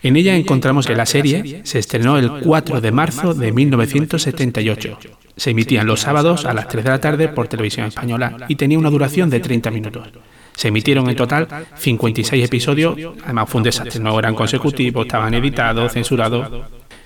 En 0.01 0.15
ella 0.15 0.35
encontramos 0.35 0.87
que 0.87 0.95
la 0.95 1.05
serie 1.05 1.61
se 1.63 1.77
estrenó 1.77 2.17
el 2.17 2.29
4 2.41 2.81
de 2.81 2.91
marzo 2.91 3.35
de 3.35 3.51
1978. 3.51 4.97
Se 5.35 5.51
emitían 5.51 5.85
los 5.85 6.01
sábados 6.01 6.45
a 6.45 6.53
las 6.53 6.67
3 6.67 6.83
de 6.83 6.89
la 6.89 6.99
tarde 6.99 7.27
por 7.29 7.47
televisión 7.47 7.85
española 7.85 8.45
y 8.47 8.55
tenía 8.55 8.79
una 8.79 8.89
duración 8.89 9.29
de 9.29 9.39
30 9.39 9.69
minutos. 9.69 10.09
Se 10.55 10.67
emitieron 10.67 11.09
en 11.09 11.15
total 11.15 11.47
56 11.75 12.45
episodios, 12.45 12.97
además 13.23 13.49
fue 13.49 13.59
un 13.59 13.63
desastre, 13.63 13.99
no 13.99 14.17
eran 14.17 14.35
consecutivos, 14.35 15.05
estaban 15.05 15.33
editados, 15.33 15.93
censurados. 15.93 16.49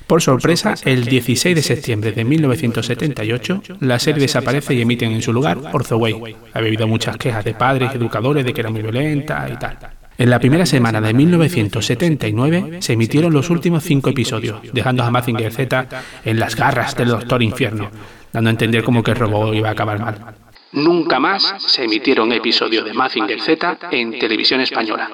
Por 0.07 0.21
sorpresa, 0.21 0.75
el 0.85 1.03
16 1.03 1.53
de 1.53 1.61
septiembre 1.61 2.13
de 2.13 2.23
1978, 2.23 3.61
la 3.81 3.99
serie 3.99 4.21
desaparece 4.21 4.73
y 4.73 4.81
emiten 4.81 5.11
en 5.11 5.21
su 5.21 5.33
lugar 5.33 5.57
Way. 5.57 6.13
Había 6.53 6.67
habido 6.67 6.87
muchas 6.87 7.17
quejas 7.17 7.43
de 7.43 7.53
padres 7.53 7.91
y 7.93 7.97
educadores 7.97 8.45
de 8.45 8.53
que 8.53 8.61
era 8.61 8.69
muy 8.69 8.81
violenta 8.81 9.49
y 9.53 9.57
tal. 9.57 9.77
En 10.17 10.29
la 10.29 10.39
primera 10.39 10.65
semana 10.65 11.01
de 11.01 11.13
1979 11.13 12.77
se 12.81 12.93
emitieron 12.93 13.33
los 13.33 13.49
últimos 13.49 13.83
cinco 13.83 14.09
episodios, 14.09 14.61
dejando 14.71 15.03
a 15.03 15.11
Mazinger 15.11 15.51
Z 15.51 15.87
en 16.23 16.39
las 16.39 16.55
garras 16.55 16.95
del 16.95 17.09
Doctor 17.09 17.43
Infierno, 17.43 17.91
dando 18.31 18.49
a 18.49 18.51
entender 18.51 18.83
como 18.83 19.03
que 19.03 19.11
el 19.11 19.17
robot 19.17 19.53
iba 19.53 19.69
a 19.69 19.73
acabar 19.73 19.99
mal. 19.99 20.35
Nunca 20.71 21.19
más 21.19 21.55
se 21.59 21.83
emitieron 21.85 22.31
episodios 22.31 22.85
de 22.85 22.93
Mazinger 22.93 23.41
Z 23.41 23.77
en 23.91 24.19
televisión 24.19 24.61
española. 24.61 25.09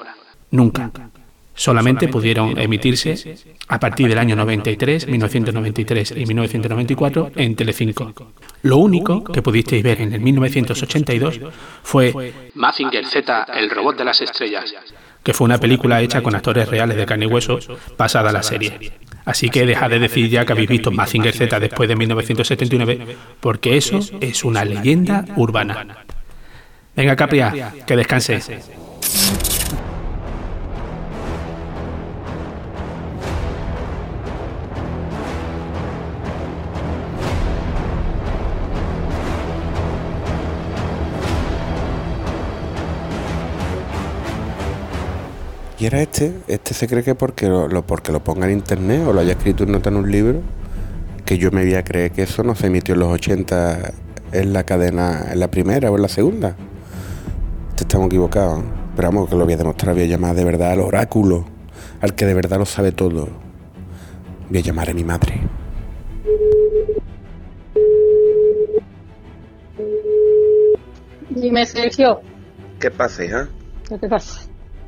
Nunca. 0.50 0.90
Solamente 1.56 2.08
pudieron 2.08 2.58
emitirse 2.58 3.36
a 3.68 3.78
partir 3.78 4.08
del 4.08 4.18
año 4.18 4.34
93, 4.34 5.06
1993 5.06 6.14
y 6.16 6.26
1994 6.26 7.30
en 7.36 7.54
Telecinco. 7.54 8.12
Lo 8.62 8.78
único 8.78 9.22
que 9.22 9.40
pudisteis 9.40 9.82
ver 9.84 10.00
en 10.00 10.12
el 10.14 10.20
1982 10.20 11.40
fue 11.82 12.50
Mazinger 12.54 13.06
Z, 13.06 13.46
el 13.54 13.70
robot 13.70 13.96
de 13.98 14.04
las 14.04 14.20
estrellas, 14.20 14.74
que 15.24 15.32
fue 15.32 15.46
una 15.46 15.58
película 15.58 16.00
hecha 16.00 16.22
con 16.22 16.36
actores 16.36 16.68
reales 16.68 16.96
de 16.96 17.06
carne 17.06 17.24
y 17.24 17.28
hueso 17.28 17.58
pasada 17.96 18.30
a 18.30 18.32
la 18.32 18.42
serie. 18.44 18.92
Así 19.24 19.48
que 19.48 19.66
dejad 19.66 19.90
de 19.90 19.98
decir 19.98 20.28
ya 20.28 20.44
que 20.44 20.52
habéis 20.52 20.68
visto 20.68 20.90
Mazinger 20.90 21.34
Z 21.34 21.58
después 21.58 21.88
de 21.88 21.96
1979, 21.96 23.16
porque 23.40 23.76
eso 23.76 24.00
es 24.20 24.44
una 24.44 24.64
leyenda 24.64 25.24
urbana. 25.34 26.04
Venga, 26.94 27.16
Capria, 27.16 27.72
que 27.86 27.96
descanse. 27.96 28.40
Y 45.78 45.86
era 45.86 46.00
este, 46.00 46.32
este 46.46 46.72
se 46.72 46.86
cree 46.86 47.02
que 47.02 47.14
porque 47.14 47.48
lo, 47.48 47.68
lo- 47.68 47.84
porque 47.86 48.12
lo 48.12 48.22
ponga 48.22 48.46
en 48.46 48.52
internet 48.52 49.02
o 49.06 49.12
lo 49.12 49.20
haya 49.20 49.32
escrito 49.32 49.64
en 49.64 49.72
nota 49.72 49.90
en 49.90 49.96
un 49.96 50.10
libro, 50.10 50.40
que 51.24 51.36
yo 51.38 51.50
me 51.50 51.62
voy 51.64 51.74
a 51.74 51.82
creer 51.84 52.12
que 52.12 52.22
eso 52.22 52.42
no 52.44 52.54
se 52.54 52.68
emitió 52.68 52.94
en 52.94 53.00
los 53.00 53.08
80 53.12 53.92
en 54.32 54.52
la 54.52 54.64
cadena, 54.64 55.26
en 55.32 55.40
la 55.40 55.48
primera 55.48 55.90
o 55.90 55.96
en 55.96 56.02
la 56.02 56.08
segunda. 56.08 56.56
Este 57.70 57.84
estamos 57.84 58.06
equivocados. 58.06 58.62
Pero 58.94 59.08
vamos, 59.08 59.28
que 59.28 59.34
lo 59.36 59.44
voy 59.44 59.54
a 59.54 59.56
demostrar, 59.56 59.94
voy 59.94 60.04
a 60.04 60.06
llamar 60.06 60.36
de 60.36 60.44
verdad 60.44 60.70
al 60.72 60.80
oráculo, 60.80 61.44
al 62.00 62.14
que 62.14 62.26
de 62.26 62.34
verdad 62.34 62.58
lo 62.58 62.66
sabe 62.66 62.92
todo. 62.92 63.28
Voy 64.48 64.58
a 64.58 64.62
llamar 64.62 64.90
a 64.90 64.94
mi 64.94 65.02
madre. 65.02 65.40
Dime, 71.30 71.66
Sergio, 71.66 72.20
¿Qué 72.78 72.90
pasa, 72.90 73.24
hija? 73.24 73.48
¿qué 73.88 73.98
te 73.98 74.08
pasa? 74.08 74.40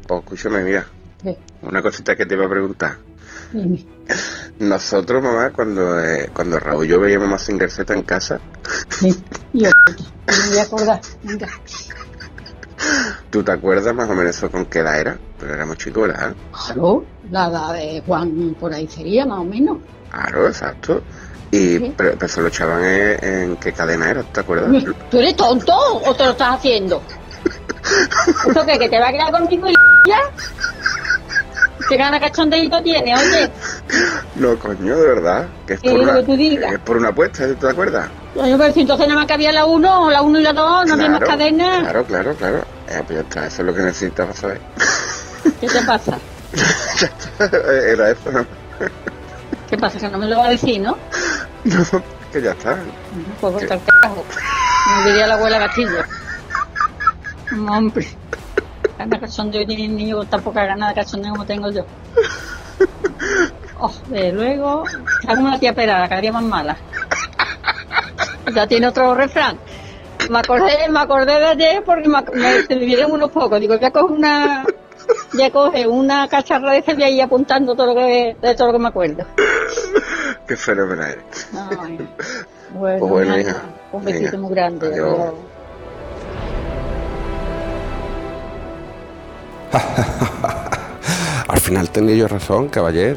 Pues 0.07 0.23
escúchame, 0.23 0.63
mira, 0.63 0.87
¿Qué? 1.23 1.37
una 1.63 1.83
cosita 1.83 2.15
que 2.17 2.27
te 2.27 2.35
iba 2.35 2.47
a 2.47 2.51
preguntar. 2.51 2.97
Dime. 3.53 3.85
Nosotros, 4.59 5.23
mamá, 5.23 5.51
cuando, 5.53 6.01
eh, 6.03 6.31
cuando 6.35 6.59
Raúl 6.59 6.85
y 6.85 6.89
yo 6.89 7.01
veíamos 7.01 7.29
más 7.29 7.45
Z 7.45 7.95
en 7.95 8.03
casa, 8.03 8.41
Yo, 9.53 9.71
no 9.71 10.35
me 10.37 10.49
voy 10.49 10.59
a 10.59 10.63
acordar. 10.63 11.01
Venga. 11.23 11.49
¿tú 13.31 13.43
te 13.43 13.53
acuerdas 13.53 13.95
más 13.95 14.09
o 14.09 14.15
menos 14.15 14.37
eso 14.37 14.51
con 14.51 14.67
qué 14.67 14.81
edad 14.81 15.01
era? 15.01 15.19
Pero 15.39 15.55
éramos 15.55 15.79
chicos, 15.79 16.09
¿verdad? 16.09 16.35
Claro, 16.53 17.05
la 17.31 17.49
edad 17.49 17.73
de 17.75 18.03
Juan 18.07 18.57
por 18.61 18.73
ahí 18.73 18.87
sería, 18.87 19.27
más 19.27 19.41
o 19.41 19.45
menos. 19.45 19.79
Claro, 20.11 20.47
exacto. 20.49 21.03
Y 21.51 21.79
Sí. 21.79 21.95
pero, 21.97 22.13
pero 22.19 22.29
se 22.29 22.41
lo 22.41 22.49
echaban 22.49 22.85
en, 22.85 23.25
en 23.25 23.57
qué 23.57 23.73
cadena 23.73 24.11
era, 24.11 24.23
¿te 24.23 24.41
acuerdas? 24.41 24.85
¿Tú 25.11 25.19
eres 25.19 25.37
tonto 25.37 25.73
o 26.05 26.15
te 26.15 26.25
lo 26.25 26.31
estás 26.33 26.57
haciendo? 26.57 27.03
¿Eso 28.51 28.67
qué? 28.67 28.79
¿Que 28.79 28.89
te 28.89 28.99
va 28.99 29.09
a 29.09 29.13
quedar 29.13 29.31
contigo 29.33 29.69
y 29.69 29.75
ya? 30.07 30.21
¿Qué 31.89 31.97
gana 31.97 32.19
cachondeito 32.19 32.83
tiene, 32.83 33.15
oye? 33.15 33.51
No, 34.35 34.59
coño, 34.59 34.97
de 34.97 35.07
verdad. 35.07 35.47
Que 35.67 35.75
es 35.75 35.81
¿Qué 35.81 35.91
por 35.91 36.01
es 36.01 36.07
lo 36.07 36.11
una, 36.13 36.21
que 36.21 36.27
tú 36.27 36.37
digas? 36.37 36.73
es 36.73 36.79
por 36.81 36.97
una 36.97 37.09
apuesta, 37.11 37.55
¿te 37.55 37.69
acuerdas? 37.69 38.09
Oye, 38.35 38.57
pero 38.59 38.75
si 38.75 38.81
entonces 38.81 39.07
nada 39.07 39.21
más 39.21 39.27
que 39.29 39.35
había 39.35 39.53
la 39.53 39.65
1, 39.67 40.11
la 40.11 40.23
1 40.23 40.41
y 40.41 40.43
la 40.43 40.53
2, 40.53 40.87
no 40.87 40.95
había 40.95 41.09
más 41.11 41.21
cadena. 41.21 41.81
Claro, 41.83 42.05
claro, 42.05 42.35
claro. 42.35 42.59
Eh, 42.89 43.03
pues 43.07 43.19
ya 43.19 43.21
está, 43.21 43.47
eso 43.47 43.63
es 43.63 43.67
lo 43.67 43.75
que 43.75 43.83
necesitas 43.83 44.37
saber. 44.37 44.61
¿Qué 45.61 45.69
te 45.69 45.81
pasa? 45.83 46.19
era 47.93 48.11
eso, 48.11 48.33
¿no? 48.33 48.47
¿Qué 49.71 49.77
pasa? 49.79 49.99
Que 49.99 50.09
no 50.09 50.19
me 50.19 50.27
lo 50.27 50.39
va 50.39 50.47
a 50.47 50.51
decir, 50.51 50.81
¿no? 50.81 50.97
No, 51.65 52.03
que 52.33 52.43
ya 52.43 52.53
está. 52.53 52.77
Pues 53.41 53.71
al 53.71 53.81
carajo. 53.85 54.25
Me 55.05 55.11
diría 55.11 55.27
la 55.27 55.35
abuela 55.35 55.59
Castillo. 55.59 56.03
Hombre. 57.69 58.07
Gana 58.99 59.21
cachondeo 59.21 59.67
tiene 59.67 59.85
el 59.87 59.97
niño 59.97 60.17
con 60.19 60.27
tan 60.27 60.43
poca 60.43 60.65
gana 60.65 60.89
de 60.89 60.95
cachondeo 60.95 61.33
como 61.33 61.47
tengo 61.47 61.71
yo. 61.71 61.85
Oh, 63.79 63.93
de 64.09 64.33
luego, 64.33 64.85
hago 65.29 65.43
una 65.43 65.59
tía 65.59 65.75
pelada, 65.75 66.09
cada 66.09 66.23
día 66.23 66.33
más 66.33 66.43
mala. 66.43 66.77
Ya 68.55 68.67
tiene 68.67 68.87
otro 68.87 69.15
refrán. 69.15 69.59
Me 70.31 70.39
acordé, 70.39 70.89
me 70.89 70.99
acordé 71.01 71.39
de 71.39 71.47
ayer 71.47 71.85
porque 71.85 72.09
me, 72.09 72.23
me, 72.33 72.63
se 72.63 73.07
unos 73.07 73.31
pocos. 73.31 73.61
Digo, 73.61 73.75
ya 73.77 73.91
coge 73.91 74.15
una, 74.15 74.65
ya 75.35 75.51
coge 75.51 75.87
una 75.87 76.27
cacharra 76.27 76.73
de 76.73 76.79
esa 76.79 76.93
y 76.95 77.03
ahí 77.03 77.21
apuntando 77.21 77.75
todo 77.75 77.89
lo 77.89 77.95
que, 77.97 78.35
de 78.41 78.55
todo 78.55 78.69
lo 78.69 78.73
que 78.73 78.79
me 78.79 78.89
acuerdo. 78.89 79.27
Qué 80.49 80.57
fenomenal. 80.57 81.19
Ay, 81.53 81.99
bueno, 82.73 82.99
Pues 82.99 83.11
bueno, 83.11 83.39
hija. 83.39 83.63
un 83.93 84.05
besito 84.05 84.25
Venga, 84.33 84.39
muy 84.39 84.55
grande. 84.55 84.87
adiós. 84.87 85.19
adiós. 85.19 85.35
Al 91.49 91.61
final 91.61 91.91
tenía 91.91 92.15
yo 92.15 92.29
razón, 92.29 92.69
caballet. 92.69 93.17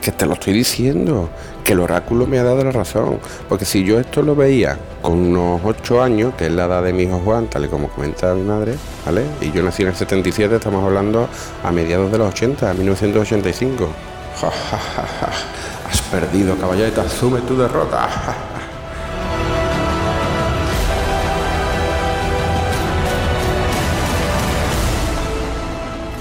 Que 0.00 0.12
te 0.12 0.26
lo 0.26 0.34
estoy 0.34 0.54
diciendo. 0.54 1.28
Que 1.64 1.72
el 1.72 1.80
oráculo 1.80 2.26
me 2.26 2.38
ha 2.38 2.44
dado 2.44 2.64
la 2.64 2.72
razón. 2.72 3.18
Porque 3.48 3.64
si 3.64 3.84
yo 3.84 4.00
esto 4.00 4.22
lo 4.22 4.34
veía 4.34 4.78
con 5.02 5.12
unos 5.12 5.60
8 5.64 6.02
años, 6.02 6.34
que 6.34 6.46
es 6.46 6.52
la 6.52 6.64
edad 6.64 6.82
de 6.82 6.92
mi 6.92 7.04
hijo 7.04 7.20
Juan, 7.24 7.48
tal 7.48 7.64
y 7.64 7.68
como 7.68 7.88
comenta 7.88 8.34
mi 8.34 8.42
madre, 8.42 8.74
¿vale? 9.04 9.24
Y 9.40 9.50
yo 9.52 9.62
nací 9.62 9.82
en 9.82 9.88
el 9.88 9.94
77, 9.94 10.56
estamos 10.56 10.84
hablando 10.84 11.28
a 11.62 11.70
mediados 11.70 12.10
de 12.10 12.18
los 12.18 12.28
80, 12.28 12.74
1985. 12.74 13.88
Ja, 14.40 14.50
ja, 14.50 14.78
ja, 14.78 15.02
ja. 15.02 15.32
Has 15.90 16.00
perdido, 16.02 16.56
caballet, 16.56 16.96
asume 16.98 17.40
tu 17.40 17.56
derrota. 17.56 18.08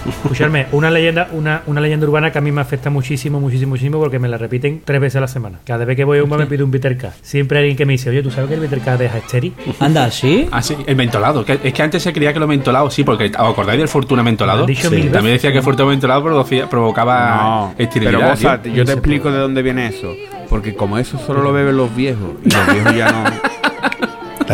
Escucharme, 0.09 0.67
una 0.71 0.89
leyenda, 0.91 1.29
una, 1.31 1.61
una 1.67 1.81
leyenda 1.81 2.05
urbana 2.07 2.31
que 2.31 2.37
a 2.37 2.41
mí 2.41 2.51
me 2.51 2.61
afecta 2.61 2.89
muchísimo, 2.89 3.39
muchísimo, 3.39 3.69
muchísimo, 3.71 3.99
porque 3.99 4.19
me 4.19 4.27
la 4.27 4.37
repiten 4.37 4.81
tres 4.83 4.99
veces 5.01 5.17
a 5.17 5.21
la 5.21 5.27
semana. 5.27 5.59
Cada 5.65 5.85
vez 5.85 5.95
que 5.95 6.03
voy 6.03 6.19
a 6.19 6.23
un 6.23 6.29
bar 6.29 6.39
me 6.39 6.45
pido 6.47 6.65
un 6.65 6.71
bitter 6.71 6.97
K. 6.97 7.13
Siempre 7.21 7.57
hay 7.59 7.63
alguien 7.65 7.77
que 7.77 7.85
me 7.85 7.93
dice, 7.93 8.09
oye, 8.09 8.21
¿tú 8.23 8.31
sabes 8.31 8.49
que 8.49 8.55
el 8.55 8.59
bitter 8.61 8.79
K 8.81 8.97
deja 8.97 9.17
estéril? 9.17 9.53
Anda, 9.79 10.09
¿sí? 10.11 10.47
Ah, 10.51 10.61
sí, 10.61 10.75
el 10.85 10.95
mentolado. 10.95 11.43
que- 11.45 11.59
es 11.63 11.73
que 11.73 11.81
antes 11.83 12.03
se 12.03 12.11
creía 12.13 12.33
que 12.33 12.39
lo 12.39 12.47
mentolado, 12.47 12.89
sí, 12.91 13.03
porque 13.03 13.25
¿os 13.37 13.49
acordáis 13.51 13.79
del 13.79 13.87
Fortuna 13.87 14.23
mentolado? 14.23 14.59
Lo 14.59 14.63
han 14.63 14.67
dicho 14.67 14.89
Sí. 14.89 14.95
mil 14.95 15.11
También 15.11 15.35
decía 15.35 15.51
que 15.51 15.57
el 15.59 15.63
Fortuna 15.63 15.89
mentolado 15.89 16.23
producía- 16.23 16.67
provocaba 16.69 17.35
No, 17.35 17.73
esterilidad. 17.77 18.35
pero 18.41 18.59
tío. 18.61 18.73
yo 18.73 18.85
te 18.85 18.91
explico 18.93 19.31
de 19.31 19.39
dónde 19.39 19.61
viene 19.61 19.87
eso. 19.87 20.13
Porque 20.49 20.73
como 20.73 20.97
eso 20.97 21.19
solo 21.19 21.43
lo 21.43 21.53
beben 21.53 21.77
los 21.77 21.95
viejos, 21.95 22.31
y 22.43 22.49
los 22.51 22.73
viejos 22.73 22.95
ya 22.95 23.11
no. 23.11 23.23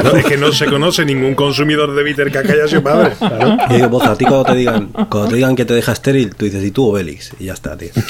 Claro, 0.02 0.18
es 0.18 0.26
que 0.26 0.38
no 0.38 0.52
se 0.52 0.66
conoce 0.66 1.06
ningún 1.06 1.36
consumidor 1.36 1.96
de 1.96 2.04
bitter 2.04 2.30
que 2.32 2.40
haya 2.40 2.68
sido 2.68 2.84
padre. 2.84 3.14
Claro. 3.18 3.58
Y 3.70 3.76
digo, 3.76 3.90
Boza, 3.90 4.12
a 4.12 4.18
ti 4.18 4.26
cuando 4.26 4.44
te 4.46 4.56
digan, 4.56 4.88
cuando 4.88 5.30
te 5.30 5.36
digan 5.36 5.56
que 5.56 5.64
te 5.64 5.74
deja 5.74 5.94
estéril, 5.94 6.36
tú 6.36 6.46
dices, 6.46 6.64
¿y 6.64 6.72
tú 6.72 6.90
o 6.90 6.92
Bélix? 6.92 7.32
Y 7.40 7.46
ya 7.46 7.54
está, 7.54 7.78
tío. 7.78 7.92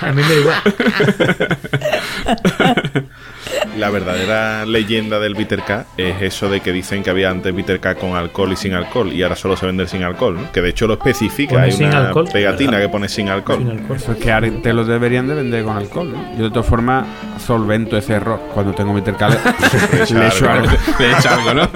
A 0.00 0.12
mí 0.12 0.22
me 0.22 0.28
da 0.28 0.40
igual. 0.40 1.58
La 3.76 3.90
verdadera 3.90 4.64
leyenda 4.64 5.18
del 5.20 5.34
Bitter 5.34 5.62
K 5.62 5.84
es 5.98 6.22
eso 6.22 6.48
de 6.48 6.60
que 6.60 6.72
dicen 6.72 7.02
que 7.02 7.10
había 7.10 7.30
antes 7.30 7.54
Bitter 7.54 7.78
K 7.78 7.94
con 7.96 8.16
alcohol 8.16 8.52
y 8.52 8.56
sin 8.56 8.72
alcohol 8.72 9.12
y 9.12 9.22
ahora 9.22 9.36
solo 9.36 9.56
se 9.56 9.66
vende 9.66 9.82
el 9.82 9.88
sin 9.88 10.02
alcohol, 10.02 10.34
¿no? 10.34 10.52
que 10.52 10.62
de 10.62 10.70
hecho 10.70 10.86
lo 10.86 10.94
especifica, 10.94 11.60
hay 11.62 11.72
sin 11.72 11.88
una 11.88 12.08
alcohol. 12.08 12.28
pegatina 12.32 12.80
que 12.80 12.88
pone 12.88 13.08
sin 13.08 13.28
alcohol. 13.28 13.80
Eso 13.94 14.12
es 14.12 14.18
que 14.18 14.32
ahora 14.32 14.48
te 14.62 14.72
lo 14.72 14.84
deberían 14.84 15.28
de 15.28 15.34
vender 15.34 15.64
con 15.64 15.76
alcohol. 15.76 16.10
¿no? 16.12 16.38
Yo 16.38 16.44
de 16.44 16.50
todas 16.50 16.66
formas 16.66 17.06
solvento 17.44 17.96
ese 17.96 18.14
error. 18.14 18.40
Cuando 18.54 18.72
tengo 18.72 18.92
mi 18.92 19.02
tercal 19.02 19.32
le 20.10 20.26
echo 20.26 20.50
algo. 20.50 20.68
Le 20.98 21.10
echa 21.12 21.34
algo, 21.34 21.54
¿no? 21.54 21.68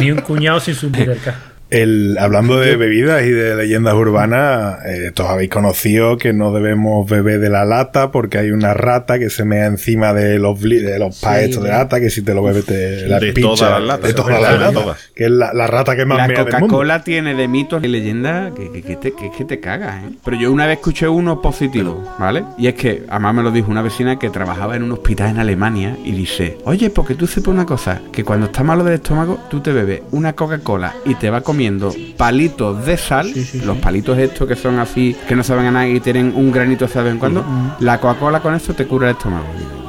Ni 0.00 0.10
un 0.10 0.20
cuñado 0.22 0.58
sin 0.60 0.74
su 0.74 0.90
bitter 0.90 1.18
K. 1.18 1.34
El, 1.70 2.16
hablando 2.20 2.60
de 2.60 2.76
bebidas 2.76 3.22
y 3.24 3.30
de 3.30 3.56
leyendas 3.56 3.94
urbanas, 3.94 4.78
eh, 4.86 5.10
todos 5.12 5.30
habéis 5.30 5.50
conocido 5.50 6.18
que 6.18 6.32
no 6.32 6.52
debemos 6.52 7.08
beber 7.08 7.40
de 7.40 7.48
la 7.50 7.64
lata 7.64 8.12
porque 8.12 8.38
hay 8.38 8.50
una 8.50 8.74
rata 8.74 9.18
que 9.18 9.30
se 9.30 9.44
mea 9.44 9.66
encima 9.66 10.12
de 10.12 10.38
los, 10.38 10.60
de 10.60 10.98
los 10.98 11.18
paetos 11.20 11.62
de 11.62 11.70
de- 11.70 11.74
lata 11.76 12.00
que 12.00 12.10
si 12.10 12.22
te 12.22 12.34
lo 12.34 12.42
bebes 12.42 12.66
te 12.66 13.08
la 13.08 13.18
de 13.18 13.32
pincha, 13.32 13.48
todas 13.56 13.70
las 13.72 13.82
latas, 13.82 14.08
de 14.08 14.14
todas 14.14 14.40
las 14.42 14.60
latas, 14.74 15.10
que 15.14 15.24
es 15.24 15.30
la, 15.30 15.52
la 15.52 15.66
rata 15.66 15.96
que 15.96 16.04
más 16.04 16.18
La 16.18 16.28
mea 16.28 16.44
del 16.44 16.52
mundo. 16.52 16.66
Coca-Cola 16.68 17.02
tiene 17.02 17.34
de 17.34 17.48
mitos 17.48 17.82
y 17.82 17.88
leyendas 17.88 18.52
que, 18.54 18.70
que, 18.70 18.82
que 18.82 18.96
te, 18.96 19.12
que, 19.14 19.30
que 19.36 19.44
te 19.44 19.58
cagas, 19.58 20.04
¿eh? 20.04 20.10
Pero 20.24 20.36
yo 20.36 20.52
una 20.52 20.66
vez 20.66 20.76
escuché 20.78 21.08
uno 21.08 21.40
positivo, 21.42 22.04
¿vale? 22.18 22.44
Y 22.58 22.68
es 22.68 22.74
que, 22.74 23.02
además 23.08 23.34
me 23.34 23.42
lo 23.42 23.50
dijo 23.50 23.70
una 23.70 23.82
vecina 23.82 24.18
que 24.18 24.30
trabajaba 24.30 24.76
en 24.76 24.82
un 24.84 24.92
hospital 24.92 25.30
en 25.30 25.38
Alemania 25.38 25.96
y 26.04 26.12
dice, 26.12 26.58
oye, 26.66 26.90
porque 26.90 27.14
tú 27.14 27.26
sepas 27.26 27.48
una 27.48 27.66
cosa, 27.66 28.00
que 28.12 28.22
cuando 28.22 28.46
estás 28.46 28.64
malo 28.64 28.84
del 28.84 28.94
estómago, 28.94 29.40
tú 29.50 29.60
te 29.60 29.72
bebes 29.72 30.02
una 30.12 30.34
Coca-Cola 30.34 30.94
y 31.04 31.14
te 31.16 31.30
vas 31.30 31.42
comiendo 31.54 31.94
palitos 32.16 32.84
de 32.84 32.96
sal, 32.96 33.32
los 33.64 33.78
palitos 33.78 34.18
estos 34.18 34.48
que 34.48 34.56
son 34.56 34.80
así, 34.80 35.14
que 35.28 35.36
no 35.36 35.44
saben 35.44 35.66
a 35.66 35.70
nada 35.70 35.86
y 35.86 36.00
tienen 36.00 36.32
un 36.34 36.50
granito 36.50 36.88
de 36.88 37.02
vez 37.02 37.12
en 37.12 37.18
cuando, 37.20 37.44
la 37.78 38.00
Coca-Cola 38.00 38.40
con 38.40 38.54
eso 38.54 38.74
te 38.74 38.86
cura 38.86 39.08
el 39.08 39.16
estómago. 39.16 39.83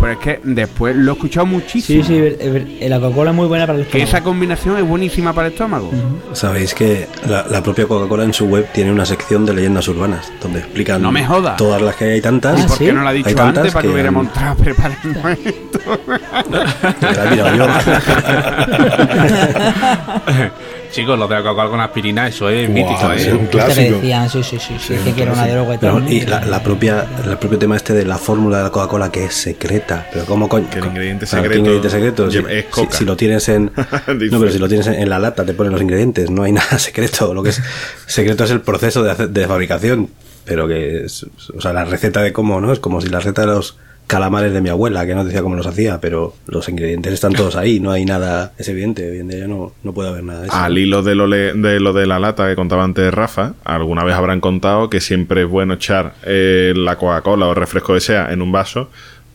Pero 0.00 0.12
es 0.12 0.18
que 0.18 0.40
después 0.42 0.96
lo 0.96 1.12
he 1.12 1.14
escuchado 1.14 1.44
muchísimo. 1.46 2.02
Sí, 2.02 2.36
sí, 2.40 2.88
la 2.88 2.98
Coca-Cola 3.00 3.30
es 3.30 3.36
muy 3.36 3.46
buena 3.46 3.66
para 3.66 3.78
el 3.78 3.84
Que 3.84 3.98
estómago. 3.98 4.08
esa 4.08 4.22
combinación 4.24 4.78
es 4.78 4.88
buenísima 4.88 5.32
para 5.34 5.48
el 5.48 5.52
estómago. 5.52 5.90
Sabéis 6.32 6.72
que 6.74 7.06
la, 7.28 7.46
la 7.48 7.62
propia 7.62 7.86
Coca-Cola 7.86 8.24
en 8.24 8.32
su 8.32 8.46
web 8.46 8.66
tiene 8.72 8.90
una 8.92 9.04
sección 9.04 9.44
de 9.44 9.52
leyendas 9.54 9.86
urbanas 9.88 10.32
donde 10.42 10.60
explican 10.60 11.02
No 11.02 11.12
me 11.12 11.24
jodas. 11.26 11.56
todas 11.58 11.82
las 11.82 11.94
que 11.96 12.04
hay, 12.06 12.20
tantas. 12.22 12.58
¿Y 12.58 12.62
por 12.66 12.78
qué 12.78 12.92
no 12.94 13.02
lo 13.02 13.08
ha 13.08 13.12
dicho 13.12 13.42
antes 13.42 13.72
para 13.72 13.82
que, 13.82 13.88
hubiera 13.92 14.08
han- 14.08 14.14
montado 14.14 14.56
preparando 14.56 15.28
esto? 15.28 15.80
Mira, 17.30 17.56
yo- 17.56 17.66
Chicos, 20.90 21.18
lo 21.18 21.28
de 21.28 21.34
la 21.36 21.42
Coca-Cola 21.42 21.70
con 21.70 21.80
aspirina, 21.80 22.26
eso 22.26 22.48
es 22.48 22.68
mítico, 22.68 23.12
¿eh? 23.12 23.48
Te 23.50 23.74
decían, 23.74 24.28
sí, 24.28 24.42
sí, 24.42 24.58
sí, 24.58 24.74
sí, 24.78 25.12
que 25.12 25.22
era 25.22 25.32
una 25.32 25.46
droga 25.46 25.78
y 26.08 26.16
y 26.16 26.20
la, 26.22 26.44
la 26.44 26.62
propia, 26.62 27.06
el 27.24 27.38
propio 27.38 27.58
tema 27.58 27.76
este 27.76 27.92
de 27.92 28.04
la 28.04 28.18
fórmula 28.18 28.58
de 28.58 28.64
la 28.64 28.70
Coca-Cola 28.70 29.10
que 29.12 29.24
es 29.24 29.34
secreta. 29.34 30.08
Pero 30.12 30.24
¿cómo 30.26 30.48
coño? 30.48 30.68
Que 30.68 30.80
el 30.80 30.86
ingrediente 30.86 31.26
Claro, 31.26 31.42
¿qué 31.44 31.48
secreto 31.48 31.58
ingrediente 31.58 31.90
secreto? 31.90 32.30
Si, 32.30 32.38
es 32.38 32.64
coca. 32.66 33.00
lo 33.02 33.16
tienes 33.16 33.48
en. 33.48 33.66
No, 33.66 34.40
pero 34.40 34.50
si 34.50 34.58
lo 34.58 34.68
tienes 34.68 34.88
en, 34.88 34.94
en 35.02 35.08
la 35.08 35.18
lata, 35.18 35.44
te 35.44 35.54
ponen 35.54 35.72
los 35.72 35.80
ingredientes. 35.80 36.28
No 36.30 36.42
hay 36.42 36.52
nada 36.60 36.78
secreto. 36.78 37.32
Lo 37.34 37.42
que 37.42 37.50
es 37.50 37.62
secreto 38.06 38.44
es 38.44 38.50
el 38.50 38.60
proceso 38.60 39.04
de, 39.04 39.28
de 39.28 39.46
fabricación. 39.46 40.08
Pero 40.44 40.66
que 40.66 41.04
es. 41.04 41.24
O 41.56 41.60
sea, 41.60 41.72
la 41.72 41.84
receta 41.84 42.20
de 42.20 42.32
cómo, 42.32 42.60
¿no? 42.60 42.72
Es 42.72 42.80
como 42.80 43.00
si 43.00 43.08
la 43.08 43.20
receta 43.20 43.42
de 43.42 43.48
los 43.48 43.76
calamares 44.10 44.52
de 44.52 44.60
mi 44.60 44.68
abuela, 44.70 45.06
que 45.06 45.14
no 45.14 45.24
decía 45.24 45.40
cómo 45.40 45.54
los 45.54 45.66
hacía, 45.68 46.00
pero 46.00 46.34
los 46.48 46.68
ingredientes 46.68 47.12
están 47.12 47.32
todos 47.32 47.54
ahí. 47.54 47.78
No 47.78 47.92
hay 47.92 48.04
nada. 48.04 48.52
Es 48.58 48.68
evidente. 48.68 49.08
Hoy 49.08 49.18
en 49.20 49.48
no, 49.48 49.72
no 49.84 49.94
puede 49.94 50.08
haber 50.08 50.24
nada 50.24 50.40
de 50.40 50.46
eso. 50.48 50.56
Al 50.56 50.76
hilo 50.76 51.02
de 51.04 51.14
lo, 51.14 51.28
le- 51.28 51.52
de 51.52 51.78
lo 51.78 51.92
de 51.92 52.06
la 52.06 52.18
lata 52.18 52.48
que 52.48 52.56
contaba 52.56 52.82
antes 52.82 53.14
Rafa, 53.14 53.54
alguna 53.62 54.02
vez 54.02 54.16
habrán 54.16 54.40
contado 54.40 54.90
que 54.90 55.00
siempre 55.00 55.42
es 55.42 55.48
bueno 55.48 55.74
echar 55.74 56.14
eh, 56.24 56.72
la 56.74 56.96
Coca-Cola 56.96 57.46
o 57.46 57.54
refresco 57.54 57.94
que 57.94 58.00
sea 58.00 58.32
en 58.32 58.42
un 58.42 58.50
vaso, 58.50 58.90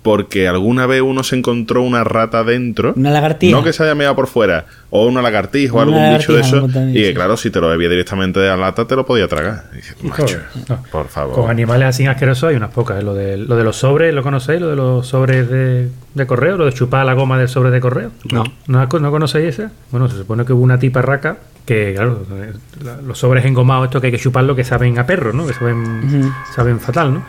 porque 0.06 0.48
alguna 0.48 0.86
vez 0.86 1.02
uno 1.02 1.24
se 1.24 1.36
encontró 1.36 1.82
una 1.82 2.04
rata 2.04 2.44
dentro. 2.44 2.94
Una 2.96 3.10
lagartija. 3.10 3.58
No 3.58 3.64
que 3.64 3.74
se 3.74 3.82
haya 3.82 3.96
meado 3.96 4.16
por 4.16 4.28
fuera, 4.28 4.68
o 4.92 5.08
una 5.08 5.20
lagartija 5.24 5.74
o 5.74 5.82
Una 5.82 5.84
algún 6.06 6.18
bicho 6.20 6.34
de 6.34 6.42
eso. 6.42 6.68
Y 6.68 6.94
que 6.94 7.08
sí. 7.08 7.14
claro, 7.16 7.36
si 7.38 7.50
te 7.50 7.60
lo 7.60 7.70
bebía 7.70 7.90
directamente 7.90 8.40
de 8.40 8.48
la 8.48 8.56
lata, 8.56 8.86
te 8.86 8.96
lo 8.96 9.04
podía 9.04 9.28
tragar. 9.28 9.64
Y 9.74 9.78
dices, 9.78 9.96
macho, 10.04 10.38
No. 10.70 10.84
por 10.92 11.08
favor. 11.08 11.34
Con 11.34 11.50
animales 11.50 11.88
así 11.88 12.06
asquerosos 12.06 12.50
hay 12.52 12.56
unas 12.56 12.70
pocas. 12.70 13.00
¿eh? 13.00 13.04
Lo, 13.04 13.16
de, 13.16 13.36
lo 13.36 13.56
de 13.56 13.64
los 13.64 13.78
sobres, 13.78 14.14
¿lo 14.14 14.22
conocéis? 14.22 14.62
Lo 14.62 14.70
de 14.70 14.76
los 14.76 15.08
sobres 15.08 15.50
de, 15.50 15.90
de 16.14 16.28
correo, 16.28 16.56
lo 16.56 16.66
de 16.66 16.74
chupar 16.74 17.04
la 17.04 17.14
goma 17.14 17.40
del 17.40 17.50
sobre 17.50 17.72
de 17.72 17.80
correo. 17.82 18.12
No. 18.32 18.44
¿No, 18.68 18.86
¿No 18.86 19.12
conocéis 19.12 19.58
esa? 19.60 19.72
Bueno, 19.90 20.08
se 20.08 20.18
supone 20.18 20.46
que 20.46 20.54
hubo 20.54 20.62
una 20.62 20.78
tipa 20.78 21.02
raca 21.02 21.38
que, 21.66 21.94
claro, 21.96 22.24
eh, 22.32 22.54
la- 22.84 22.98
los 23.02 23.18
sobres 23.18 23.44
engomados, 23.44 23.86
estos 23.86 24.00
que 24.02 24.08
hay 24.08 24.12
que 24.14 24.20
chuparlo, 24.20 24.56
que 24.56 24.64
saben 24.64 25.00
a 25.00 25.08
perro, 25.08 25.34
¿no? 25.34 25.48
Que 25.48 25.54
saben, 25.56 26.32
saben 26.56 26.80
fatal, 26.80 27.16
¿no? 27.16 27.24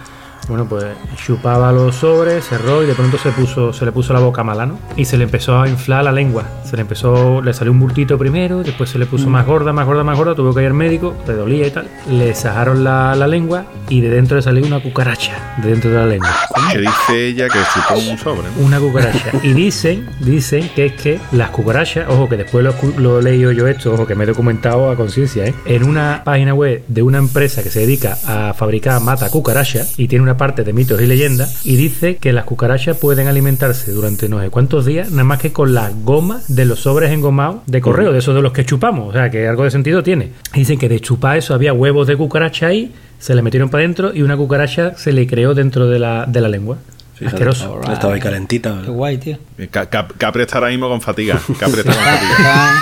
Bueno, 0.48 0.64
pues 0.68 0.84
chupaba 1.24 1.72
los 1.72 1.96
sobres, 1.96 2.44
cerró 2.46 2.82
y 2.82 2.86
de 2.86 2.94
pronto 2.94 3.18
se 3.18 3.30
puso, 3.30 3.72
se 3.72 3.84
le 3.84 3.92
puso 3.92 4.12
la 4.12 4.20
boca 4.20 4.44
mala, 4.44 4.64
¿no? 4.66 4.78
Y 4.96 5.04
se 5.04 5.16
le 5.16 5.24
empezó 5.24 5.60
a 5.60 5.68
inflar 5.68 6.04
la 6.04 6.12
lengua. 6.12 6.44
Se 6.64 6.76
le 6.76 6.82
empezó, 6.82 7.42
le 7.42 7.52
salió 7.52 7.72
un 7.72 7.80
bultito 7.80 8.16
primero, 8.18 8.62
después 8.62 8.90
se 8.90 8.98
le 8.98 9.06
puso 9.06 9.26
Mm. 9.28 9.30
más 9.32 9.46
gorda, 9.46 9.72
más 9.72 9.86
gorda, 9.86 10.04
más 10.04 10.16
gorda, 10.16 10.34
tuvo 10.34 10.54
que 10.54 10.60
ir 10.62 10.68
al 10.68 10.74
médico, 10.74 11.14
le 11.26 11.34
dolía 11.34 11.66
y 11.66 11.70
tal. 11.70 11.88
Le 12.10 12.34
sajaron 12.34 12.84
la, 12.84 13.14
la 13.16 13.26
lengua 13.26 13.64
y 13.88 14.00
de 14.00 14.08
dentro 14.10 14.36
le 14.36 14.42
salió 14.42 14.64
una 14.64 14.80
cucaracha, 14.80 15.32
de 15.62 15.70
dentro 15.70 15.90
de 15.90 15.96
la 15.96 16.06
lengua. 16.06 16.30
Que 16.72 16.78
dice 16.80 17.26
ella 17.28 17.48
que 17.48 17.58
chupó 17.74 17.98
un 18.10 18.18
sobre. 18.18 18.42
¿no? 18.56 18.64
Una 18.64 18.78
cucaracha. 18.78 19.30
Y 19.42 19.52
dicen, 19.52 20.08
dicen 20.20 20.70
que 20.74 20.86
es 20.86 20.92
que 20.94 21.20
las 21.32 21.50
cucarachas, 21.50 22.08
ojo 22.08 22.28
que 22.28 22.36
después 22.36 22.64
lo, 22.64 22.74
lo 22.98 23.18
he 23.18 23.22
leído 23.22 23.52
yo 23.52 23.66
esto, 23.66 23.92
ojo 23.94 24.06
que 24.06 24.14
me 24.14 24.24
he 24.24 24.26
documentado 24.26 24.90
a 24.90 24.96
conciencia, 24.96 25.44
¿eh? 25.46 25.54
en 25.64 25.84
una 25.84 26.22
página 26.24 26.54
web 26.54 26.84
de 26.88 27.02
una 27.02 27.18
empresa 27.18 27.62
que 27.62 27.70
se 27.70 27.80
dedica 27.80 28.16
a 28.26 28.54
fabricar 28.54 29.00
mata 29.00 29.28
cucarachas 29.30 29.98
y 29.98 30.08
tiene 30.08 30.22
una 30.22 30.35
parte 30.36 30.64
de 30.64 30.72
mitos 30.72 31.00
y 31.00 31.06
leyendas 31.06 31.64
y 31.64 31.76
dice 31.76 32.16
que 32.16 32.32
las 32.32 32.44
cucarachas 32.44 32.96
pueden 32.96 33.28
alimentarse 33.28 33.92
durante 33.92 34.28
no 34.28 34.40
sé 34.40 34.50
cuántos 34.50 34.86
días 34.86 35.10
nada 35.10 35.24
más 35.24 35.40
que 35.40 35.52
con 35.52 35.74
la 35.74 35.90
goma 35.90 36.40
de 36.48 36.64
los 36.64 36.80
sobres 36.80 37.10
engomados 37.10 37.60
de 37.66 37.80
correo, 37.80 38.12
de 38.12 38.18
esos 38.18 38.34
de 38.34 38.42
los 38.42 38.52
que 38.52 38.64
chupamos, 38.64 39.08
o 39.08 39.12
sea 39.12 39.30
que 39.30 39.46
algo 39.48 39.64
de 39.64 39.70
sentido 39.70 40.02
tiene. 40.02 40.30
Dicen 40.54 40.78
que 40.78 40.88
de 40.88 41.00
chupar 41.00 41.38
eso 41.38 41.54
había 41.54 41.72
huevos 41.72 42.06
de 42.06 42.16
cucaracha 42.16 42.68
ahí, 42.68 42.92
se 43.18 43.34
le 43.34 43.42
metieron 43.42 43.70
para 43.70 43.82
adentro 43.82 44.14
y 44.14 44.22
una 44.22 44.36
cucaracha 44.36 44.96
se 44.96 45.12
le 45.12 45.26
creó 45.26 45.54
dentro 45.54 45.88
de 45.88 45.98
la, 45.98 46.26
de 46.26 46.40
la 46.40 46.48
lengua. 46.48 46.78
Fíjate, 47.16 47.36
Asqueroso. 47.36 47.80
Estaba 47.90 48.12
ahí 48.14 48.20
calentita. 48.20 48.78
Qué 48.84 48.90
guay, 48.90 49.16
tío. 49.16 49.38
Ca- 49.70 49.86
Cap- 49.86 50.12
Capri 50.18 50.42
está 50.42 50.58
ahora 50.58 50.68
mismo 50.68 50.86
con 50.88 51.00
fatiga. 51.00 51.40
Capri 51.58 51.80
está 51.80 51.92
con 51.94 52.02
fatiga. 52.02 52.80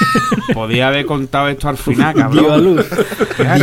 Podía 0.52 0.88
haber 0.88 1.06
contado 1.06 1.48
esto 1.48 1.68
al 1.68 1.76
final, 1.76 2.14
cabrón. 2.18 2.64
luz. 2.64 2.86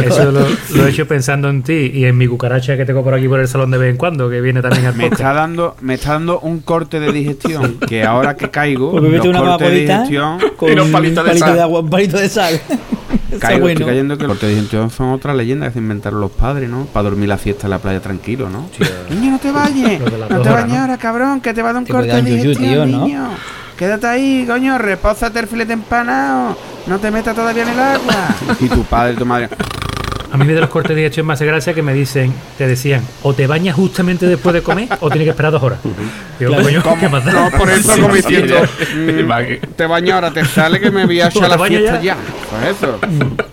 Eso 0.05 0.31
lo, 0.31 0.47
lo 0.75 0.87
he 0.87 0.89
hecho 0.89 1.05
pensando 1.07 1.49
en 1.49 1.61
ti 1.63 1.91
y 1.93 2.05
en 2.05 2.17
mi 2.17 2.25
cucaracha 2.27 2.77
que 2.77 2.85
tengo 2.85 3.03
por 3.03 3.13
aquí 3.13 3.27
por 3.27 3.41
el 3.41 3.49
salón 3.49 3.69
de 3.71 3.77
vez 3.79 3.91
en 3.91 3.97
cuando, 3.97 4.29
que 4.29 4.39
viene 4.39 4.61
también 4.61 4.85
al 4.85 4.95
Me 4.95 5.03
podcast. 5.09 5.21
está 5.21 5.33
dando, 5.33 5.75
me 5.81 5.95
está 5.95 6.13
dando 6.13 6.39
un 6.39 6.59
corte 6.61 7.01
de 7.01 7.11
digestión. 7.11 7.77
Que 7.85 8.03
ahora 8.03 8.37
que 8.37 8.49
caigo, 8.49 8.91
Pues 8.91 9.03
los 9.03 9.25
una 9.25 9.39
cortes 9.39 9.69
de 9.71 9.75
digestión. 9.75 10.39
con 10.55 10.69
Y 10.69 10.79
un 10.79 10.91
palitos 10.91 10.93
palito 10.93 11.23
de 11.25 11.33
de, 11.33 11.39
sal. 11.39 11.59
agua, 11.59 11.79
un 11.81 11.89
palito 11.89 12.17
de 12.17 12.29
sal. 12.29 12.61
Caigo, 13.39 13.61
bueno. 13.61 13.73
estoy 13.73 13.85
cayendo 13.85 14.17
que 14.17 14.27
los 14.27 14.39
digestión 14.39 14.89
son 14.89 15.09
otra 15.09 15.33
leyenda 15.33 15.67
que 15.67 15.73
se 15.73 15.79
inventaron 15.79 16.19
los 16.19 16.31
padres, 16.31 16.69
¿no? 16.69 16.85
Para 16.85 17.03
dormir 17.09 17.29
la 17.29 17.37
fiesta 17.37 17.67
en 17.67 17.71
la 17.71 17.79
playa 17.79 17.99
tranquilo, 17.99 18.49
¿no? 18.49 18.69
Niño, 19.09 19.31
no 19.31 19.39
te 19.39 19.51
bañes. 19.51 19.99
No 19.99 20.05
te 20.05 20.15
horas, 20.15 20.43
bañes 20.43 20.73
¿no? 20.73 20.81
ahora, 20.81 20.97
cabrón, 20.97 21.41
que 21.41 21.53
te 21.53 21.61
va 21.61 21.69
a 21.69 21.73
dar 21.73 21.81
un 21.81 21.85
Te 21.85 21.93
corte 21.93 22.13
de 22.13 22.21
digestión, 22.21 22.87
tío, 22.89 22.97
¿no? 22.97 23.05
niño. 23.05 23.29
Quédate 23.77 24.07
ahí, 24.07 24.45
coño, 24.47 24.77
repósate 24.77 25.39
el 25.39 25.47
filete 25.47 25.73
empanado. 25.73 26.55
No 26.87 26.99
te 26.99 27.09
metas 27.09 27.35
todavía 27.35 27.63
en 27.63 27.69
el 27.69 27.79
agua. 27.79 28.13
y 28.59 28.67
tu 28.67 28.83
padre, 28.83 29.15
tu 29.15 29.25
madre. 29.25 29.49
A 30.31 30.37
mí 30.37 30.45
de 30.45 30.59
los 30.61 30.69
cortes 30.69 30.89
de 30.95 30.95
digestión 30.95 31.27
me 31.27 31.33
hace 31.33 31.45
gracia 31.45 31.73
que 31.73 31.81
me 31.81 31.93
dicen, 31.93 32.33
te 32.57 32.67
decían, 32.67 33.01
o 33.23 33.33
te 33.33 33.47
bañas 33.47 33.75
justamente 33.75 34.25
después 34.27 34.53
de 34.53 34.61
comer 34.61 34.87
o 34.99 35.09
tienes 35.09 35.25
que 35.25 35.31
esperar 35.31 35.51
dos 35.51 35.61
horas. 35.63 35.79
Digo, 36.39 36.55
coño, 36.55 36.81
¿qué 36.99 37.09
más 37.09 37.25
da? 37.25 37.31
No, 37.33 37.57
por 37.57 37.69
eso 37.69 37.93
Sí, 38.27 38.35
mm, 38.95 39.75
te 39.75 39.85
baño 39.85 40.15
ahora, 40.15 40.31
te 40.31 40.45
sale 40.45 40.79
que 40.79 40.89
me 40.89 41.05
voy 41.05 41.21
a 41.21 41.27
echar 41.27 41.47
¿Te 41.47 41.53
a 41.53 41.57
la 41.57 41.65
fiesta 41.65 42.01
ya? 42.01 42.15
ya. 42.15 42.17
Eso 42.69 42.69
es 42.69 42.77
eso. 42.77 42.99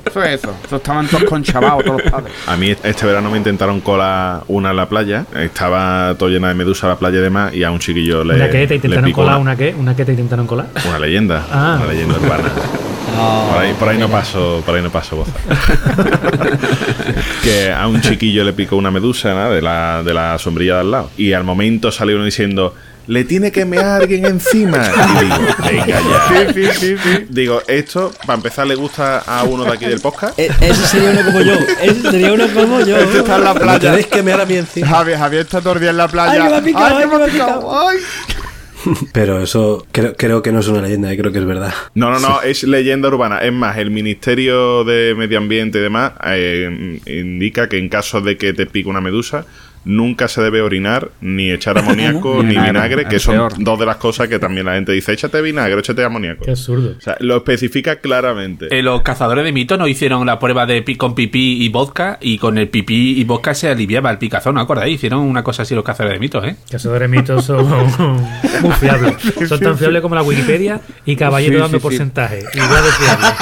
Eso 0.07 0.23
es 0.23 0.39
eso. 0.41 0.55
Eso 0.65 0.77
estaban 0.77 1.07
todos 1.09 1.25
conchavados, 1.25 1.85
todos 1.85 2.03
los 2.03 2.11
padres. 2.13 2.33
A 2.47 2.57
mí 2.57 2.75
este 2.83 3.07
verano 3.07 3.31
me 3.31 3.39
intentaron 3.39 3.81
colar 3.81 4.43
una 4.49 4.71
en 4.71 4.77
la 4.77 4.89
playa. 4.89 5.27
Estaba 5.37 6.15
todo 6.19 6.29
llena 6.29 6.49
de 6.49 6.55
medusa 6.55 6.89
la 6.89 6.97
playa 6.97 7.19
y 7.19 7.23
demás. 7.23 7.55
Y 7.55 7.65
a 7.65 7.71
un 7.71 7.79
chiquillo 7.79 8.25
le. 8.25 8.35
¿Una 8.37 8.49
que 8.49 8.67
te 8.67 8.75
intentaron 8.77 9.13
colar? 9.13 9.35
Una, 9.35 9.41
¿Una 9.41 9.57
qué? 9.57 9.75
¿Una 9.79 9.95
que 9.97 10.05
te 10.05 10.13
intentaron 10.13 10.47
colar? 10.47 10.67
una 10.89 10.99
leyenda. 10.99 11.45
Ah. 11.53 11.79
Una 11.83 11.93
leyenda 11.93 12.15
urbana. 12.19 12.45
No, 13.19 13.49
Por 13.53 13.63
ahí, 13.63 13.73
por 13.75 13.89
ahí 13.89 13.99
no 13.99 14.09
paso, 14.09 14.63
por 14.65 14.77
ahí 14.77 14.83
no 14.83 14.91
paso 14.91 15.17
voz. 15.17 15.29
que 17.43 17.73
a 17.73 17.87
un 17.89 18.01
chiquillo 18.01 18.45
le 18.45 18.53
picó 18.53 18.77
una 18.77 18.91
medusa 18.91 19.35
¿no? 19.35 19.51
de, 19.51 19.63
la, 19.63 20.03
de 20.05 20.15
la 20.15 20.39
sombrilla 20.39 20.75
de 20.75 20.81
al 20.81 20.91
lado. 20.91 21.11
Y 21.17 21.33
al 21.33 21.45
momento 21.45 21.91
salió 21.91 22.17
uno 22.17 22.25
diciendo. 22.25 22.75
Le 23.09 23.25
tiene 23.25 23.51
que 23.51 23.65
mear 23.65 24.03
alguien 24.03 24.27
encima. 24.27 24.77
Y 24.87 25.25
digo, 25.25 25.37
venga 25.65 25.87
ya. 25.87 26.29
Sí, 26.29 26.55
sí, 26.55 26.69
sí, 26.79 26.97
sí. 27.03 27.27
Digo, 27.31 27.63
esto, 27.67 28.13
para 28.27 28.35
empezar, 28.35 28.67
le 28.67 28.75
gusta 28.75 29.21
a 29.21 29.45
uno 29.45 29.65
de 29.65 29.73
aquí 29.73 29.87
del 29.87 30.01
podcast. 30.01 30.39
E- 30.39 30.51
Ese 30.61 30.87
sería 30.87 31.11
uno 31.13 31.25
como 31.25 31.41
yo. 31.41 31.55
Ese 31.81 32.03
sería 32.11 32.33
uno 32.35 32.45
como 32.53 32.81
yo. 32.81 32.99
Este 32.99 33.19
está 33.21 33.37
en 33.37 33.45
la 33.45 33.55
playa. 33.55 33.79
tenéis 33.79 34.07
que 34.09 34.23
mear 34.23 34.43
a 34.43 34.45
mí 34.45 34.57
encima. 34.57 34.89
Javier, 34.89 35.19
Javier 35.19 35.43
está 35.43 35.61
todo 35.63 35.73
el 35.73 35.81
día 35.81 35.91
en 35.91 35.97
la 35.97 36.09
playa. 36.09 36.33
Ay, 36.33 36.43
que 36.43 36.49
me 36.51 36.57
ha 36.57 36.63
picado, 36.63 36.97
ay, 36.97 37.09
que 37.09 37.17
me 37.17 37.25
ha 37.25 37.27
picado. 37.27 37.89
Ay. 37.89 37.97
Pero 39.13 39.43
eso 39.43 39.87
creo, 39.93 40.15
creo 40.15 40.43
que 40.43 40.53
no 40.53 40.61
es 40.61 40.69
una 40.69 40.83
leyenda, 40.83 41.13
eh, 41.13 41.17
creo 41.17 41.33
que 41.33 41.39
es 41.39 41.47
verdad. 41.47 41.73
No, 41.95 42.11
no, 42.11 42.19
no, 42.21 42.43
es 42.43 42.65
leyenda 42.65 43.09
urbana. 43.09 43.39
Es 43.39 43.53
más, 43.53 43.77
el 43.79 43.91
Ministerio 43.91 44.85
de 44.85 45.15
Medio 45.17 45.39
Ambiente 45.39 45.79
y 45.79 45.83
demás 45.83 46.13
eh, 46.25 47.01
indica 47.07 47.69
que 47.69 47.79
en 47.79 47.89
caso 47.89 48.21
de 48.21 48.37
que 48.37 48.53
te 48.53 48.67
pique 48.67 48.89
una 48.89 49.01
medusa, 49.01 49.47
nunca 49.89 50.29
se 50.29 50.41
debe 50.43 50.61
orinar, 50.63 51.11
ni 51.21 51.51
echar 51.51 51.77
amoníaco, 51.79 52.43
Ni 52.43 52.55
ni 52.57 52.61
vinagre, 52.63 53.07
que 53.07 53.19
son 53.19 53.35
peor. 53.35 53.53
dos 53.59 53.79
de 53.79 53.87
las 53.87 53.97
cosas 53.97 54.29
que 54.29 54.39
también 54.39 54.67
la 54.67 54.75
gente 54.75 54.93
dice, 54.93 55.13
échate 55.13 55.41
vinagre, 55.43 55.81
échate 55.81 56.05
amoníaco. 56.05 56.45
Qué 56.45 56.51
absurdo. 56.53 56.95
O 56.97 57.01
sea, 57.01 57.17
lo 57.21 57.37
especifica 57.39 57.97
claramente. 57.97 58.69
Eh, 58.71 58.83
los 58.83 59.03
cazadores 59.03 59.45
de 59.45 59.53
mitos 59.53 59.79
nos 59.79 59.89
hicieron 59.89 60.25
la 60.27 60.39
prueba 60.39 60.67
de 60.67 60.83
pi 60.83 60.95
con 60.97 61.15
pipí 61.15 61.65
y 61.65 61.69
vodka 61.71 62.19
y 62.21 62.39
con 62.39 62.59
el 62.59 62.69
pipí 62.69 63.19
y 63.19 63.25
vodka 63.25 63.55
se 63.55 63.69
aliviaba 63.69 64.11
el 64.11 64.19
picazón, 64.19 64.55
¿no 64.55 64.61
acordáis? 64.61 64.95
Hicieron 64.97 65.21
una 65.21 65.43
cosa 65.43 65.63
así 65.63 65.75
los 65.75 65.85
cazadores 65.85 66.17
de 66.17 66.21
mitos, 66.21 66.45
¿eh? 66.47 66.57
Cazadores 66.71 67.11
de 67.11 67.17
mitos 67.17 67.45
son 67.45 67.67
muy 68.63 68.73
fiables. 68.79 69.15
Son 69.49 69.59
tan 69.59 69.77
fiables 69.79 70.03
como 70.03 70.15
la 70.15 70.23
Wikipedia 70.23 70.81
y 71.07 71.17
Caballero 71.17 71.55
Sí, 71.57 71.61
dando 71.63 71.79
sí. 71.79 71.83
porcentaje. 71.83 72.41
Igual 72.53 72.85
de 72.85 72.91
fiables. 72.93 73.33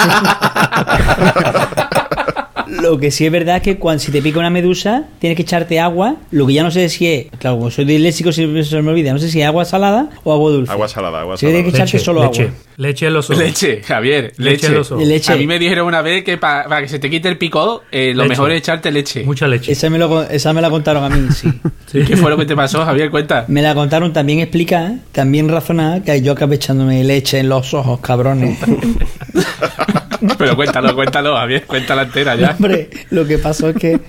Lo 2.91 2.99
que 2.99 3.11
sí 3.11 3.27
es 3.27 3.33
verdad 3.33 3.57
es 3.57 3.63
que 3.63 3.77
cuando 3.79 4.01
si 4.03 4.13
te 4.13 4.23
pica 4.23 4.39
una 4.39 4.51
medusa, 4.51 5.05
tienes 5.19 5.37
que 5.37 5.43
echarte 5.43 5.81
agua. 5.81 6.17
Lo 6.31 6.47
que 6.47 6.53
ya 6.55 6.63
no 6.63 6.71
sé 6.71 6.89
si 6.89 7.07
es, 7.07 7.27
claro, 7.39 7.57
como 7.59 7.71
soy 7.71 7.85
disléxico, 7.85 8.33
siempre 8.33 8.63
se 8.65 8.81
me 8.83 8.91
olvida. 8.91 9.13
No 9.13 9.19
sé 9.19 9.29
si 9.31 9.41
es 9.41 9.47
agua 9.47 9.65
salada 9.65 10.09
o 10.25 10.33
agua 10.33 10.51
dulce. 10.53 10.73
Agua 10.73 10.89
salada, 10.89 11.21
agua 11.21 11.37
Sí, 11.37 11.47
tienes 11.47 11.65
que 11.65 11.71
salada. 11.73 11.85
echarte 11.85 12.05
solo 12.05 12.25
leche, 12.25 12.43
agua. 12.45 12.55
leche 12.77 13.07
en 13.07 13.13
los 13.15 13.31
ojos. 13.31 13.43
Leche, 13.43 13.83
Javier, 13.83 14.33
Leche 14.37 14.51
leche. 14.51 14.67
en 14.69 14.75
los 14.75 14.93
ojos. 14.93 15.07
Leche. 15.07 15.33
A 15.33 15.37
mí 15.37 15.47
me 15.47 15.59
dijeron 15.59 15.87
una 15.87 16.03
vez 16.03 16.23
que 16.25 16.37
pa- 16.39 16.65
para 16.69 16.83
que 16.83 16.89
se 16.89 16.99
te 16.99 17.11
quite 17.11 17.29
el 17.29 17.39
picor, 17.39 17.83
eh, 17.91 18.13
lo 18.15 18.23
Leche. 18.23 18.29
mejor 18.31 18.53
es 18.53 18.59
echarte 18.59 18.91
leche. 18.91 19.25
Mucha 19.25 19.47
leche. 19.49 19.73
Esa 19.73 19.91
me, 19.91 19.99
lo, 19.99 20.23
esa 20.23 20.53
me 20.53 20.61
la 20.61 20.71
contaron 20.71 21.05
a 21.05 21.09
mí, 21.09 21.29
sí. 21.33 21.49
Sí. 21.87 22.03
¿Qué 22.05 22.17
fue 22.17 22.31
lo 22.31 22.37
que 22.37 22.45
te 22.47 22.57
pasó, 22.57 22.85
Javier? 22.85 23.11
Cuenta. 23.13 23.45
Me 23.47 23.63
la 23.63 23.73
contaron 23.75 24.13
también 24.13 24.41
explica, 24.41 24.97
también 25.13 25.49
razonada, 25.49 26.03
que 26.03 26.21
yo 26.21 26.33
acabé 26.33 26.57
echándome 26.57 27.05
leche 27.05 27.39
en 27.39 27.49
los 27.49 27.73
ojos, 27.75 28.01
cabrones. 28.01 28.59
Pero 30.39 30.57
cuéntalo, 30.57 30.95
cuéntalo, 30.95 31.37
Javier, 31.37 31.65
cuéntala 31.67 32.03
entera 32.03 32.35
ya. 32.37 32.55
Hombre, 32.59 32.91
lo 33.11 33.27
que 33.27 33.39
pasó 33.39 33.69
es 33.71 33.77
que 33.77 34.01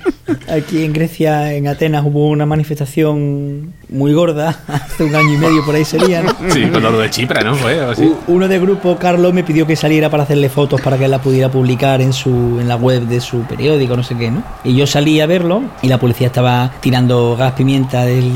aquí 0.49 0.83
en 0.83 0.93
Grecia, 0.93 1.53
en 1.53 1.67
Atenas, 1.67 2.03
hubo 2.05 2.27
una 2.29 2.45
manifestación 2.45 3.73
muy 3.89 4.13
gorda, 4.13 4.59
hace 4.67 5.03
un 5.03 5.15
año 5.15 5.33
y 5.33 5.37
medio 5.37 5.65
por 5.65 5.75
ahí 5.75 5.85
sería, 5.85 6.21
¿no? 6.23 6.33
Sí, 6.49 6.65
con 6.67 6.81
lo 6.83 6.97
de 6.99 7.09
Chipra, 7.09 7.41
¿no? 7.43 7.55
Fue 7.55 7.79
o 7.81 7.93
Uno 8.27 8.47
del 8.47 8.61
grupo, 8.61 8.97
Carlos, 8.97 9.33
me 9.33 9.43
pidió 9.43 9.65
que 9.67 9.75
saliera 9.75 10.09
para 10.09 10.23
hacerle 10.23 10.49
fotos 10.49 10.81
para 10.81 10.97
que 10.97 11.05
él 11.05 11.11
la 11.11 11.19
pudiera 11.21 11.49
publicar 11.49 12.01
en 12.01 12.13
su 12.13 12.57
en 12.59 12.67
la 12.67 12.75
web 12.75 13.03
de 13.03 13.21
su 13.21 13.41
periódico, 13.41 13.95
no 13.95 14.03
sé 14.03 14.15
qué, 14.17 14.31
¿no? 14.31 14.43
Y 14.63 14.75
yo 14.75 14.87
salí 14.87 15.19
a 15.21 15.25
verlo 15.25 15.61
y 15.81 15.87
la 15.87 15.97
policía 15.99 16.27
estaba 16.27 16.71
tirando 16.81 17.35
gas 17.37 17.53
pimienta 17.53 18.03
del- 18.05 18.31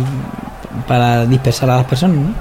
para 0.87 1.25
dispersar 1.25 1.69
a 1.69 1.77
las 1.77 1.85
personas, 1.85 2.17
¿no? 2.17 2.33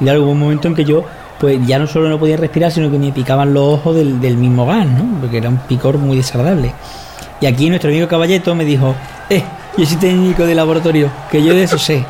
Y 0.00 0.04
claro, 0.04 0.22
hubo 0.22 0.32
un 0.32 0.38
momento 0.40 0.68
en 0.68 0.74
que 0.74 0.84
yo 0.84 1.04
pues 1.38 1.58
ya 1.66 1.78
no 1.78 1.86
solo 1.86 2.08
no 2.08 2.18
podía 2.18 2.36
respirar, 2.36 2.70
sino 2.72 2.90
que 2.90 2.98
me 2.98 3.12
picaban 3.12 3.52
los 3.52 3.64
ojos 3.74 3.96
del, 3.96 4.20
del 4.20 4.36
mismo 4.36 4.66
gas, 4.66 4.86
¿no? 4.86 5.20
Porque 5.20 5.38
era 5.38 5.48
un 5.48 5.58
picor 5.58 5.98
muy 5.98 6.16
desagradable. 6.16 6.72
Y 7.40 7.46
aquí 7.46 7.68
nuestro 7.68 7.90
amigo 7.90 8.08
Caballeto 8.08 8.54
me 8.54 8.64
dijo, 8.64 8.94
eh, 9.28 9.42
yo 9.76 9.84
soy 9.84 9.96
técnico 9.98 10.46
de 10.46 10.54
laboratorio, 10.54 11.10
que 11.30 11.42
yo 11.42 11.52
de 11.54 11.64
eso 11.64 11.78
sé. 11.78 12.04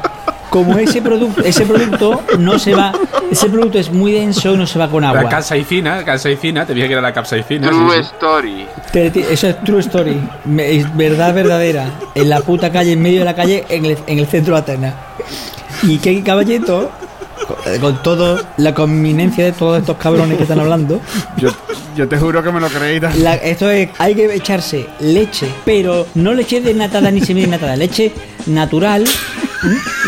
Como 0.48 0.78
ese 0.78 1.02
producto, 1.02 1.42
ese 1.42 1.66
producto 1.66 2.22
no 2.38 2.58
se 2.58 2.72
va, 2.74 2.92
ese 3.30 3.48
producto 3.50 3.78
es 3.78 3.92
muy 3.92 4.12
denso 4.12 4.54
y 4.54 4.56
no 4.56 4.66
se 4.66 4.78
va 4.78 4.88
con 4.88 5.02
La 5.02 5.10
agua. 5.10 5.28
capsaicina, 5.28 6.02
capsaicina, 6.04 6.64
te 6.64 6.72
dije 6.72 6.86
que 6.86 6.92
era 6.92 7.02
la 7.02 7.12
capsaicina. 7.12 7.68
True 7.68 7.94
sí. 7.96 8.00
story. 8.14 8.66
Te- 8.92 9.10
te- 9.10 9.32
Eso 9.32 9.48
es 9.48 9.62
true 9.64 9.80
story, 9.80 10.18
Me- 10.44 10.76
es 10.76 10.96
verdad 10.96 11.34
verdadera. 11.34 11.86
En 12.14 12.30
la 12.30 12.40
puta 12.40 12.70
calle, 12.70 12.92
en 12.92 13.02
medio 13.02 13.18
de 13.18 13.24
la 13.24 13.34
calle, 13.34 13.64
en 13.68 13.84
el, 13.84 13.98
en 14.06 14.18
el 14.20 14.26
centro 14.28 14.54
de 14.54 14.60
Atenas. 14.60 14.94
Y 15.82 15.98
que 15.98 16.22
Caballeto, 16.22 16.90
con, 17.46 17.78
con 17.80 18.02
todo 18.02 18.40
la 18.56 18.74
conminencia 18.74 19.44
de 19.44 19.52
todos 19.52 19.78
estos 19.80 19.96
cabrones 19.96 20.36
que 20.36 20.42
están 20.44 20.60
hablando, 20.60 21.00
Yo, 21.38 21.50
yo 21.96 22.08
te 22.08 22.18
juro 22.18 22.42
que 22.42 22.50
me 22.52 22.60
lo 22.60 22.68
creí. 22.68 23.00
La- 23.18 23.34
esto 23.36 23.70
es, 23.70 23.88
hay 23.98 24.14
que 24.14 24.34
echarse 24.34 24.86
leche, 25.00 25.48
pero 25.64 26.06
no 26.14 26.34
leche 26.34 26.60
desnatada 26.60 27.10
ni 27.10 27.20
semidesnatada, 27.20 27.76
leche 27.76 28.12
natural, 28.46 29.04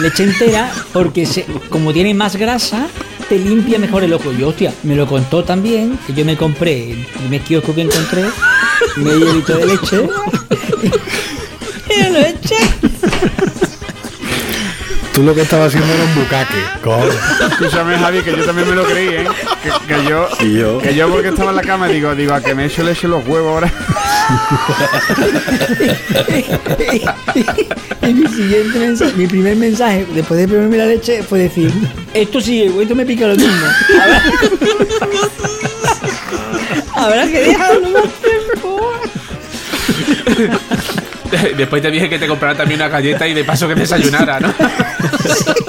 leche 0.00 0.24
entera, 0.24 0.70
porque 0.92 1.26
se, 1.26 1.44
como 1.70 1.92
tiene 1.92 2.14
más 2.14 2.36
grasa, 2.36 2.86
te 3.28 3.38
limpia 3.38 3.78
mejor 3.78 4.04
el 4.04 4.12
ojo. 4.12 4.32
Yo, 4.32 4.48
hostia, 4.48 4.72
me 4.82 4.94
lo 4.96 5.06
contó 5.06 5.44
también, 5.44 5.98
que 6.06 6.14
yo 6.14 6.24
me 6.24 6.36
compré 6.36 6.94
primer 7.18 7.40
kiosco 7.42 7.74
que 7.74 7.82
encontré, 7.82 8.24
medio 8.96 9.32
litro 9.34 9.56
de 9.58 9.66
leche, 9.66 9.96
y 11.90 12.12
lo 12.12 12.18
eché. 12.20 12.56
Tú 15.18 15.24
lo 15.24 15.34
que 15.34 15.40
estabas 15.42 15.74
haciendo 15.74 15.92
era 15.92 16.04
un 16.04 16.14
bucaque. 16.14 16.54
cojones. 16.80 17.16
Escúchame, 17.50 17.98
Javi, 17.98 18.20
que 18.22 18.36
yo 18.36 18.44
también 18.44 18.68
me 18.70 18.76
lo 18.76 18.84
creí, 18.84 19.08
¿eh? 19.08 19.26
Que, 19.64 19.70
que 19.96 20.04
yo, 20.08 20.28
Y 20.38 20.58
yo. 20.58 20.78
que 20.78 20.94
yo 20.94 21.08
porque 21.10 21.30
estaba 21.30 21.50
en 21.50 21.56
la 21.56 21.62
cama 21.62 21.88
digo, 21.88 22.14
digo, 22.14 22.34
a 22.34 22.40
que 22.40 22.54
me 22.54 22.66
echo 22.66 22.84
leche 22.84 23.08
los 23.08 23.26
huevos 23.26 23.52
ahora. 23.52 23.72
y 28.08 28.14
mi 28.14 28.28
siguiente 28.28 28.78
mensaje, 28.78 29.12
mi 29.16 29.26
primer 29.26 29.56
mensaje, 29.56 30.06
después 30.14 30.38
de 30.38 30.46
beberme 30.46 30.76
la 30.76 30.86
leche, 30.86 31.24
fue 31.24 31.40
decir, 31.40 31.72
esto 32.14 32.40
sí, 32.40 32.62
esto 32.80 32.94
me 32.94 33.04
pica 33.04 33.26
lo 33.26 33.34
mismo. 33.34 33.66
Habrá, 34.00 34.22
habrá 36.94 37.26
que 37.26 37.40
dejarlo 37.40 37.90
más 37.90 38.04
tiempo. 38.22 38.80
Después 41.56 41.82
te 41.82 41.90
dije 41.90 42.08
que 42.08 42.18
te 42.18 42.26
comprara 42.26 42.56
también 42.56 42.80
una 42.80 42.88
galleta 42.88 43.26
y 43.26 43.34
de 43.34 43.44
paso 43.44 43.68
que 43.68 43.74
desayunara, 43.74 44.40
¿no? 44.40 44.52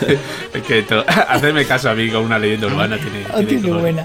es 0.54 0.62
que 0.62 0.78
esto, 0.80 1.04
hacerme 1.06 1.64
caso 1.64 1.90
a 1.90 1.94
mí 1.94 2.10
con 2.10 2.24
una 2.24 2.38
leyenda 2.38 2.66
urbana 2.66 2.98
tiene. 2.98 3.46
Qué 3.46 3.60
color. 3.60 3.80
buena. 3.80 4.04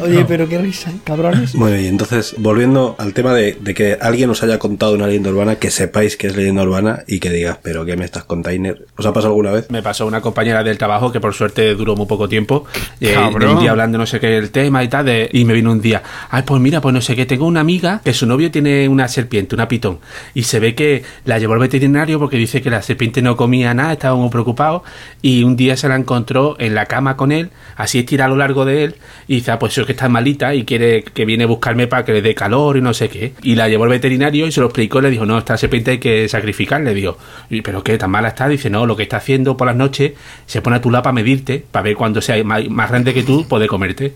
Oye, 0.00 0.24
pero 0.26 0.48
qué 0.48 0.58
risa, 0.58 0.92
cabrones. 1.04 1.54
Bueno, 1.54 1.78
y 1.80 1.86
entonces, 1.86 2.34
volviendo 2.38 2.94
al 2.98 3.12
tema 3.14 3.34
de, 3.34 3.56
de 3.60 3.74
que 3.74 3.98
alguien 4.00 4.30
os 4.30 4.42
haya 4.42 4.58
contado 4.58 4.94
una 4.94 5.06
leyenda 5.06 5.30
urbana, 5.30 5.56
que 5.56 5.70
sepáis 5.70 6.16
que 6.16 6.28
es 6.28 6.36
leyenda 6.36 6.62
urbana 6.62 7.02
y 7.06 7.18
que 7.20 7.30
digas, 7.30 7.58
pero 7.62 7.84
¿qué 7.84 7.96
me 7.96 8.04
estás 8.04 8.24
container? 8.24 8.86
¿Os 8.96 9.06
ha 9.06 9.12
pasado 9.12 9.32
alguna 9.32 9.52
vez? 9.52 9.70
Me 9.70 9.82
pasó 9.82 10.06
una 10.06 10.20
compañera 10.20 10.62
del 10.62 10.78
trabajo 10.78 11.10
que 11.12 11.20
por 11.20 11.34
suerte 11.34 11.74
duró 11.74 11.96
muy 11.96 12.06
poco 12.06 12.28
tiempo. 12.28 12.64
eh, 13.00 13.16
un 13.54 13.60
día 13.60 13.70
hablando 13.72 13.98
no 13.98 14.06
sé 14.06 14.20
qué 14.20 14.36
el 14.36 14.50
tema 14.50 14.82
y 14.84 14.88
tal, 14.88 15.04
de- 15.06 15.28
y 15.32 15.44
me 15.44 15.52
vino 15.54 15.72
un 15.72 15.80
día, 15.80 16.02
ay, 16.30 16.42
pues 16.46 16.60
mira, 16.60 16.80
pues 16.80 16.92
no 16.94 17.00
sé 17.00 17.16
qué, 17.16 17.26
tengo 17.26 17.46
una 17.46 17.60
amiga 17.60 18.00
que 18.04 18.12
su 18.14 18.26
novio 18.26 18.50
tiene 18.50 18.88
una 18.88 19.08
serpiente, 19.08 19.54
una 19.54 19.68
pitón, 19.68 19.98
y 20.34 20.42
se 20.44 20.60
ve 20.60 20.74
que 20.74 21.02
la 21.24 21.38
llevó 21.38 21.54
al 21.54 21.58
veterinario 21.60 22.18
porque 22.18 22.36
dice 22.36 22.62
que 22.62 22.70
la 22.70 22.82
serpiente 22.82 23.22
no 23.22 23.36
comía 23.36 23.74
nada, 23.74 23.92
estaba 23.94 24.16
muy 24.16 24.30
preocupado, 24.30 24.84
y 25.22 25.42
un 25.42 25.56
día 25.56 25.76
se 25.76 25.88
la 25.88 25.96
encontró 25.96 26.56
en 26.58 26.74
la 26.74 26.86
cama 26.86 27.16
con 27.16 27.32
él, 27.32 27.50
así 27.76 27.98
estirada 28.00 28.26
a 28.26 28.30
lo 28.30 28.36
largo 28.36 28.64
de 28.64 28.84
él, 28.84 28.94
y 29.26 29.36
dice, 29.36 29.50
ah, 29.52 29.58
pues 29.58 29.72
que 29.88 29.92
está 29.92 30.08
malita 30.08 30.54
y 30.54 30.64
quiere 30.64 31.02
que 31.02 31.24
viene 31.24 31.42
a 31.42 31.46
buscarme 31.48 31.88
para 31.88 32.04
que 32.04 32.12
le 32.12 32.22
dé 32.22 32.34
calor 32.34 32.76
y 32.76 32.80
no 32.80 32.94
sé 32.94 33.08
qué. 33.08 33.32
Y 33.42 33.56
la 33.56 33.68
llevó 33.68 33.82
al 33.84 33.90
veterinario 33.90 34.46
y 34.46 34.52
se 34.52 34.60
lo 34.60 34.66
explicó, 34.66 35.00
y 35.00 35.02
le 35.02 35.10
dijo, 35.10 35.26
no, 35.26 35.36
esta 35.38 35.56
serpiente 35.56 35.90
hay 35.90 35.98
que 35.98 36.28
sacrificarle, 36.28 36.94
digo, 36.94 37.18
"¿Y 37.50 37.62
pero 37.62 37.82
qué, 37.82 37.98
tan 37.98 38.10
mala 38.12 38.28
está, 38.28 38.48
dice, 38.48 38.70
no, 38.70 38.86
lo 38.86 38.94
que 38.96 39.02
está 39.02 39.16
haciendo 39.16 39.56
por 39.56 39.66
las 39.66 39.74
noches, 39.76 40.12
se 40.46 40.62
pone 40.62 40.76
a 40.76 40.80
tu 40.80 40.90
lado 40.92 41.02
para 41.02 41.12
medirte, 41.14 41.64
para 41.70 41.82
ver 41.82 41.96
cuando 41.96 42.20
sea 42.22 42.42
más, 42.44 42.62
grande 42.90 43.12
que 43.12 43.24
tú, 43.24 43.48
poder 43.48 43.68
comerte. 43.68 44.12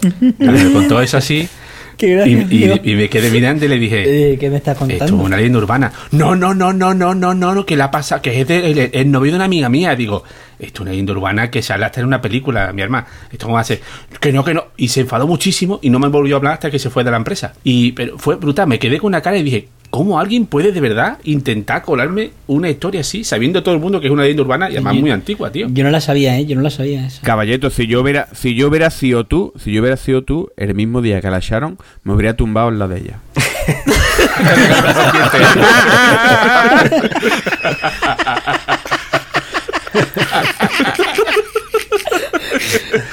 Me 0.38 0.72
contó 0.72 1.00
eso 1.00 1.18
así. 1.18 1.48
Y, 1.98 2.06
y- 2.06 2.80
y 2.82 2.96
me 2.96 3.08
quedé 3.08 3.30
mirando 3.30 3.64
y 3.64 3.68
le 3.68 3.78
dije, 3.78 4.32
Eh, 4.32 4.38
¿Qué 4.38 4.50
me 4.50 4.56
estás 4.56 4.74
esto 4.80 4.86
es 4.90 4.98
contando? 4.98 5.22
una 5.24 5.36
leyenda 5.36 5.58
urbana. 5.58 5.92
No, 6.10 6.34
no, 6.34 6.52
no, 6.52 6.72
no, 6.72 6.94
no, 6.94 7.14
no, 7.14 7.32
no, 7.34 7.54
no, 7.54 7.64
que 7.66 7.76
la 7.76 7.92
pasa, 7.92 8.20
que 8.20 8.40
es 8.40 8.50
el, 8.50 8.90
el 8.92 9.10
novio 9.10 9.30
de 9.30 9.36
una 9.36 9.44
amiga 9.44 9.68
mía. 9.68 9.94
Digo, 9.94 10.24
esto 10.66 10.78
es 10.78 10.80
una 10.82 10.90
leyenda 10.90 11.12
urbana 11.12 11.50
que 11.50 11.62
sale 11.62 11.84
hasta 11.84 12.00
en 12.00 12.06
una 12.06 12.20
película, 12.20 12.72
mi 12.72 12.82
hermana. 12.82 13.06
Esto 13.30 13.46
cómo 13.46 13.54
va 13.56 13.60
a 13.60 13.64
ser. 13.64 13.80
Que 14.20 14.32
no, 14.32 14.44
que 14.44 14.54
no. 14.54 14.66
Y 14.76 14.88
se 14.88 15.00
enfadó 15.00 15.26
muchísimo 15.26 15.78
y 15.82 15.90
no 15.90 15.98
me 15.98 16.08
volvió 16.08 16.36
a 16.36 16.38
hablar 16.38 16.54
hasta 16.54 16.70
que 16.70 16.78
se 16.78 16.90
fue 16.90 17.04
de 17.04 17.10
la 17.10 17.16
empresa. 17.16 17.52
Y 17.64 17.92
pero 17.92 18.18
fue 18.18 18.36
brutal, 18.36 18.66
me 18.68 18.78
quedé 18.78 18.98
con 18.98 19.08
una 19.08 19.20
cara 19.20 19.36
y 19.38 19.42
dije, 19.42 19.68
¿cómo 19.90 20.18
alguien 20.18 20.46
puede 20.46 20.72
de 20.72 20.80
verdad 20.80 21.18
intentar 21.24 21.82
colarme 21.82 22.30
una 22.46 22.70
historia 22.70 23.02
así, 23.02 23.24
sabiendo 23.24 23.62
todo 23.62 23.74
el 23.74 23.80
mundo 23.80 24.00
que 24.00 24.06
es 24.06 24.12
una 24.12 24.22
leyenda 24.22 24.42
urbana 24.42 24.68
y 24.70 24.74
además 24.74 24.94
Yo- 24.94 25.00
muy 25.00 25.10
antigua, 25.10 25.50
tío? 25.52 25.66
Yo 25.70 25.84
no 25.84 25.90
la 25.90 26.00
sabía, 26.00 26.38
¿eh? 26.38 26.46
Yo 26.46 26.56
no 26.56 26.62
la 26.62 26.70
sabía 26.70 27.06
esa. 27.06 27.22
Caballeto, 27.22 27.70
si 27.70 27.86
yo 27.86 28.00
hubiera, 28.00 28.28
si 28.32 28.54
yo 28.54 28.68
hubiera 28.68 28.90
sido 28.90 29.24
tú, 29.24 29.52
si 29.62 29.72
yo 29.72 29.80
hubiera 29.82 29.96
sido 29.96 30.22
tú, 30.22 30.50
el 30.56 30.74
mismo 30.74 31.02
día 31.02 31.20
que 31.20 31.30
la 31.30 31.38
echaron, 31.38 31.78
me 32.04 32.14
hubiera 32.14 32.36
tumbado 32.36 32.68
en 32.70 32.78
la 32.78 32.88
de 32.88 33.00
ella. 33.00 33.18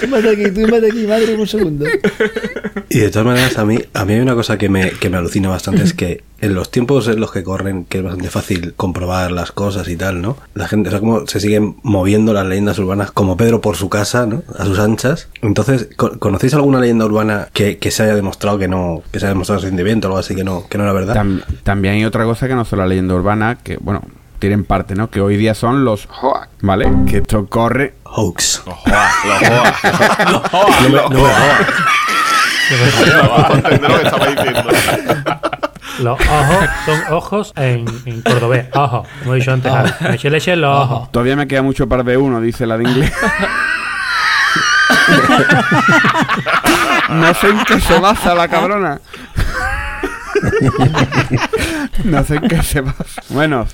Tú 0.02 0.08
mate 0.08 0.30
aquí, 0.30 0.52
tú 0.52 0.62
mate 0.62 0.88
aquí, 0.88 1.08
madre, 1.08 1.36
un 1.36 1.48
segundo. 1.48 1.86
Y 2.90 3.00
de 3.00 3.10
todas 3.10 3.26
maneras, 3.26 3.58
a 3.58 3.66
mí, 3.66 3.80
a 3.94 4.06
mí 4.06 4.14
hay 4.14 4.20
una 4.20 4.36
cosa 4.36 4.58
que 4.58 4.70
me, 4.70 4.92
que 4.92 5.10
me 5.10 5.18
alucina 5.18 5.50
bastante, 5.50 5.84
es 5.84 5.94
que 5.94 6.24
en 6.42 6.54
los 6.54 6.72
tiempos 6.72 7.08
en 7.08 7.20
los 7.20 7.32
que 7.32 7.44
corren, 7.44 7.86
que 7.86 7.98
es 8.00 8.04
bastante 8.04 8.30
fácil 8.30 8.74
comprobar 8.76 9.32
las 9.32 9.52
cosas 9.52 9.88
y 9.90 9.96
tal, 9.96 10.22
¿no? 10.22 10.38
La 10.54 10.68
gente, 10.68 10.90
o 10.90 10.92
sea, 10.92 11.00
como 11.00 11.28
se 11.28 11.40
siguen 11.40 11.76
moviendo 11.84 12.34
las 12.34 12.46
leyendas 12.46 12.80
urbanas, 12.80 13.12
como 13.12 13.38
Pedro 13.38 13.62
por 13.62 13.76
su 13.76 13.90
casa, 13.90 14.26
¿no? 14.26 14.44
A 14.58 14.66
sus 14.66 14.80
anchas. 14.80 15.28
Entonces, 15.42 15.90
¿co- 15.96 16.18
¿conocéis 16.20 16.54
alguna 16.54 16.80
leyenda 16.80 17.06
urbana 17.06 17.50
que, 17.54 17.78
que 17.78 17.92
se 17.92 18.04
haya 18.04 18.16
demostrado 18.16 18.58
que 18.58 18.68
no, 18.68 19.04
que 19.12 19.20
se 19.20 19.26
haya 19.26 19.34
demostrado 19.34 19.62
sentimiento 19.62 20.08
o 20.08 20.12
algo 20.12 20.20
así 20.20 20.36
que 20.36 20.44
no, 20.44 20.68
que 20.68 20.78
no 20.78 20.84
era 20.86 20.94
verdad? 20.94 21.16
Tam- 21.16 21.44
también 21.64 21.96
hay 21.96 22.06
otra 22.06 22.24
cosa 22.26 22.48
que 22.48 22.56
no 22.56 22.66
son 22.66 22.80
la 22.80 22.88
leyenda 22.88 23.14
urbana, 23.16 23.58
que, 23.64 23.78
bueno, 23.78 24.02
tienen 24.40 24.64
parte, 24.66 24.96
¿no? 24.96 25.10
Que 25.10 25.22
hoy 25.22 25.38
día 25.38 25.54
son 25.54 25.86
los 25.86 26.08
hoax, 26.22 26.48
¿vale? 26.62 26.90
Que 27.08 27.18
esto 27.18 27.46
corre. 27.48 27.96
Hoax. 28.06 28.64
Los 28.66 28.76
joa, 28.76 29.10
los 29.30 29.40
joa. 29.40 29.74
Los 30.32 30.42
joa, 30.50 30.66
No 30.82 30.90
me- 30.90 31.02
no 31.02 31.10
me 31.10 31.16
joa. 31.16 31.32
No 33.24 33.30
vas 33.30 33.50
a 33.50 33.54
entender 33.54 33.90
lo 33.92 33.98
que 34.00 34.04
estaba 34.06 34.26
diciendo. 34.28 34.64
Los 36.00 36.20
ojos 36.22 36.66
son 36.86 37.02
ojos 37.14 37.54
en, 37.58 37.86
en 38.06 38.22
cordobés. 38.22 38.68
Ojo, 38.74 39.04
como 39.20 39.34
he 39.34 39.38
dicho 39.40 39.52
antes. 39.52 39.72
Me 40.02 40.16
eché 40.16 40.30
leche 40.30 40.54
en 40.54 40.62
los 40.62 40.76
ojos. 40.86 41.12
Todavía 41.12 41.36
me 41.36 41.48
queda 41.48 41.62
mucho 41.62 41.88
par 41.90 42.04
de 42.04 42.16
uno, 42.18 42.40
dice 42.42 42.66
la 42.66 42.78
de 42.78 42.84
inglés. 42.86 43.12
no 47.10 47.34
sé 47.34 47.50
en 47.50 47.64
qué 47.66 47.80
se 47.80 48.00
basa 48.00 48.36
la 48.36 48.48
cabrona. 48.48 49.00
no 52.06 52.24
sé 52.24 52.40
qué 52.48 52.62
se 52.64 52.82
basa. 52.82 53.22
Bueno, 53.30 53.68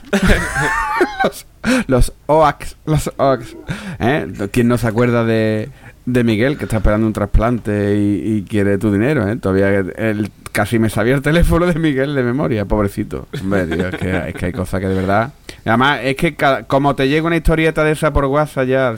los, 1.24 1.46
los 1.88 2.14
OAX, 2.28 2.76
los 2.86 3.12
OAX. 3.18 3.56
¿eh? 4.00 4.28
¿Quién 4.52 4.68
no 4.68 4.78
se 4.78 4.88
acuerda 4.88 5.24
de, 5.24 5.70
de 6.06 6.24
Miguel 6.24 6.58
que 6.58 6.66
está 6.66 6.78
esperando 6.78 7.08
un 7.08 7.14
trasplante 7.14 7.96
y, 7.98 8.44
quiere 8.48 8.78
tu 8.78 8.92
dinero? 8.92 9.28
¿eh? 9.28 9.36
Todavía 9.38 9.70
él 9.70 10.32
casi 10.52 10.80
me 10.80 10.90
sabía 10.90 11.16
el 11.16 11.22
teléfono 11.22 11.66
de 11.66 11.78
Miguel 11.78 12.16
de 12.16 12.24
memoria, 12.24 12.66
pobrecito. 12.66 13.28
Hombre, 13.42 13.64
es, 13.64 14.34
que, 14.34 14.46
hay 14.46 14.54
cosas 14.54 14.80
que 14.80 14.88
de 14.88 14.96
verdad. 14.96 15.34
Además, 15.66 16.00
es 16.04 16.16
que 16.16 16.36
cada- 16.36 16.64
como 16.64 16.96
te 16.96 17.08
llega 17.10 17.28
una 17.28 17.36
historieta 17.36 17.84
de 17.84 17.92
esa 17.92 18.14
por 18.14 18.26
WhatsApp 18.26 18.68
ya. 18.68 18.96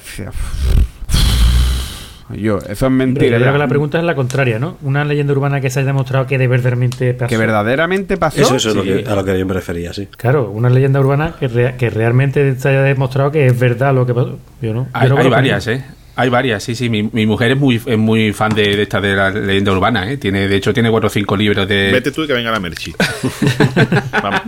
Yo, 2.36 2.58
eso 2.58 2.86
es 2.88 2.92
mentira. 2.92 3.38
yo 3.38 3.42
creo 3.44 3.54
que 3.54 3.60
la 3.60 3.68
pregunta 3.68 3.98
es 4.00 4.04
la 4.04 4.16
contraria, 4.16 4.60
¿no? 4.60 4.78
Una 4.82 5.06
leyenda 5.06 5.32
urbana 5.34 5.62
que 5.62 5.70
se 5.70 5.80
haya 5.80 5.88
demostrado 5.88 6.28
que 6.28 6.38
de 6.38 6.48
verdaderamente 6.48 7.14
pasó. 7.14 7.30
Que 7.30 7.38
verdaderamente 7.38 8.18
pasó. 8.18 8.42
Eso, 8.42 8.56
eso 8.58 8.70
es 8.70 8.76
lo 8.76 8.84
que, 8.84 9.06
a 9.08 9.16
lo 9.16 9.24
que 9.24 9.40
yo 9.40 9.46
me 9.46 9.54
refería, 9.54 9.94
sí. 9.94 10.08
Claro, 10.18 10.50
una 10.52 10.70
leyenda 10.70 11.00
urbana 11.00 11.36
que, 11.40 11.48
rea- 11.48 11.78
que 11.78 11.90
realmente 11.90 12.56
se 12.60 12.70
haya 12.70 12.82
demostrado 12.82 13.32
que 13.32 13.46
es 13.48 13.58
verdad 13.58 13.94
lo 13.96 14.06
que 14.06 14.14
pasó. 14.14 14.38
Yo 14.62 14.74
no. 14.74 14.84
yo 14.84 14.90
Hay, 14.94 15.10
no 15.10 15.16
hay 15.16 15.24
conozco 15.24 15.30
varias, 15.32 15.68
¿eh? 15.68 15.84
Hay 16.20 16.30
varias, 16.30 16.64
sí, 16.64 16.74
sí. 16.74 16.90
Mi, 16.90 17.04
mi 17.04 17.28
mujer 17.28 17.52
es 17.52 17.58
muy, 17.58 17.76
es 17.86 17.98
muy 17.98 18.34
fan 18.34 18.52
de, 18.54 18.76
de 18.76 18.82
esta 18.82 19.00
de 19.00 19.16
la 19.16 19.30
leyenda 19.30 19.72
urbana, 19.72 20.12
¿eh? 20.12 20.18
Tiene, 20.18 20.48
de 20.48 20.56
hecho, 20.56 20.74
tiene 20.74 20.90
cuatro 20.90 21.08
o 21.08 21.10
cinco 21.12 21.38
libros 21.38 21.68
de... 21.68 21.92
Vete 21.92 22.12
tú 22.12 22.24
y 22.24 22.28
que 22.28 22.34
venga 22.34 22.50
la 22.50 22.60
Merchi. 22.60 22.92
Vamos. 24.24 24.42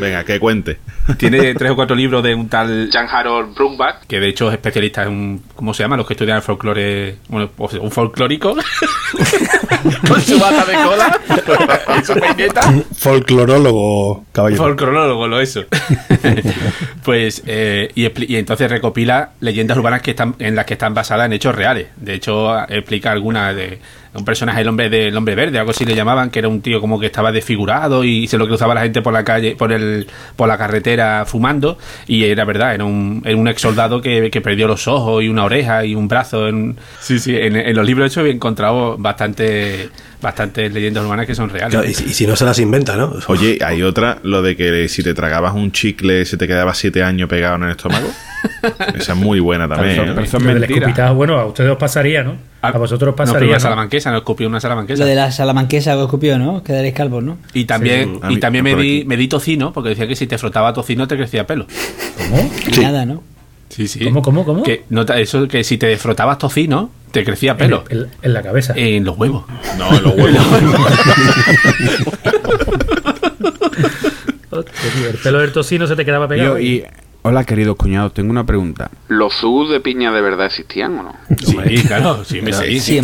Venga, 0.00 0.24
que 0.24 0.40
cuente. 0.40 0.78
Tiene 1.16 1.54
tres 1.54 1.70
o 1.70 1.76
cuatro 1.76 1.94
libros 1.94 2.24
de 2.24 2.34
un 2.34 2.48
tal 2.48 2.90
Jan 2.92 3.06
Harold 3.08 3.54
Brunbach, 3.54 4.04
que 4.08 4.18
de 4.18 4.28
hecho 4.28 4.48
es 4.48 4.54
especialista 4.54 5.04
en, 5.04 5.42
¿cómo 5.54 5.72
se 5.74 5.84
llama? 5.84 5.96
Los 5.96 6.06
que 6.06 6.14
estudian 6.14 6.38
el 6.38 6.42
folclore, 6.42 7.18
bueno, 7.28 7.50
un 7.80 7.90
folclórico, 7.90 8.56
con 10.08 10.20
su 10.20 10.38
bata 10.38 10.64
de 10.64 10.72
cola, 10.74 11.20
y 12.00 12.04
su 12.04 12.14
peineta. 12.14 12.74
Folclorólogo, 12.96 14.24
caballero. 14.32 14.62
Folclólogo, 14.62 15.28
lo 15.28 15.40
eso. 15.40 15.64
pues, 17.04 17.42
eh, 17.46 17.90
y, 17.94 18.32
y 18.32 18.36
entonces 18.36 18.70
recopila 18.70 19.30
leyendas 19.40 19.76
urbanas 19.76 20.02
que 20.02 20.10
están 20.10 20.34
en 20.38 20.54
las 20.54 20.66
que 20.66 20.74
están 20.74 20.94
basadas 20.94 21.26
en 21.26 21.32
hechos 21.32 21.54
reales. 21.54 21.88
De 21.96 22.14
hecho, 22.14 22.58
explica 22.68 23.12
alguna 23.12 23.52
de 23.52 23.80
un 24.14 24.24
personaje, 24.24 24.60
el 24.60 24.68
hombre 24.68 24.88
del 24.88 25.16
hombre 25.16 25.34
verde, 25.34 25.58
algo 25.58 25.72
así 25.72 25.84
le 25.84 25.94
llamaban, 25.94 26.30
que 26.30 26.38
era 26.38 26.48
un 26.48 26.60
tío 26.60 26.80
como 26.80 27.00
que 27.00 27.06
estaba 27.06 27.32
desfigurado 27.32 28.04
y 28.04 28.26
se 28.28 28.38
lo 28.38 28.46
cruzaba 28.46 28.74
la 28.74 28.82
gente 28.82 29.02
por 29.02 29.12
la 29.12 29.24
calle, 29.24 29.56
por 29.56 29.72
el, 29.72 30.06
por 30.36 30.48
la 30.48 30.56
carretera 30.56 31.24
fumando. 31.26 31.78
Y 32.06 32.24
era 32.24 32.44
verdad, 32.44 32.74
era 32.74 32.84
un, 32.84 33.22
era 33.24 33.36
un 33.36 33.48
ex 33.48 33.60
soldado 33.60 34.00
que, 34.00 34.30
que 34.30 34.40
perdió 34.40 34.68
los 34.68 34.86
ojos 34.86 35.22
y 35.22 35.28
una 35.28 35.44
oreja 35.44 35.84
y 35.84 35.94
un 35.94 36.08
brazo. 36.08 36.48
En, 36.48 36.76
sí, 37.00 37.18
sí, 37.18 37.36
en, 37.36 37.56
en 37.56 37.74
los 37.74 37.86
libros 37.86 38.12
hechos 38.12 38.26
he 38.26 38.30
encontrado 38.30 38.96
bastante, 38.98 39.90
bastantes 40.24 40.72
leyendas 40.72 41.04
urbanas 41.04 41.26
que 41.26 41.34
son 41.34 41.50
reales. 41.50 41.70
Claro, 41.74 41.88
y, 41.88 41.94
si- 41.94 42.04
y 42.06 42.14
si 42.14 42.26
no 42.26 42.34
se 42.34 42.44
las 42.44 42.58
inventa, 42.58 42.96
¿no? 42.96 43.12
Oye, 43.28 43.58
hay 43.64 43.82
otra, 43.82 44.18
lo 44.22 44.42
de 44.42 44.56
que 44.56 44.88
si 44.88 45.02
te 45.02 45.14
tragabas 45.14 45.54
un 45.54 45.70
chicle 45.70 46.24
se 46.24 46.36
te 46.36 46.46
quedaba 46.48 46.74
siete 46.74 47.02
años 47.02 47.28
pegado 47.28 47.56
en 47.56 47.64
el 47.64 47.70
estómago. 47.72 48.08
Esa 48.94 49.12
es 49.12 49.18
muy 49.18 49.40
buena 49.40 49.68
también. 49.68 49.96
Pero 49.96 50.02
eso- 50.02 50.10
¿eh? 50.10 50.14
pero 50.14 50.26
eso 50.26 50.36
es 50.38 50.42
Lo 50.42 50.48
del 50.48 50.58
mentira. 50.60 50.78
escupitajo, 50.86 51.14
bueno, 51.14 51.38
a 51.38 51.46
ustedes 51.46 51.70
os 51.70 51.76
pasaría, 51.78 52.22
¿no? 52.24 52.36
A 52.62 52.70
vosotros 52.72 53.08
os 53.08 53.12
No, 53.12 53.16
pero 53.16 53.26
pasaría. 53.32 53.48
una 53.50 53.60
salamanquesa, 53.60 54.10
no 54.10 54.16
escupió 54.18 54.48
una 54.48 54.60
salamanquesa. 54.60 55.02
Lo 55.02 55.08
de 55.08 55.14
la 55.14 55.30
salamanquesa 55.30 55.94
que 55.94 56.02
escupió, 56.02 56.38
¿no? 56.38 56.62
Quedaréis 56.64 56.94
calvos, 56.94 57.22
¿no? 57.22 57.38
Y 57.52 57.64
también, 57.66 58.14
Sí, 58.14 58.20
sí. 58.28 58.34
y 58.34 58.40
también 58.40 58.64
me 58.64 58.74
di, 58.74 59.04
me 59.06 59.16
di 59.16 59.28
tocino, 59.28 59.72
porque 59.72 59.90
decía 59.90 60.06
que 60.08 60.16
si 60.16 60.26
te 60.26 60.38
frotaba 60.38 60.72
tocino 60.72 61.06
te 61.06 61.16
crecía 61.16 61.46
pelo. 61.46 61.66
¿Cómo? 62.18 62.50
Nada, 62.82 63.04
¿no? 63.06 63.22
Sí, 63.68 63.86
sí. 63.88 64.04
¿Cómo, 64.04 64.22
cómo, 64.22 64.44
cómo? 64.44 64.62
Que, 64.62 64.84
no, 64.90 65.02
eso 65.02 65.46
que 65.48 65.62
si 65.64 65.76
te 65.78 65.96
frotabas 65.98 66.38
tocino, 66.38 66.90
te 67.14 67.24
crecía 67.24 67.52
En, 67.52 67.56
pelo. 67.56 67.84
en- 67.88 68.08
en 68.22 68.32
la 68.34 68.42
cabeza. 68.42 68.74
En 68.76 69.04
los 69.04 69.16
huevos. 69.16 69.44
No, 69.78 69.96
en 69.96 70.02
los 70.02 70.14
huevos. 70.14 70.46
Hostia, 74.50 75.10
el 75.10 75.18
pelo 75.18 75.38
del 75.40 75.52
tocino 75.52 75.86
se 75.86 75.96
te 75.96 76.04
quedaba 76.04 76.28
pegado. 76.28 76.58
Yo, 76.58 76.64
y, 76.64 76.84
hola, 77.22 77.44
queridos 77.44 77.76
cuñados, 77.76 78.14
tengo 78.14 78.30
una 78.30 78.44
pregunta. 78.46 78.90
¿Los 79.08 79.34
zumos 79.34 79.70
de 79.70 79.80
piña 79.80 80.12
de 80.12 80.20
verdad 80.20 80.46
existían 80.46 80.98
o 80.98 81.02
no? 81.04 81.14
Sí, 81.38 81.82
claro, 81.82 82.24
sí, 82.24 82.40
me 82.40 82.52
sí, 82.52 82.80
Sí, 82.80 83.00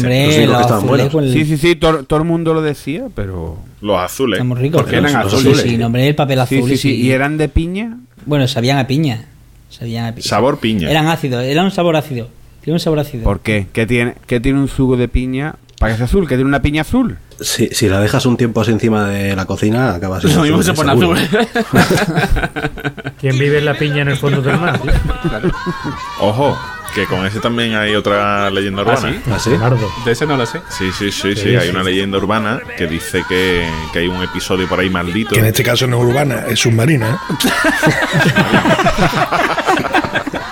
Los 0.46 0.70
azules 0.70 1.08
con 1.10 1.24
el... 1.24 1.32
Sí, 1.32 1.44
sí, 1.44 1.56
sí, 1.56 1.76
todo, 1.76 2.04
todo 2.04 2.20
el 2.20 2.24
mundo 2.26 2.54
lo 2.54 2.62
decía, 2.62 3.04
pero... 3.14 3.58
Los 3.80 3.98
azules. 3.98 4.38
Estamos 4.38 4.58
ricos. 4.58 4.82
Porque 4.82 4.96
eran 4.96 5.12
Los- 5.24 5.34
azules. 5.34 5.60
Sí, 5.60 5.70
sí, 5.70 5.78
no, 5.78 5.86
hombre, 5.86 6.06
el 6.06 6.14
papel 6.14 6.38
Sí, 6.48 6.58
azul. 6.58 6.68
sí, 6.70 6.76
sí. 6.76 6.94
¿Y 6.96 7.10
eran 7.10 7.36
de 7.38 7.48
piña? 7.48 7.96
Bueno, 8.26 8.46
sabían 8.46 8.78
a 8.78 8.86
piña. 8.86 9.24
Sabían 9.70 10.06
a 10.06 10.14
piña. 10.14 10.26
Sabor 10.28 10.58
piña. 10.58 10.90
Eran 10.90 11.06
ácidos, 11.08 11.42
era 11.42 11.64
un 11.64 11.70
sabor 11.70 11.96
ácido. 11.96 12.28
Tiene 12.62 12.74
un 12.74 12.80
sabor 12.80 12.98
ácido. 13.00 13.24
¿Por 13.24 13.40
qué? 13.40 13.66
¿Qué 13.72 13.86
tiene, 13.86 14.14
qué 14.26 14.40
tiene 14.40 14.58
un 14.58 14.68
jugo 14.68 14.96
de 14.96 15.08
piña 15.08 15.54
para 15.78 15.92
que 15.92 15.96
sea 15.96 16.04
azul? 16.06 16.28
¿Que 16.28 16.36
tiene 16.36 16.48
una 16.48 16.62
piña 16.62 16.82
azul? 16.82 17.16
Si, 17.40 17.68
si 17.68 17.88
la 17.88 18.00
dejas 18.00 18.26
un 18.26 18.36
tiempo 18.36 18.60
así 18.60 18.70
encima 18.70 19.08
de 19.08 19.34
la 19.34 19.46
cocina, 19.46 19.94
acabas 19.94 20.22
Lo 20.24 20.42
mismo 20.42 20.62
se 20.62 20.74
pone 20.74 20.92
azul. 20.92 21.16
¿Quién 23.20 23.38
vive 23.38 23.58
en 23.58 23.64
la 23.64 23.74
piña 23.74 24.02
en 24.02 24.08
el 24.08 24.16
fondo 24.18 24.42
del 24.42 24.58
mar? 24.58 24.78
tío? 24.78 24.92
Ojo, 26.20 26.58
Que 26.94 27.06
con 27.06 27.24
ese 27.24 27.40
también 27.40 27.74
hay 27.76 27.94
otra 27.94 28.50
leyenda 28.50 28.82
¿Ah, 28.82 28.84
urbana. 28.84 29.10
sí? 29.10 29.20
¿Ah, 29.32 29.38
sí? 29.38 29.50
De 30.04 30.12
ese 30.12 30.26
no 30.26 30.36
lo 30.36 30.44
sé. 30.44 30.60
Sí, 30.68 30.90
sí, 30.92 31.10
sí, 31.10 31.30
¿Qué 31.30 31.36
sí. 31.40 31.56
Hay 31.56 31.70
una 31.70 31.82
leyenda 31.82 32.18
urbana 32.18 32.60
que 32.76 32.86
dice 32.86 33.22
que, 33.26 33.66
que 33.94 34.00
hay 34.00 34.08
un 34.08 34.22
episodio 34.22 34.68
por 34.68 34.80
ahí 34.80 34.90
maldito. 34.90 35.30
Que 35.30 35.38
en 35.40 35.46
este 35.46 35.62
caso 35.62 35.86
no 35.86 35.96
es 35.96 36.04
urbana, 36.10 36.44
es 36.46 36.58
submarina. 36.60 37.08
¿eh? 37.08 37.16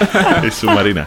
es 0.42 0.54
submarina. 0.54 1.06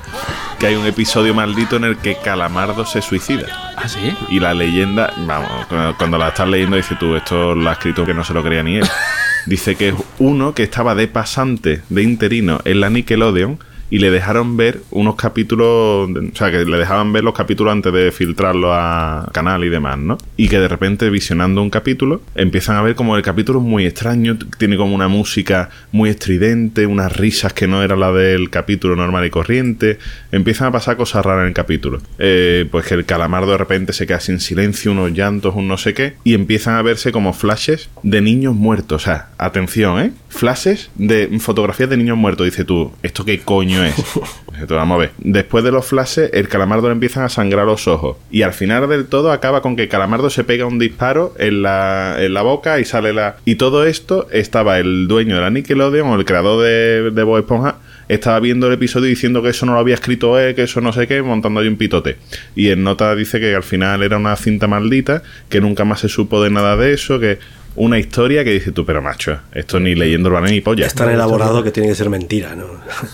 Que 0.60 0.68
hay 0.68 0.76
un 0.76 0.86
episodio 0.86 1.34
maldito 1.34 1.76
en 1.76 1.84
el 1.84 1.98
que 1.98 2.16
Calamardo 2.16 2.86
se 2.86 3.02
suicida. 3.02 3.46
¿Ah, 3.76 3.88
sí? 3.88 4.16
Y 4.30 4.40
la 4.40 4.54
leyenda, 4.54 5.14
vamos, 5.26 5.50
cuando- 5.98 6.18
la 6.18 6.30
estás 6.30 6.48
leyendo, 6.48 6.78
dice 6.78 6.96
tú, 7.00 7.16
esto 7.16 7.54
lo 7.56 7.70
ha 7.70 7.74
escrito 7.74 8.06
que 8.06 8.14
no 8.14 8.24
se 8.24 8.34
lo 8.34 8.44
creía 8.44 8.64
ni 8.64 8.78
él. 8.78 8.88
Dice 9.46 9.76
que 9.76 9.90
es 9.90 9.96
uno 10.18 10.54
que 10.54 10.64
estaba 10.64 10.96
de 10.96 11.08
pasante, 11.08 11.84
de 11.90 12.04
interino 12.04 12.62
en 12.66 12.80
la 12.82 12.90
Nickelodeon 12.90 13.60
y 13.90 14.00
le 14.00 14.12
dejaron 14.12 14.58
ver 14.58 14.82
unos 14.92 15.16
capítulos, 15.16 16.10
o 16.10 16.36
sea, 16.36 16.52
que 16.52 16.66
le 16.66 16.78
dejaban 16.78 17.14
ver 17.14 17.24
los 17.24 17.34
capítulos 17.34 17.72
antes 17.72 17.94
de 17.94 18.12
filtrarlo 18.12 18.74
a 18.74 19.30
canal 19.32 19.64
y 19.64 19.70
demás, 19.70 19.98
¿no? 19.98 20.18
Y 20.38 20.50
que 20.50 20.60
de 20.60 20.68
repente 20.68 21.10
visionando 21.10 21.62
un 21.62 21.70
capítulo 21.70 22.22
empiezan 22.36 22.78
a 22.78 22.82
ver 22.82 22.96
como 22.96 23.16
el 23.16 23.24
capítulo 23.24 23.60
es 23.60 23.66
muy 23.66 23.86
extraño, 23.86 24.38
tiene 24.58 24.78
como 24.78 24.96
una 24.96 25.08
música 25.08 25.70
muy 25.92 26.10
estridente, 26.10 26.86
unas 26.86 27.16
risas 27.16 27.54
que 27.54 27.68
no 27.68 27.84
era 27.84 27.96
la 27.96 28.12
del 28.12 28.50
capítulo 28.50 28.96
normal 28.96 29.26
y 29.26 29.30
corriente, 29.30 30.00
empiezan 30.32 30.68
a 30.68 30.72
pasar 30.72 30.98
cosas 30.98 31.26
raras 31.26 31.44
en 31.44 31.50
el 31.50 31.54
capítulo. 31.54 32.02
Eh, 32.20 32.68
pues 32.72 32.86
que 32.86 32.96
el 32.96 33.06
calamardo 33.06 33.52
de 33.52 33.58
repente 33.58 33.94
se 33.94 34.08
queda 34.08 34.20
sin 34.20 34.40
silencio, 34.40 34.92
unos 34.92 35.12
llantos, 35.12 35.56
un 35.56 35.68
no 35.68 35.78
sé 35.78 35.94
qué, 35.94 36.16
y 36.24 36.34
empiezan 36.34 36.76
a 36.76 36.82
verse 36.82 37.12
como 37.12 37.34
flashes 37.34 37.90
de 38.04 38.22
niños 38.22 38.56
muertos, 38.56 39.04
o 39.04 39.06
sea, 39.06 39.30
atención, 39.38 40.00
¿eh? 40.00 40.12
Flashes 40.30 40.90
de 40.96 41.30
fotografías 41.40 41.90
de 41.90 41.98
niños 41.98 42.18
muertos, 42.18 42.46
dice 42.46 42.66
tú, 42.66 42.92
¿esto 43.04 43.24
qué 43.24 43.40
coño 43.40 43.75
es? 43.84 43.96
Vamos 44.70 44.96
a 44.96 45.00
ver. 45.00 45.12
Después 45.18 45.64
de 45.64 45.72
los 45.72 45.86
flashes, 45.86 46.30
el 46.34 46.48
calamardo 46.48 46.88
le 46.88 46.94
empiezan 46.94 47.24
a 47.24 47.30
sangrar 47.30 47.66
los 47.66 47.88
ojos. 47.88 48.18
Y 48.32 48.44
al 48.44 48.54
final 48.54 48.88
del 48.88 49.06
todo 49.06 49.32
acaba 49.32 49.62
con 49.62 49.76
que 49.76 49.84
el 49.84 49.90
calamardo 49.90 50.30
se 50.30 50.44
pega 50.44 50.66
un 50.66 50.80
disparo 50.80 51.34
en 51.38 51.62
la, 51.62 52.16
en 52.20 52.34
la 52.34 52.42
boca 52.42 52.80
y 52.80 52.86
sale 52.86 53.14
la. 53.14 53.38
Y 53.46 53.56
todo 53.56 53.86
esto 53.86 54.28
estaba 54.32 54.80
el 54.80 55.08
dueño 55.08 55.36
de 55.36 55.42
la 55.42 55.50
Nickelodeon 55.50 56.08
o 56.08 56.16
el 56.16 56.26
creador 56.26 56.64
de, 56.64 57.12
de 57.12 57.24
Bob 57.24 57.40
Esponja. 57.40 57.78
Estaba 58.08 58.40
viendo 58.40 58.68
el 58.68 58.74
episodio 58.74 59.08
diciendo 59.08 59.42
que 59.42 59.50
eso 59.50 59.66
no 59.66 59.74
lo 59.74 59.80
había 59.80 59.96
escrito 59.96 60.40
él, 60.40 60.54
que 60.54 60.64
eso 60.64 60.80
no 60.80 60.94
sé 60.94 61.08
qué, 61.08 61.24
montando 61.24 61.60
ahí 61.60 61.68
un 61.68 61.76
pitote. 61.76 62.18
Y 62.56 62.70
en 62.70 62.84
nota 62.84 63.16
dice 63.16 63.40
que 63.40 63.56
al 63.56 63.64
final 63.64 64.04
era 64.04 64.18
una 64.18 64.36
cinta 64.36 64.68
maldita, 64.68 65.24
que 65.50 65.60
nunca 65.60 65.86
más 65.86 66.02
se 66.02 66.10
supo 66.10 66.44
de 66.44 66.52
nada 66.52 66.78
de 66.78 66.94
eso, 66.94 67.20
que 67.20 67.40
una 67.76 67.98
historia 68.00 68.44
que 68.44 68.52
dice 68.52 68.72
tú, 68.72 68.86
pero 68.86 69.02
macho, 69.02 69.40
esto 69.54 69.80
ni 69.80 69.96
leyendo 69.96 70.30
urbana 70.30 70.48
ni 70.48 70.62
polla. 70.62 70.86
Es 70.88 70.94
tan 70.94 71.10
elaborado 71.10 71.64
que 71.64 71.72
tiene 71.72 71.90
que 71.90 71.96
ser 71.96 72.10
mentira, 72.10 72.56
¿no? 72.56 72.66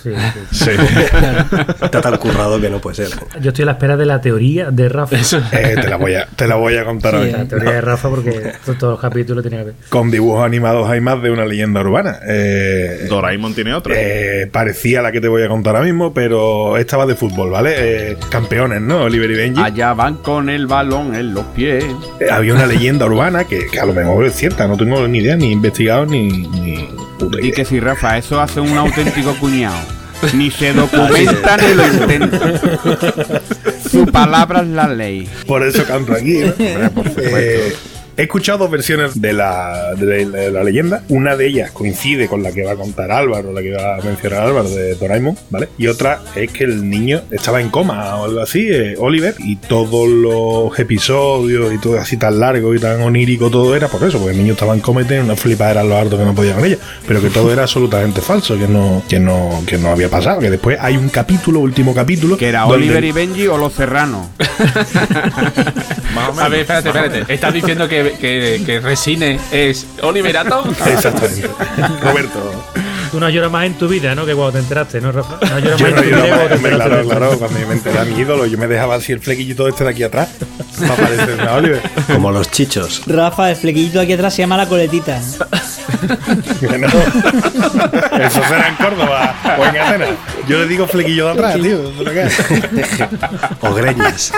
Sí, 0.03 0.12
sí. 0.51 0.66
Sí. 0.66 0.72
Está 1.82 2.01
tan 2.01 2.18
currado 2.18 2.59
que 2.62 2.70
no 2.70 2.80
puede 2.80 2.95
ser. 2.97 3.09
Yo 3.41 3.49
estoy 3.49 3.64
a 3.64 3.66
la 3.68 3.72
espera 3.74 3.97
de 3.97 4.05
la 4.05 4.22
teoría 4.22 4.72
de 4.72 4.89
Rafa. 4.89 5.16
Eh, 5.51 5.76
te, 5.82 5.89
la 5.89 5.97
voy 5.97 6.14
a, 6.16 6.26
te 6.28 6.47
la 6.47 6.55
voy 6.55 6.76
a 6.78 6.86
contar 6.86 7.16
hoy. 7.16 7.32
La 7.32 7.45
teoría 7.45 7.72
de 7.72 7.82
Rafa, 7.82 8.09
porque 8.09 8.53
to- 8.66 8.74
todos 8.76 8.93
los 8.93 8.99
capítulos 9.01 9.43
tienen 9.43 9.59
que 9.62 9.66
ver. 9.68 9.76
Con 9.89 10.09
dibujos 10.12 10.45
animados 10.45 10.89
hay 10.89 11.01
más 11.01 11.22
de 11.22 11.30
una 11.32 11.45
leyenda 11.45 11.82
urbana. 11.82 12.20
Eh, 12.28 13.05
Doraemon 13.09 13.53
tiene 13.53 13.74
otra. 13.74 13.93
eh, 13.97 14.47
parecía 14.51 15.01
la 15.01 15.12
que 15.12 15.20
te 15.22 15.28
voy 15.28 15.43
a 15.43 15.47
contar 15.47 15.76
ahora 15.76 15.86
mismo, 15.86 16.14
pero 16.14 16.78
esta 16.78 16.97
va 16.97 17.05
de 17.05 17.16
fútbol, 17.16 17.49
¿vale? 17.51 17.74
Eh, 18.12 18.18
campeones, 18.30 18.82
¿no? 18.82 19.03
Oliver 19.03 19.30
y 19.32 19.36
Benji. 19.36 19.62
Allá 19.62 19.93
van 19.93 20.16
con 20.18 20.49
el 20.49 20.68
balón 20.68 21.16
en 21.16 21.34
los 21.34 21.45
pies. 21.47 21.84
Eh, 22.20 22.28
había 22.32 22.53
una 22.53 22.66
leyenda 22.66 23.05
urbana 23.05 23.43
que, 23.45 23.68
que 23.68 23.80
a 23.80 23.86
lo 23.86 23.93
mejor 23.93 24.26
es 24.26 24.34
cierta, 24.52 24.68
no 24.68 24.78
tengo 24.78 25.08
ni 25.08 25.20
idea, 25.20 25.36
ni 25.36 25.52
investigado, 25.52 26.06
ni, 26.06 26.28
ni 26.28 26.88
puta 27.18 27.38
Y 27.41 27.52
que 27.52 27.66
si 27.66 27.80
Rafa, 27.80 28.18
eso 28.18 28.41
hace 28.41 28.60
un 28.60 28.78
auténtico 28.78 29.34
cuñado. 29.39 29.78
Ni 30.34 30.52
se 30.52 30.74
documenta 30.74 31.58
ni 31.58 31.74
lo 31.74 31.88
intenta. 31.88 33.41
Su 33.89 34.06
palabra 34.06 34.62
es 34.62 34.68
la 34.68 34.88
ley. 34.88 35.30
Por 35.47 35.64
eso 35.64 35.84
canto 35.86 36.14
aquí. 36.14 36.39
¿no? 36.39 36.91
por 36.91 37.08
supuesto. 37.08 37.38
Eh, 37.38 37.76
he 38.18 38.24
escuchado 38.24 38.59
dos 38.59 38.72
versiones 38.72 39.20
de 39.22 39.34
la, 39.34 39.93
de, 39.95 40.26
la, 40.26 40.38
de 40.39 40.51
la 40.51 40.64
leyenda. 40.64 41.03
Una 41.09 41.36
de 41.36 41.47
ellas 41.47 41.72
coincide 41.72 42.28
con 42.28 42.43
la 42.43 42.51
que 42.51 42.64
va 42.64 42.72
a 42.74 42.76
contar 42.76 43.12
Álvaro, 43.12 43.51
la 43.53 43.62
que 43.62 43.72
va 43.72 43.95
a 43.97 44.01
mencionar 44.01 44.41
Álvaro 44.43 44.70
de 44.70 44.95
Doraemon, 44.95 45.38
¿vale? 45.49 45.70
Y 45.78 45.88
otra 45.88 46.22
es 46.36 46.51
que 46.51 46.64
el 46.66 46.89
niño 46.89 47.22
estaba 47.32 47.62
en 47.62 47.70
coma 47.70 48.18
o 48.18 48.26
algo 48.26 48.41
así, 48.41 48.68
eh, 48.70 48.95
Oliver, 48.99 49.36
y 49.39 49.55
todos 49.55 50.07
los 50.09 50.78
episodios 50.80 51.74
y 51.74 51.78
todo 51.80 51.99
así 51.99 52.18
tan 52.18 52.39
largo 52.39 52.74
y 52.76 52.80
tan 52.80 53.01
onírico 53.01 53.49
todo 53.49 53.76
era 53.76 53.88
por 53.88 54.03
eso, 54.03 54.18
porque 54.18 54.32
el 54.34 54.38
niño 54.38 54.53
estaba 54.53 54.74
en 54.74 54.80
coma 54.82 55.01
y 55.01 55.05
tenía 55.05 55.24
una 55.24 55.36
flipadera 55.36 55.82
en 55.82 55.89
los 55.89 55.97
hartos 55.97 56.20
que 56.20 56.26
no 56.26 56.36
podía 56.36 56.53
con 56.55 56.66
ella. 56.66 56.78
Pero 57.07 57.22
que 57.22 57.30
todo 57.30 57.51
era 57.51 57.64
absolutamente 57.64 58.22
falso, 58.22 58.57
que 58.57 58.68
no, 58.68 59.03
que 59.07 59.20
no, 59.20 59.64
que 59.66 59.78
no 59.78 59.89
había 59.89 60.09
pasado. 60.09 60.39
Que 60.39 60.49
después 60.49 60.78
hay 60.80 60.97
un 60.97 61.09
capítulo, 61.09 61.59
último 61.59 61.93
capítulo. 61.93 62.38
Que 62.38 62.49
era 62.49 62.62
donde- 62.62 62.76
Oliver 62.78 63.03
y 63.03 63.12
Benji 63.12 63.47
o 63.47 63.57
los 63.57 63.74
serranos. 63.74 64.28
Más 66.16 66.38
o 66.38 66.41
A 66.41 66.49
ver, 66.49 66.62
espérate, 66.62 66.89
espérate. 66.89 67.34
¿Estás 67.34 67.53
diciendo 67.53 67.88
que, 67.88 68.01
que, 68.20 68.62
que 68.66 68.80
Resine 68.80 69.39
es 69.52 69.86
Oliverato? 70.02 70.64
Exactamente. 70.86 71.49
Roberto. 72.02 72.64
Tú 73.12 73.20
no 73.20 73.30
lloras 73.30 73.52
más 73.52 73.66
en 73.66 73.74
tu 73.74 73.89
vida, 73.89 74.16
¿no? 74.16 74.26
Que 74.26 74.34
cuando 74.34 74.54
te 74.54 74.60
enteraste, 74.60 75.02
¿no, 75.02 75.12
Rafa? 75.12 75.38
No 75.45 75.60
lloras 75.60 75.80
Yo 75.80 75.86
más 75.88 75.95
no 75.95 76.02
en 76.02 76.10
tu 76.10 76.16
vida 76.16 76.36
más, 76.38 76.52
hombre, 76.54 76.72
claro, 76.72 76.97
de 76.97 77.04
claro, 77.04 77.38
cuando 77.39 77.60
yo 77.60 77.68
me 77.68 77.74
enteré 77.74 77.99
a 77.99 78.06
mi 78.06 78.18
ídolo, 78.18 78.45
yo 78.45 78.58
me 78.58 78.68
dejaba 78.68 78.95
así 78.95 79.12
el 79.12 79.20
flequillito 79.20 79.68
este 79.68 79.84
de 79.84 79.89
aquí 79.89 80.04
atrás 80.04 80.30
para 80.80 80.95
parecerme 80.95 81.43
a 81.43 81.56
Oliver. 81.56 81.82
Como 82.08 82.32
los 82.32 82.49
chichos. 82.52 83.02
Rafa, 83.08 83.49
el 83.49 83.58
flequillito 83.58 83.99
aquí 83.99 84.14
atrás 84.14 84.34
se 84.34 84.43
llama 84.43 84.56
la 84.56 84.66
coletita. 84.70 85.18
Eso 85.18 85.43
será 88.47 88.70
en 88.70 88.76
Córdoba 88.76 89.36
o 89.60 89.66
en 89.66 89.78
Atenas. 89.78 90.10
Yo 90.47 90.60
le 90.60 90.68
digo 90.68 90.88
flequillo 90.88 91.26
de 91.26 91.32
atrás, 91.32 91.56
tío. 91.62 91.82
O 93.62 93.74
greñas. 93.74 94.32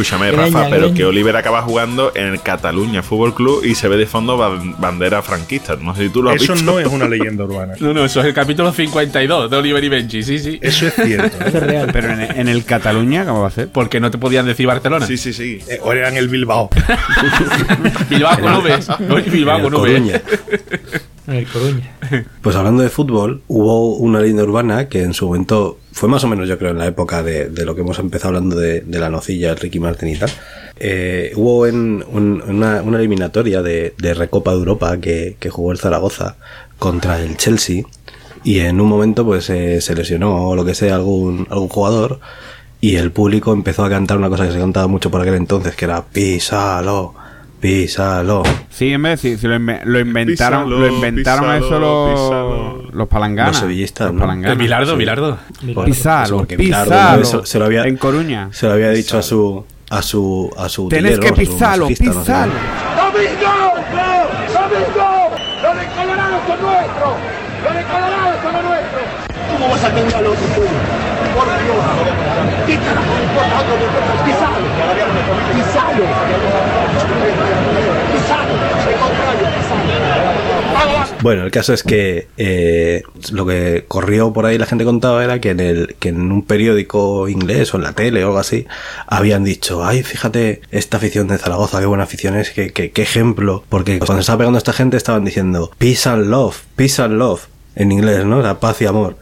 Escúchame, 0.00 0.28
Greña, 0.32 0.44
Rafa, 0.46 0.68
pero 0.70 0.82
greña. 0.82 0.94
que 0.96 1.04
Oliver 1.04 1.36
acaba 1.36 1.62
jugando 1.62 2.12
en 2.14 2.28
el 2.28 2.40
Cataluña 2.42 3.02
Fútbol 3.02 3.34
Club 3.34 3.64
y 3.64 3.74
se 3.74 3.88
ve 3.88 3.96
de 3.96 4.06
fondo 4.06 4.36
ban- 4.38 4.74
bandera 4.78 5.22
franquista. 5.22 5.76
No 5.76 5.94
sé 5.94 6.04
si 6.04 6.08
tú 6.10 6.22
lo 6.22 6.30
has 6.30 6.36
Eso 6.42 6.54
visto. 6.54 6.70
no 6.70 6.78
es 6.80 6.86
una 6.86 7.08
leyenda 7.08 7.44
urbana. 7.44 7.74
No, 7.80 7.92
no, 7.92 8.04
eso 8.04 8.20
es 8.20 8.26
el 8.26 8.34
capítulo 8.34 8.72
52 8.72 9.50
de 9.50 9.56
Oliver 9.56 9.82
y 9.84 9.88
Benji, 9.88 10.22
sí, 10.22 10.38
sí. 10.38 10.58
Eso 10.62 10.86
es 10.86 10.94
cierto. 10.94 11.36
Eso 11.44 11.58
es 11.58 11.62
real. 11.62 11.90
Pero 11.92 12.12
en, 12.12 12.20
en 12.40 12.48
el 12.48 12.64
Cataluña, 12.64 13.24
¿cómo 13.24 13.42
va 13.42 13.48
a 13.48 13.50
ser? 13.50 13.68
Porque 13.68 14.00
no 14.00 14.10
te 14.10 14.18
podían 14.18 14.46
decir 14.46 14.66
Barcelona. 14.66 15.06
Sí, 15.06 15.16
sí, 15.16 15.32
sí. 15.32 15.58
Eh, 15.68 15.78
O 15.82 15.92
era 15.92 16.08
en 16.08 16.16
el 16.16 16.28
Bilbao. 16.28 16.70
Bilbao 18.08 18.38
con 18.40 18.52
nubes. 18.54 18.88
Bilbao 19.30 19.56
En 19.58 19.62
con. 19.64 19.72
Coruña. 19.72 20.20
En 21.26 21.34
el 21.34 21.46
Coruña. 21.46 21.90
Pues 22.42 22.56
hablando 22.56 22.82
de 22.82 22.88
fútbol, 22.90 23.42
hubo 23.48 23.96
una 23.96 24.20
leyenda 24.20 24.42
urbana 24.44 24.88
que 24.88 25.02
en 25.02 25.14
su 25.14 25.26
momento 25.26 25.78
fue 25.92 26.08
más 26.08 26.22
o 26.24 26.28
menos, 26.28 26.48
yo 26.48 26.58
creo, 26.58 26.70
en 26.70 26.78
la 26.78 26.86
época 26.86 27.22
de, 27.22 27.48
de 27.50 27.64
lo 27.64 27.74
que 27.74 27.80
hemos 27.82 27.98
empezado 27.98 28.28
hablando 28.36 28.56
de, 28.56 28.80
de 28.80 28.98
la 28.98 29.10
nocilla, 29.10 29.50
el 29.50 29.56
Ricky 29.58 29.78
Martin 29.80 30.08
y 30.08 30.16
tal. 30.16 30.30
Eh, 30.78 31.32
hubo 31.36 31.66
en 31.66 32.04
un- 32.10 32.42
una, 32.46 32.82
una 32.82 32.98
eliminatoria 32.98 33.60
de, 33.62 33.94
de 33.98 34.14
Recopa 34.14 34.52
de 34.52 34.58
Europa 34.58 34.96
que, 34.98 35.36
que 35.38 35.50
jugó 35.50 35.72
el 35.72 35.78
Zaragoza 35.78 36.36
contra 36.78 37.20
el 37.22 37.36
Chelsea 37.36 37.82
y 38.42 38.60
en 38.60 38.80
un 38.80 38.88
momento 38.88 39.24
pues 39.26 39.50
eh, 39.50 39.80
se 39.82 39.94
lesionó 39.94 40.54
lo 40.54 40.64
que 40.64 40.74
sea 40.74 40.94
algún, 40.94 41.46
algún 41.50 41.68
jugador 41.68 42.20
y 42.80 42.96
el 42.96 43.12
público 43.12 43.52
empezó 43.52 43.84
a 43.84 43.90
cantar 43.90 44.16
una 44.16 44.30
cosa 44.30 44.46
que 44.46 44.52
se 44.52 44.58
cantaba 44.58 44.86
mucho 44.86 45.10
por 45.10 45.20
aquel 45.20 45.34
entonces 45.34 45.74
que 45.76 45.84
era 45.84 46.02
písalo, 46.06 47.14
písalo. 47.60 48.42
Sí, 48.70 48.92
en 48.92 49.02
vez 49.02 49.22
de 49.22 49.28
decir, 49.30 49.38
si 49.40 49.46
lo, 49.48 49.56
inve- 49.56 49.82
lo 49.84 50.00
inventaron, 50.00 50.64
Písalo, 50.64 50.78
lo 50.80 50.86
inventaron 50.94 51.44
písalo, 51.44 51.66
eso 51.66 51.78
los, 51.78 52.10
písalo. 52.20 52.82
los 52.92 53.08
palanganas. 53.08 53.52
Los 53.52 53.60
sevillistas, 53.60 54.06
Los 54.06 54.14
¿no? 54.14 54.20
palanganas. 54.20 54.56
Eh, 54.56 54.58
Bilardo, 54.58 54.92
Sí. 54.92 54.96
Bilardo. 54.98 55.38
Pisalo. 55.84 56.46
¿no? 56.48 57.24
Se- 57.24 57.46
se 57.46 57.58
lo 57.58 57.64
había- 57.66 57.84
En 57.84 57.96
Coruña. 57.96 58.48
Se 58.52 58.66
lo 58.66 58.72
había 58.72 58.90
dicho 58.90 59.18
a 59.18 59.22
su 59.22 59.64
a 59.90 60.02
su 60.02 60.48
a 60.56 60.68
su 60.68 60.88
Tenés 60.88 61.18
que 61.18 61.28
a 61.28 61.32
pisarlo, 61.32 61.88
pisalo. 61.88 62.14
¡Domingo! 62.14 62.52
¡Domingo! 64.54 65.30
¡Los 65.62 65.76
de 65.76 65.86
Colorado 65.96 66.40
son 66.46 66.62
nuestros! 66.62 67.14
¡Los 67.64 67.74
de 67.74 67.82
Colorado 67.82 68.42
son 68.42 68.52
los 68.52 68.64
nuestros! 68.64 69.02
¿Cómo 69.52 69.68
vas 69.72 69.84
a 69.84 69.88
tener 69.90 70.14
otro 70.14 70.30
tú? 70.32 70.62
Por 71.34 71.46
Dios. 71.46 72.29
Bueno, 81.22 81.44
el 81.44 81.50
caso 81.50 81.74
es 81.74 81.82
que 81.82 82.28
eh, 82.38 83.02
lo 83.32 83.44
que 83.44 83.84
corrió 83.86 84.32
por 84.32 84.46
ahí 84.46 84.56
la 84.56 84.64
gente 84.64 84.84
contaba 84.86 85.22
era 85.22 85.38
que 85.38 85.50
en 85.50 85.60
el 85.60 85.96
que 85.98 86.08
en 86.08 86.32
un 86.32 86.42
periódico 86.42 87.28
inglés 87.28 87.74
o 87.74 87.76
en 87.76 87.82
la 87.82 87.92
tele 87.92 88.24
o 88.24 88.28
algo 88.28 88.38
así 88.38 88.66
habían 89.06 89.44
dicho, 89.44 89.84
ay, 89.84 90.02
fíjate 90.02 90.62
esta 90.70 90.96
afición 90.96 91.28
de 91.28 91.36
Zaragoza, 91.36 91.78
qué 91.80 91.86
buena 91.86 92.04
afición 92.04 92.36
es, 92.36 92.50
qué, 92.50 92.72
qué- 92.72 92.90
qué 92.92 93.02
ejemplo, 93.02 93.64
porque 93.68 93.98
cuando 93.98 94.20
estaba 94.20 94.38
pegando 94.38 94.56
esta 94.58 94.72
gente 94.72 94.96
estaban 94.96 95.24
diciendo 95.24 95.70
peace 95.76 96.08
and 96.08 96.26
love, 96.28 96.56
peace 96.76 97.02
and 97.02 97.18
love. 97.18 97.42
En 97.82 97.92
inglés, 97.92 98.24
¿no? 98.24 98.40
La 98.42 98.58
paz 98.60 98.80
y 98.82 98.86
amor. 98.86 99.16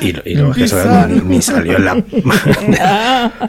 Y, 0.00 0.08
y 0.30 0.34
luego 0.36 0.52
es 0.54 0.72
que 0.72 1.08
ni, 1.08 1.20
ni 1.36 1.42
salió 1.42 1.76
en 1.76 1.84
la... 1.84 1.92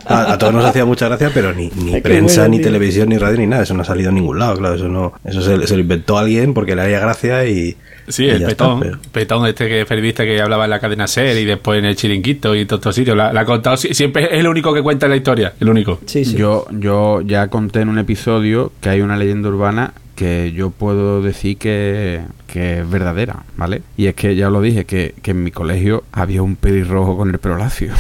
a, 0.07 0.33
a 0.33 0.37
todos 0.37 0.53
nos 0.53 0.65
hacía 0.65 0.85
mucha 0.85 1.07
gracia, 1.07 1.31
pero 1.33 1.53
ni, 1.53 1.69
prensa, 2.01 2.41
bueno, 2.41 2.51
ni 2.51 2.57
tío. 2.57 2.65
televisión, 2.67 3.09
ni 3.09 3.17
radio, 3.17 3.37
ni 3.37 3.47
nada. 3.47 3.63
Eso 3.63 3.73
no 3.73 3.81
ha 3.81 3.85
salido 3.85 4.09
en 4.09 4.15
ningún 4.15 4.39
lado, 4.39 4.57
claro. 4.57 4.75
Eso 4.75 4.87
no 4.87 5.13
eso 5.23 5.41
se, 5.41 5.67
se 5.67 5.75
lo 5.75 5.81
inventó 5.81 6.17
alguien 6.17 6.53
porque 6.53 6.75
le 6.75 6.81
haría 6.81 6.99
gracia 6.99 7.45
y... 7.45 7.75
Sí, 8.07 8.25
y 8.25 8.29
el 8.29 8.43
petón, 8.43 8.83
está, 8.83 8.97
pero- 8.97 9.11
petón 9.11 9.45
este 9.45 9.69
que 9.69 9.85
periodista 9.85 10.23
que 10.25 10.41
hablaba 10.41 10.65
en 10.65 10.71
la 10.71 10.79
cadena 10.79 11.07
SER 11.07 11.37
y 11.37 11.45
después 11.45 11.79
en 11.79 11.85
el 11.85 11.95
chiringuito 11.95 12.55
y 12.55 12.61
en 12.61 12.67
todos 12.67 12.79
estos 12.79 12.95
sitios. 12.95 13.15
La, 13.15 13.31
la 13.31 13.41
ha 13.41 13.45
contado, 13.45 13.77
si- 13.77 13.93
siempre 13.93 14.25
es 14.25 14.39
el 14.39 14.47
único 14.47 14.73
que 14.73 14.81
cuenta 14.81 15.07
la 15.07 15.15
historia, 15.15 15.53
el 15.59 15.69
único. 15.69 15.99
Sí, 16.07 16.25
sí. 16.25 16.35
Yo, 16.35 16.65
yo 16.71 17.21
ya 17.21 17.47
conté 17.47 17.81
en 17.81 17.89
un 17.89 17.99
episodio 17.99 18.73
que 18.81 18.89
hay 18.89 19.01
una 19.01 19.15
leyenda 19.15 19.47
urbana 19.49 19.93
que 20.22 20.51
yo 20.51 20.69
puedo 20.69 21.24
decir 21.24 21.57
que, 21.57 22.22
que 22.45 22.82
es 22.82 22.88
verdadera, 22.88 23.38
¿vale? 23.57 23.82
Y 23.97 24.05
es 24.05 24.13
que 24.13 24.36
ya 24.36 24.51
lo 24.51 24.61
dije, 24.61 24.86
que, 24.86 25.15
que 25.24 25.32
en 25.32 25.43
mi 25.43 25.49
colegio 25.49 26.03
había 26.11 26.43
un 26.43 26.57
pelirrojo 26.57 27.17
con 27.17 27.32
el 27.32 27.39
pelo 27.39 27.57
lacio. 27.57 27.91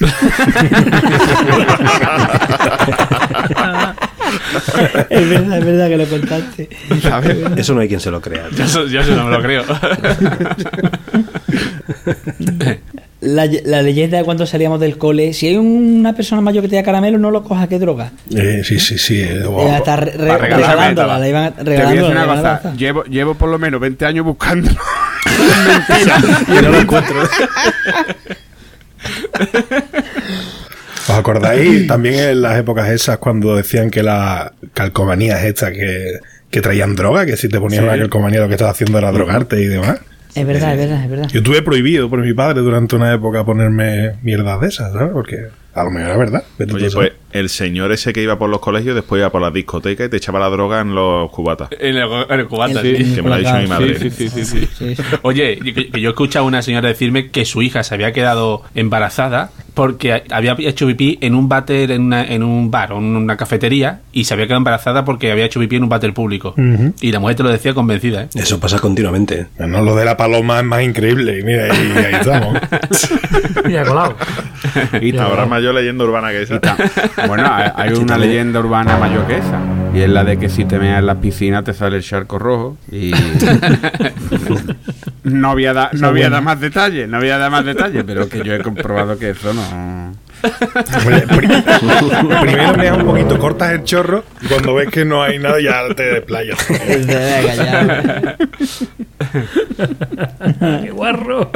es 5.10 5.28
verdad, 5.28 5.58
es 5.58 5.64
verdad 5.66 5.88
que 5.88 5.96
lo 5.98 6.06
contaste. 6.06 6.70
¿Sabes? 7.02 7.36
Eso 7.58 7.74
no 7.74 7.82
hay 7.82 7.88
quien 7.88 8.00
se 8.00 8.10
lo 8.10 8.22
crea. 8.22 8.48
Yo 8.56 8.64
eso, 8.64 8.86
yo 8.86 9.02
eso 9.02 9.14
no 9.14 9.26
me 9.26 9.32
lo 9.32 9.42
creo. 9.42 9.64
La, 13.20 13.46
la 13.64 13.82
leyenda 13.82 14.16
de 14.18 14.24
cuando 14.24 14.46
salíamos 14.46 14.78
del 14.78 14.96
cole, 14.96 15.32
si 15.32 15.48
hay 15.48 15.56
una 15.56 16.14
persona 16.14 16.40
mayor 16.40 16.62
que 16.62 16.68
te 16.68 16.76
da 16.76 16.84
caramelo, 16.84 17.18
no 17.18 17.32
lo 17.32 17.42
cojas, 17.42 17.66
que 17.66 17.80
droga. 17.80 18.12
Eh, 18.32 18.62
sí, 18.64 18.78
sí, 18.78 18.96
sí. 18.96 19.20
eh, 19.20 19.42
oh, 19.44 19.68
hasta 19.72 19.96
re- 19.96 20.12
regalándola, 20.12 21.18
la 21.18 21.28
iban 21.28 21.52
regalándola. 21.58 22.60
la 22.62 22.72
llevo, 22.76 23.02
llevo 23.04 23.34
por 23.34 23.48
lo 23.48 23.58
menos 23.58 23.80
20 23.80 24.04
años 24.06 24.24
buscando. 24.24 24.70
Y 26.48 26.62
no 26.62 26.70
lo 26.70 26.78
encuentro. 26.80 27.16
¿Os 31.08 31.14
acordáis 31.14 31.86
también 31.86 32.14
en 32.18 32.42
las 32.42 32.58
épocas 32.58 32.90
esas 32.90 33.18
cuando 33.18 33.56
decían 33.56 33.90
que 33.90 34.02
las 34.02 34.50
calcomanías 34.74 35.42
estas 35.44 35.72
que, 35.72 36.18
que 36.50 36.60
traían 36.60 36.94
droga, 36.96 37.24
que 37.24 37.36
si 37.36 37.48
te 37.48 37.58
ponías 37.58 37.82
una 37.82 37.96
calcomanía 37.96 38.40
lo 38.40 38.48
que 38.48 38.54
estabas 38.54 38.74
haciendo 38.74 38.98
era 38.98 39.10
drogarte 39.10 39.60
y 39.60 39.66
demás? 39.66 39.98
Es 40.34 40.46
verdad, 40.46 40.72
es 40.72 40.78
verdad, 40.78 41.04
es 41.04 41.10
verdad. 41.10 41.28
Yo 41.28 41.42
tuve 41.42 41.62
prohibido 41.62 42.08
por 42.08 42.20
mi 42.20 42.32
padre 42.32 42.60
durante 42.60 42.96
una 42.96 43.12
época 43.12 43.44
ponerme 43.44 44.14
mierdas 44.22 44.60
de 44.60 44.68
esas, 44.68 44.92
¿sabes? 44.92 45.10
Porque 45.12 45.48
a 45.80 45.84
lo 45.84 45.90
mejor 45.90 46.08
era 46.10 46.16
verdad. 46.18 46.42
Oye, 46.74 46.90
pues 46.90 47.12
el 47.32 47.48
señor 47.50 47.92
ese 47.92 48.12
que 48.12 48.22
iba 48.22 48.38
por 48.38 48.48
los 48.48 48.58
colegios 48.60 48.94
después 48.94 49.20
iba 49.20 49.30
por 49.30 49.42
las 49.42 49.52
discotecas 49.52 50.06
y 50.06 50.10
te 50.10 50.16
echaba 50.16 50.38
la 50.40 50.48
droga 50.48 50.80
en 50.80 50.94
los 50.94 51.30
cubatas. 51.30 51.68
En 51.78 51.96
el, 51.96 52.08
en 52.28 52.40
el 52.40 52.46
cubata, 52.46 52.80
El- 52.80 52.96
sí. 53.06 53.14
Que 53.14 53.22
me 53.22 53.28
lo 53.28 53.34
ha 53.34 53.38
dicho 53.38 53.54
mi 53.58 53.66
madre. 53.66 53.98
Sí, 53.98 54.10
sí, 54.10 54.28
sí, 54.28 54.44
sí, 54.44 54.44
sí. 54.44 54.68
Sí, 54.78 54.96
sí. 54.96 55.02
Oye, 55.22 55.58
que, 55.58 56.00
yo 56.00 56.08
he 56.08 56.12
escuchado 56.12 56.44
a 56.44 56.48
una 56.48 56.62
señora 56.62 56.88
decirme 56.88 57.28
que 57.30 57.44
su 57.44 57.60
hija 57.62 57.82
se 57.82 57.94
había 57.94 58.12
quedado 58.12 58.62
embarazada 58.74 59.50
porque 59.74 60.24
había 60.30 60.56
hecho 60.58 60.86
pipí 60.88 61.18
en 61.20 61.34
un 61.36 61.48
váter, 61.48 61.90
en, 61.92 62.02
una- 62.02 62.24
en 62.24 62.42
un 62.42 62.70
bar 62.70 62.92
o 62.92 62.98
en 62.98 63.04
una 63.14 63.36
cafetería 63.36 64.00
y 64.12 64.24
se 64.24 64.34
había 64.34 64.46
quedado 64.46 64.58
embarazada 64.58 65.04
porque 65.04 65.30
había 65.30 65.44
hecho 65.44 65.60
pipí 65.60 65.76
en 65.76 65.84
un 65.84 65.88
váter 65.88 66.12
público. 66.14 66.54
Y 67.00 67.12
la 67.12 67.20
mujer 67.20 67.36
te 67.36 67.42
lo 67.44 67.50
decía 67.50 67.74
convencida, 67.74 68.22
¿eh? 68.24 68.28
Eso 68.34 68.58
pasa 68.58 68.78
continuamente. 68.80 69.46
No, 69.58 69.82
lo 69.82 69.94
de 69.94 70.04
la 70.04 70.16
paloma 70.16 70.58
es 70.58 70.64
más 70.64 70.82
increíble. 70.82 71.38
Y 71.38 71.42
mira, 71.44 71.68
y 71.68 71.98
ahí 71.98 72.14
estamos. 72.14 72.58
Y 73.68 73.76
ha 73.76 73.84
colado. 73.84 74.16
Y 75.00 75.12
ta- 75.12 75.26
Habrá 75.26 75.44
mayor 75.68 75.74
leyenda 75.74 76.04
urbana 76.04 76.30
que 76.30 76.42
esa. 76.42 76.60
Bueno, 77.26 77.50
hay, 77.74 77.92
una 77.92 78.16
leyenda 78.16 78.60
urbana 78.60 78.96
mayor 78.96 79.26
que 79.26 79.38
esa. 79.38 79.60
Y 79.94 80.00
es 80.00 80.08
la 80.08 80.24
de 80.24 80.38
que 80.38 80.48
si 80.48 80.64
te 80.64 80.78
meas 80.78 80.98
en 80.98 81.06
la 81.06 81.16
piscina 81.16 81.62
te 81.62 81.74
sale 81.74 81.96
el 81.96 82.02
charco 82.02 82.38
rojo. 82.38 82.76
Y. 82.90 83.10
no 85.24 85.52
voy 85.52 85.66
a 85.66 85.74
dar 85.74 85.94
no 85.94 86.10
voy 86.10 86.22
a 86.22 86.30
dar 86.30 86.42
más 86.42 86.60
detalles, 86.60 87.08
no 87.08 87.18
voy 87.18 87.30
a 87.30 87.38
dar 87.38 87.50
más 87.50 87.64
detalles, 87.64 88.04
pero 88.06 88.28
que 88.28 88.42
yo 88.42 88.54
he 88.54 88.62
comprobado 88.62 89.18
que 89.18 89.30
eso 89.30 89.52
no. 89.52 90.14
Primero 92.40 92.76
me 92.76 92.84
das 92.86 92.96
un 92.98 93.06
poquito, 93.06 93.38
cortas 93.38 93.72
el 93.72 93.84
chorro 93.84 94.24
y 94.40 94.46
cuando 94.46 94.74
ves 94.74 94.88
que 94.90 95.04
no 95.04 95.22
hay 95.22 95.38
nada 95.38 95.60
ya 95.60 95.92
te 95.94 96.04
desplayas. 96.04 96.58
¡Qué 100.82 100.90
guarro! 100.90 101.50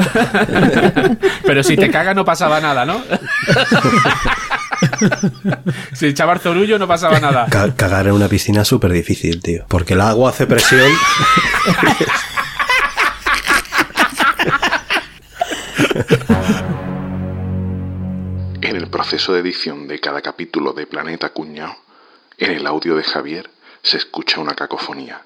Pero 1.46 1.62
si 1.62 1.76
te 1.76 1.90
cagas 1.90 2.14
no 2.16 2.24
pasaba 2.24 2.60
nada, 2.60 2.84
¿no? 2.84 3.02
si 5.92 6.06
echaba 6.06 6.38
zorullo 6.38 6.78
no 6.78 6.86
pasaba 6.88 7.20
nada. 7.20 7.46
Ca- 7.50 7.74
cagar 7.74 8.06
en 8.06 8.12
una 8.12 8.28
piscina 8.28 8.62
es 8.62 8.68
súper 8.68 8.90
difícil, 8.92 9.40
tío. 9.42 9.64
Porque 9.68 9.94
el 9.94 10.00
agua 10.00 10.30
hace 10.30 10.46
presión. 10.46 10.90
Proceso 18.92 19.32
de 19.32 19.40
edición 19.40 19.88
de 19.88 19.98
cada 19.98 20.20
capítulo 20.22 20.72
de 20.74 20.86
Planeta 20.86 21.30
Cuñao, 21.30 21.74
en 22.38 22.52
el 22.52 22.66
audio 22.66 22.94
de 22.94 23.02
Javier 23.02 23.50
se 23.82 23.96
escucha 23.96 24.40
una 24.40 24.54
cacofonía. 24.54 25.22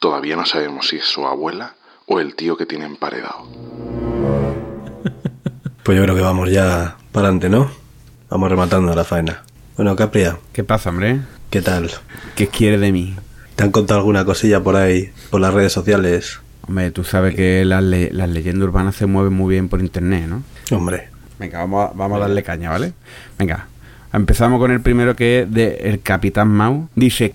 Todavía 0.00 0.34
no 0.36 0.44
sabemos 0.46 0.88
si 0.88 0.96
es 0.96 1.04
su 1.04 1.24
abuela 1.26 1.74
o 2.06 2.18
el 2.18 2.34
tío 2.34 2.56
que 2.56 2.66
tiene 2.66 2.86
emparedado. 2.86 3.46
Pues 5.84 5.98
yo 5.98 6.02
creo 6.04 6.16
que 6.16 6.22
vamos 6.22 6.50
ya 6.50 6.96
para 7.12 7.26
adelante, 7.28 7.50
¿no? 7.50 7.70
Vamos 8.30 8.48
rematando 8.48 8.94
la 8.94 9.04
faena. 9.04 9.42
Bueno, 9.76 9.94
Capria, 9.96 10.38
¿Qué 10.54 10.64
pasa, 10.64 10.88
hombre? 10.88 11.20
¿qué 11.50 11.60
tal? 11.60 11.90
¿Qué 12.36 12.48
quiere 12.48 12.78
de 12.78 12.90
mí? 12.90 13.14
¿Te 13.54 13.64
han 13.64 13.70
contado 13.70 14.00
alguna 14.00 14.24
cosilla 14.24 14.62
por 14.62 14.76
ahí, 14.76 15.12
por 15.28 15.42
las 15.42 15.52
redes 15.52 15.74
sociales? 15.74 16.40
Hombre, 16.66 16.90
tú 16.90 17.04
sabes 17.04 17.34
que 17.36 17.66
las, 17.66 17.82
le- 17.82 18.10
las 18.14 18.30
leyendas 18.30 18.66
urbanas 18.66 18.96
se 18.96 19.04
mueven 19.04 19.34
muy 19.34 19.52
bien 19.54 19.68
por 19.68 19.80
internet, 19.80 20.26
¿no? 20.26 20.42
Hombre, 20.74 21.10
Venga, 21.44 21.58
vamos 21.58 21.90
a, 21.90 21.92
vamos 21.94 22.16
a 22.16 22.20
darle 22.20 22.42
caña, 22.42 22.70
¿vale? 22.70 22.92
Venga, 23.38 23.66
empezamos 24.14 24.58
con 24.58 24.70
el 24.70 24.80
primero 24.80 25.14
que 25.14 25.40
es 25.40 25.52
de 25.52 25.74
El 25.84 26.00
Capitán 26.00 26.48
Mau. 26.48 26.88
Dice, 26.94 27.34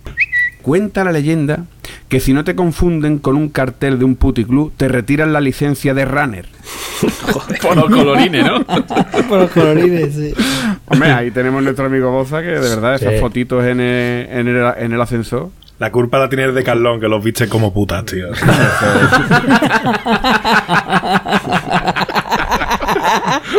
cuenta 0.64 1.04
la 1.04 1.12
leyenda 1.12 1.66
que 2.08 2.20
si 2.20 2.34
no 2.34 2.44
te 2.44 2.56
confunden 2.56 3.20
con 3.20 3.36
un 3.38 3.50
cartel 3.50 4.00
de 4.00 4.06
un 4.06 4.16
puticlub, 4.16 4.74
te 4.76 4.88
retiran 4.88 5.32
la 5.32 5.42
licencia 5.42 5.94
de 5.94 6.06
runner. 6.06 6.48
Por 7.62 7.76
los 7.78 7.86
colorines, 7.86 8.44
¿no? 8.46 8.66
Por 9.30 9.40
los 9.42 9.52
colorines, 9.52 10.16
sí. 10.16 10.34
Hombre, 10.88 11.12
ahí 11.12 11.30
tenemos 11.30 11.62
nuestro 11.62 11.86
amigo 11.86 12.10
Boza, 12.10 12.42
que 12.42 12.48
de 12.48 12.60
verdad 12.60 12.96
esas 12.96 13.14
Sí. 13.14 13.20
fotitos 13.20 13.64
en 13.64 13.80
el, 13.80 14.28
en 14.32 14.48
el, 14.48 14.74
en 14.80 14.92
el 14.92 15.00
ascensor. 15.02 15.50
La 15.78 15.92
culpa 15.94 16.18
la 16.20 16.28
tiene 16.28 16.44
el 16.46 16.54
de 16.56 16.64
Carlón, 16.64 17.00
que 17.00 17.08
los 17.08 17.24
viste 17.24 17.48
como 17.48 17.72
putas, 17.74 18.04
tío. 18.06 18.28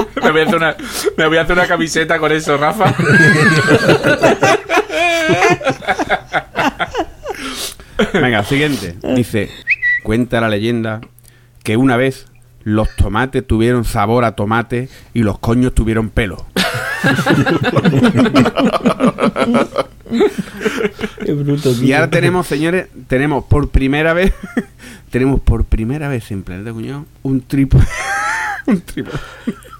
Me 0.22 0.30
voy, 0.30 0.40
a 0.40 0.44
hacer 0.44 0.56
una, 0.56 0.76
me 1.16 1.26
voy 1.26 1.38
a 1.38 1.42
hacer 1.42 1.56
una 1.56 1.66
camiseta 1.66 2.18
con 2.18 2.32
eso, 2.32 2.56
Rafa. 2.56 2.94
Venga, 8.12 8.44
siguiente. 8.44 8.96
Dice, 9.14 9.50
cuenta 10.02 10.40
la 10.40 10.48
leyenda 10.48 11.00
que 11.62 11.76
una 11.76 11.96
vez 11.96 12.26
los 12.62 12.94
tomates 12.96 13.46
tuvieron 13.46 13.84
sabor 13.84 14.24
a 14.24 14.32
tomate 14.32 14.88
y 15.14 15.22
los 15.22 15.38
coños 15.38 15.74
tuvieron 15.74 16.10
pelo. 16.10 16.46
Qué 21.24 21.32
bruto, 21.32 21.74
tío. 21.74 21.84
Y 21.84 21.92
ahora 21.92 22.10
tenemos, 22.10 22.46
señores, 22.46 22.88
tenemos 23.08 23.44
por 23.44 23.70
primera 23.70 24.12
vez, 24.12 24.32
tenemos 25.10 25.40
por 25.40 25.64
primera 25.64 26.08
vez 26.08 26.30
en 26.30 26.42
Planeta 26.42 26.72
Cuñado 26.72 27.06
un 27.22 27.40
tripo, 27.42 27.78
un 28.66 28.80
tripo, 28.80 29.10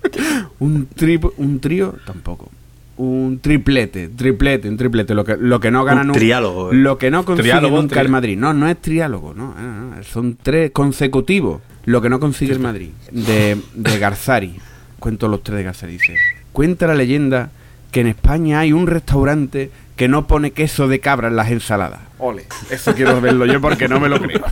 un 0.61 0.87
tripo, 0.87 1.33
un 1.37 1.61
trío, 1.61 1.95
tampoco, 2.07 2.49
un 2.97 3.39
triplete, 3.41 4.09
triplete, 4.09 4.69
un 4.69 4.77
triplete, 4.77 5.15
lo 5.15 5.25
que, 5.25 5.37
lo 5.39 5.59
que 5.61 5.71
no 5.71 5.85
gana 5.85 6.01
Un 6.03 6.09
nunca, 6.09 6.19
triálogo, 6.21 6.73
eh. 6.73 6.77
lo 6.77 6.99
que 6.99 7.11
no 7.11 7.25
consigue 7.25 7.51
Triálogo, 7.51 7.77
nunca 7.81 7.97
tri- 7.97 8.01
el 8.05 8.09
Madrid, 8.11 8.37
no, 8.39 8.53
no 8.53 8.69
es 8.69 8.77
triálogo, 8.81 9.33
no, 9.35 9.55
son 10.03 10.37
tres 10.43 10.71
consecutivos, 10.73 11.63
lo 11.87 12.01
que 12.03 12.11
no 12.11 12.21
consigue 12.21 12.53
el 12.53 12.61
Madrid, 12.61 12.91
de, 13.11 13.57
de 13.75 13.99
Garzari, 13.99 14.57
cuento 14.99 15.29
los 15.29 15.43
tres 15.43 15.59
de 15.59 15.65
Garzari, 15.65 15.93
dice, 15.95 16.17
cuenta 16.53 16.87
la 16.87 16.95
leyenda 16.95 17.51
que 17.91 18.01
en 18.03 18.07
España 18.09 18.61
hay 18.61 18.73
un 18.73 18.87
restaurante 18.87 19.71
que 19.97 20.09
no 20.09 20.27
pone 20.27 20.53
queso 20.53 20.87
de 20.89 21.01
cabra 21.01 21.29
en 21.29 21.37
las 21.37 21.51
ensaladas. 21.51 22.01
Ole, 22.19 22.45
eso 22.71 22.95
quiero 22.95 23.21
verlo 23.21 23.45
yo 23.47 23.61
porque 23.61 23.89
no 23.89 23.99
me 24.01 24.09
lo 24.09 24.19
creo. 24.21 24.45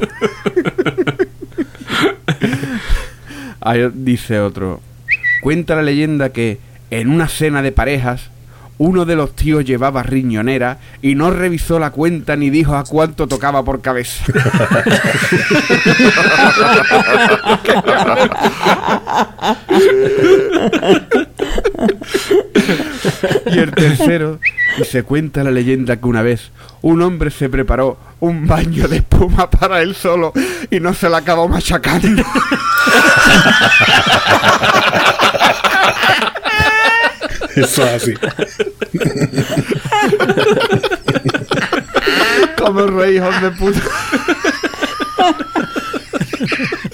Ahí 3.60 3.88
dice 3.94 4.40
otro. 4.40 4.80
Cuenta 5.40 5.74
la 5.76 5.82
leyenda 5.82 6.30
que 6.30 6.58
en 6.90 7.10
una 7.10 7.28
cena 7.28 7.62
de 7.62 7.72
parejas 7.72 8.30
uno 8.78 9.04
de 9.04 9.16
los 9.16 9.34
tíos 9.34 9.64
llevaba 9.64 10.04
riñonera 10.04 10.78
y 11.02 11.16
no 11.16 11.30
revisó 11.30 11.78
la 11.78 11.90
cuenta 11.90 12.36
ni 12.36 12.48
dijo 12.48 12.76
a 12.76 12.84
cuánto 12.84 13.26
tocaba 13.26 13.64
por 13.64 13.80
cabeza. 13.80 14.24
y 23.46 23.58
el 23.58 23.72
tercero, 23.72 24.38
y 24.78 24.84
se 24.84 25.02
cuenta 25.02 25.42
la 25.44 25.50
leyenda 25.50 25.96
que 25.96 26.06
una 26.06 26.22
vez 26.22 26.50
un 26.82 27.02
hombre 27.02 27.30
se 27.30 27.48
preparó 27.48 27.98
un 28.20 28.46
baño 28.46 28.86
de 28.88 28.98
espuma 28.98 29.50
para 29.50 29.80
él 29.82 29.94
solo 29.94 30.32
y 30.70 30.80
no 30.80 30.94
se 30.94 31.08
la 31.08 31.18
acabó 31.18 31.48
machacando. 31.48 32.22
Eso 37.56 37.84
es 37.84 38.02
así. 38.02 38.14
Como 42.56 42.86
rey, 42.86 43.16
hijos 43.16 43.42
de 43.42 43.50
puta. 43.50 43.80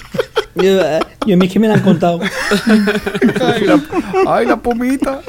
Yo, 0.55 0.81
eh, 0.81 0.99
yo 1.25 1.33
a 1.33 1.37
mí 1.37 1.47
es 1.47 1.53
que 1.53 1.59
me 1.59 1.67
la 1.67 1.75
han 1.75 1.81
contado. 1.81 2.19
Ay, 3.41 3.65
la, 3.65 3.81
ay, 4.27 4.45
la 4.45 4.57
pumita. 4.57 5.21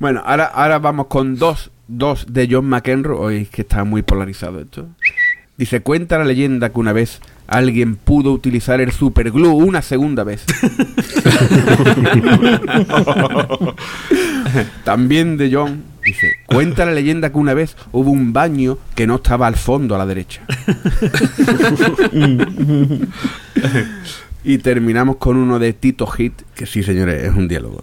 bueno, 0.00 0.22
ahora, 0.24 0.44
ahora 0.44 0.78
vamos 0.78 1.06
con 1.06 1.36
dos, 1.36 1.70
dos 1.88 2.26
de 2.28 2.48
John 2.50 2.66
McEnroe. 2.66 3.18
Hoy 3.18 3.36
es 3.42 3.48
que 3.48 3.62
está 3.62 3.84
muy 3.84 4.02
polarizado 4.02 4.60
esto. 4.60 4.88
Dice, 5.56 5.80
cuenta 5.80 6.18
la 6.18 6.24
leyenda 6.24 6.70
que 6.70 6.80
una 6.80 6.92
vez 6.92 7.20
alguien 7.46 7.96
pudo 7.96 8.32
utilizar 8.32 8.80
el 8.80 8.92
superglue 8.92 9.48
una 9.48 9.82
segunda 9.82 10.24
vez. 10.24 10.44
También 14.84 15.36
de 15.36 15.50
John 15.52 15.84
dice, 16.12 16.36
cuenta 16.46 16.84
la 16.84 16.92
leyenda 16.92 17.30
que 17.30 17.38
una 17.38 17.54
vez 17.54 17.76
hubo 17.92 18.10
un 18.10 18.32
baño 18.32 18.78
que 18.94 19.06
no 19.06 19.16
estaba 19.16 19.46
al 19.46 19.56
fondo 19.56 19.94
a 19.94 19.98
la 19.98 20.06
derecha. 20.06 20.42
y 24.44 24.58
terminamos 24.58 25.16
con 25.16 25.36
uno 25.36 25.58
de 25.58 25.72
Tito 25.72 26.06
Hit, 26.06 26.42
que 26.54 26.66
sí, 26.66 26.82
señores, 26.82 27.24
es 27.24 27.30
un 27.34 27.48
diálogo. 27.48 27.82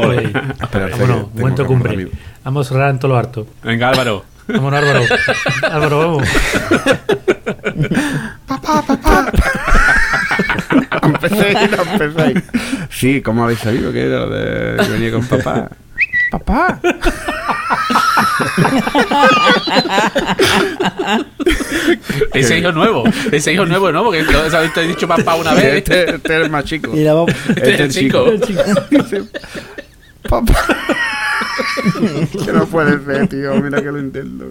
Oye, 0.00 0.32
Espera, 0.60 0.88
vámonos, 0.90 1.28
que 1.32 1.40
momento 1.40 1.66
cumbre. 1.66 1.94
amigo. 1.94 2.10
Vamos 2.44 2.66
a 2.66 2.68
cerrar 2.70 2.90
en 2.90 2.98
todo 2.98 3.12
lo 3.12 3.18
harto. 3.18 3.46
Venga, 3.62 3.88
Álvaro. 3.88 4.24
Vámonos, 4.48 4.80
Álvaro. 4.80 5.00
Álvaro, 5.70 5.98
vamos. 5.98 6.28
empecé, 11.02 11.68
no 11.68 11.82
empecé. 11.92 12.42
Sí, 12.90 13.20
¿cómo 13.22 13.44
habéis 13.44 13.60
sabido 13.60 13.92
que 13.92 14.06
era 14.06 14.20
lo 14.20 14.30
de 14.30 14.84
que 14.84 14.90
venía 14.90 15.12
con 15.12 15.24
papá? 15.26 15.68
Papá. 16.32 16.80
Ese 22.34 22.58
hijo 22.58 22.72
nuevo. 22.72 23.04
Ese 23.30 23.52
hijo 23.52 23.66
nuevo, 23.66 23.92
¿no? 23.92 24.02
Porque 24.04 24.24
todos 24.24 24.52
habéis 24.54 24.72
dicho 24.88 25.06
papá 25.06 25.34
una 25.34 25.52
vez. 25.52 25.64
Este, 25.76 26.14
este 26.16 26.36
es 26.38 26.44
el 26.44 26.50
más 26.50 26.64
chico. 26.64 26.90
La 26.94 27.12
vamos- 27.14 27.32
Este 27.50 27.74
es 27.74 27.80
el 27.80 27.90
chico. 27.90 28.24
Dice, 28.90 29.22
papá. 30.28 30.54
que 32.44 32.52
no 32.52 32.66
puede 32.66 33.04
ser, 33.04 33.28
tío. 33.28 33.54
Mira 33.56 33.82
que 33.82 33.92
lo 33.92 33.98
intento. 33.98 34.46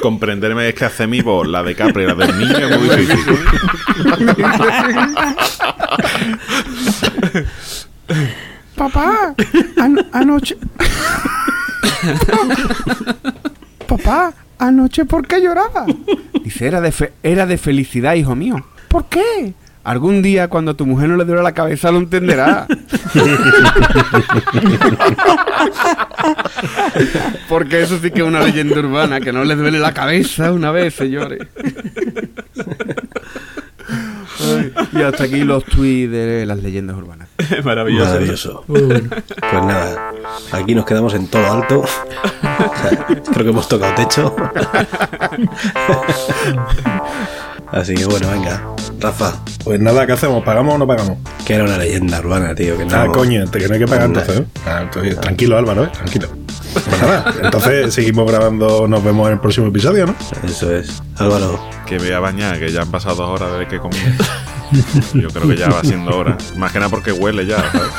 Comprenderme 0.00 0.68
es 0.68 0.74
que 0.74 0.84
hace 0.86 1.06
mi 1.06 1.20
voz, 1.20 1.46
la 1.46 1.62
de 1.62 1.74
Capri 1.76 2.02
y 2.02 2.06
la 2.06 2.14
del 2.14 2.36
niño 2.38 2.68
es 2.68 2.80
muy 2.80 2.88
difícil. 2.96 3.38
Papá, 8.78 9.34
an- 9.76 10.06
anoche. 10.12 10.56
Papá, 13.88 14.32
anoche, 14.58 15.04
¿por 15.04 15.26
qué 15.26 15.40
lloraba? 15.42 15.84
Dice, 16.44 16.66
era 16.66 16.80
de, 16.80 16.92
fe- 16.92 17.12
era 17.22 17.46
de 17.46 17.58
felicidad, 17.58 18.14
hijo 18.14 18.34
mío. 18.36 18.64
¿Por 18.88 19.06
qué? 19.06 19.54
Algún 19.84 20.22
día, 20.22 20.48
cuando 20.48 20.72
a 20.72 20.74
tu 20.74 20.84
mujer 20.86 21.08
no 21.08 21.16
le 21.16 21.24
duele 21.24 21.42
la 21.42 21.52
cabeza, 21.54 21.90
lo 21.90 21.98
entenderá. 21.98 22.66
Porque 27.48 27.82
eso 27.82 27.98
sí 27.98 28.10
que 28.10 28.20
es 28.20 28.26
una 28.26 28.40
leyenda 28.42 28.78
urbana, 28.78 29.20
que 29.20 29.32
no 29.32 29.44
le 29.44 29.56
duele 29.56 29.78
la 29.78 29.92
cabeza 29.94 30.52
una 30.52 30.70
vez, 30.70 30.94
señores. 30.94 31.40
Y 34.92 35.02
hasta 35.02 35.24
aquí 35.24 35.44
los 35.44 35.64
tweets 35.64 36.10
de 36.12 36.44
las 36.46 36.58
leyendas 36.62 36.96
urbanas. 36.96 37.28
Maravilloso. 37.64 38.10
Maravilloso. 38.10 38.64
Pues 38.66 39.64
nada, 39.64 40.12
aquí 40.52 40.74
nos 40.74 40.84
quedamos 40.84 41.14
en 41.14 41.26
todo 41.28 41.52
alto. 41.52 41.84
Creo 43.32 43.44
que 43.44 43.50
hemos 43.50 43.68
tocado 43.68 43.94
techo. 43.94 44.34
Así 47.70 47.94
que 47.94 48.06
bueno, 48.06 48.30
venga, 48.30 48.62
Rafa. 48.98 49.34
Pues 49.62 49.78
nada, 49.78 50.06
¿qué 50.06 50.12
hacemos? 50.12 50.42
¿Pagamos 50.42 50.74
o 50.74 50.78
no 50.78 50.86
pagamos? 50.86 51.18
Que 51.46 51.54
era 51.54 51.64
una 51.64 51.76
leyenda 51.76 52.18
urbana, 52.20 52.54
tío. 52.54 52.78
Que 52.78 52.86
no, 52.86 52.96
Ah, 52.96 53.06
coño, 53.12 53.46
te- 53.46 53.58
que 53.58 53.68
no 53.68 53.74
hay 53.74 53.80
que 53.80 53.86
pagar 53.86 54.06
entonces, 54.06 54.40
¿eh? 54.40 54.46
Ah, 54.66 54.80
entonces, 54.84 55.20
tranquilo, 55.20 55.58
Álvaro, 55.58 55.84
¿eh? 55.84 55.90
Tranquilo. 55.92 56.28
Pues 56.72 56.86
nada, 57.00 57.34
entonces 57.42 57.92
seguimos 57.94 58.30
grabando, 58.30 58.88
nos 58.88 59.04
vemos 59.04 59.26
en 59.26 59.34
el 59.34 59.40
próximo 59.40 59.66
episodio, 59.66 60.06
¿no? 60.06 60.14
Eso 60.44 60.74
es. 60.74 61.02
Álvaro. 61.18 61.60
Que 61.86 61.98
voy 61.98 62.10
a 62.12 62.20
bañar, 62.20 62.58
que 62.58 62.70
ya 62.72 62.82
han 62.82 62.90
pasado 62.90 63.16
dos 63.16 63.28
horas 63.40 63.52
desde 63.52 63.68
que 63.68 63.78
comí. 63.78 63.96
Yo 65.14 65.28
creo 65.28 65.48
que 65.48 65.56
ya 65.56 65.68
va 65.68 65.82
siendo 65.82 66.16
hora. 66.16 66.36
Más 66.56 66.72
que 66.72 66.78
nada 66.78 66.90
porque 66.90 67.12
huele 67.12 67.46
ya, 67.46 67.56
¿sabes? 67.72 67.90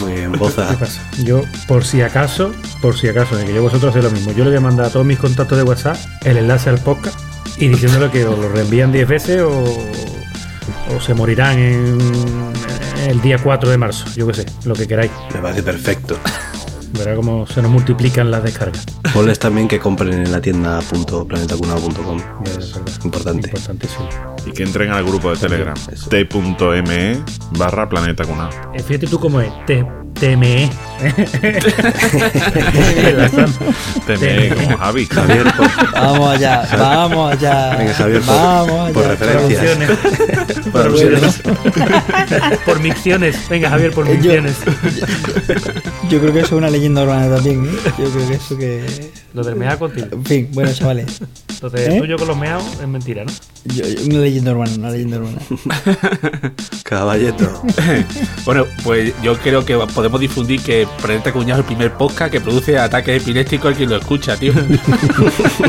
Muy 0.00 0.12
bien, 0.14 0.32
Boza. 0.32 0.68
¿Qué 0.70 0.76
pasa? 0.76 1.02
Yo, 1.24 1.42
por 1.68 1.84
si 1.84 2.02
acaso, 2.02 2.52
por 2.80 2.96
si 2.96 3.08
acaso, 3.08 3.36
de 3.36 3.44
que 3.44 3.54
yo 3.54 3.62
vosotros 3.62 3.90
hacéis 3.90 4.04
lo 4.04 4.10
mismo, 4.10 4.32
yo 4.32 4.44
le 4.44 4.50
voy 4.50 4.58
a 4.58 4.60
mandar 4.60 4.86
a 4.86 4.90
todos 4.90 5.06
mis 5.06 5.18
contactos 5.18 5.56
de 5.58 5.64
WhatsApp 5.64 5.96
el 6.24 6.36
enlace 6.38 6.70
al 6.70 6.78
podcast 6.78 7.18
y 7.58 7.68
diciéndole 7.68 8.10
que 8.10 8.24
os 8.24 8.38
lo 8.38 8.48
reenvían 8.48 8.90
10 8.92 9.08
veces 9.08 9.42
o, 9.42 9.50
o 10.96 11.00
se 11.00 11.14
morirán 11.14 11.58
en, 11.58 11.98
en 13.04 13.10
el 13.10 13.20
día 13.20 13.38
4 13.38 13.70
de 13.70 13.78
marzo, 13.78 14.06
yo 14.16 14.26
qué 14.26 14.34
sé, 14.34 14.46
lo 14.64 14.74
que 14.74 14.88
queráis. 14.88 15.10
Me 15.34 15.40
parece 15.40 15.62
perfecto. 15.62 16.16
Verá 16.92 17.14
cómo 17.14 17.46
se 17.46 17.62
nos 17.62 17.70
multiplican 17.70 18.30
las 18.30 18.42
descargas. 18.42 18.84
Ponles 19.14 19.38
también 19.38 19.68
que 19.68 19.78
compren 19.78 20.12
en 20.14 20.32
la 20.32 20.40
tienda 20.40 20.80
planetacunao.com. 20.80 22.18
Es 22.44 22.74
importante. 23.04 23.48
Importantísimo. 23.48 24.08
Y 24.46 24.52
que 24.52 24.62
entren 24.62 24.90
al 24.90 25.04
grupo 25.04 25.30
de 25.30 25.36
Telegram. 25.36 25.76
t.me 26.08 27.22
barra 27.58 27.88
planeta 27.88 28.24
cunao. 28.24 28.50
Eh, 28.74 28.82
Fíjate 28.82 29.06
tú 29.06 29.18
cómo 29.18 29.40
es. 29.40 29.52
Te. 34.06 34.18
Teme 34.18 34.54
como 34.54 34.78
Javi. 34.78 35.06
Javier, 35.10 35.44
por, 35.56 35.68
Vamos 35.92 36.36
allá, 36.36 36.68
vamos 36.78 37.32
allá. 37.32 37.76
Venga, 37.76 37.94
Javier, 37.94 38.20
por- 38.22 38.34
vamos 38.34 38.80
allá. 38.80 38.92
por 38.92 39.06
referencias. 39.06 39.78
Por 40.72 40.92
por 42.64 42.80
micciones. 42.80 43.36
Venga, 43.48 43.70
Javier, 43.70 43.92
por 43.92 44.06
Eh, 44.08 44.18
yo- 44.22 44.32
micciones. 44.32 44.56
Yo 46.10 46.20
creo 46.20 46.32
que 46.32 46.40
eso 46.40 46.48
es 46.48 46.52
una 46.52 46.68
leyenda 46.68 47.02
urbana 47.04 47.34
también, 47.36 47.64
¿eh? 47.64 47.70
Yo 47.98 48.10
creo 48.10 48.28
que 48.28 48.34
eso 48.34 48.58
que... 48.58 49.10
Lo 49.32 49.42
del 49.42 49.56
mea 49.56 49.78
contigo. 49.78 50.08
En 50.12 50.24
fin, 50.24 50.48
bueno, 50.52 50.70
chavales. 50.74 51.20
Entonces, 51.48 51.80
¿Eh? 51.88 51.94
el 51.94 52.00
tuyo 52.02 52.18
con 52.18 52.28
los 52.28 52.36
meados 52.36 52.64
es 52.82 52.86
mentira, 52.88 53.24
¿no? 53.24 53.32
Yo- 53.64 53.86
yo- 53.88 54.04
una 54.06 54.18
leyenda 54.18 54.52
urbana, 54.52 54.72
una 54.76 54.90
leyenda 54.90 55.16
urbana. 55.18 55.38
Caballeto. 56.82 57.62
Bueno, 58.44 58.66
pues 58.84 59.14
yo 59.22 59.38
creo 59.38 59.64
que 59.64 59.74
podemos 59.94 60.20
difundir 60.20 60.60
que 60.60 60.86
Planeta 61.00 61.32
Cuñado 61.32 61.60
es 61.60 61.64
el 61.64 61.66
primer 61.66 61.92
podcast 61.94 62.32
que 62.32 62.40
produce 62.40 62.78
ataques 62.78 63.22
epilépticos 63.22 63.68
al 63.68 63.76
quien 63.76 63.90
lo 63.90 63.96
escucha, 63.96 64.36
tío. 64.36 64.52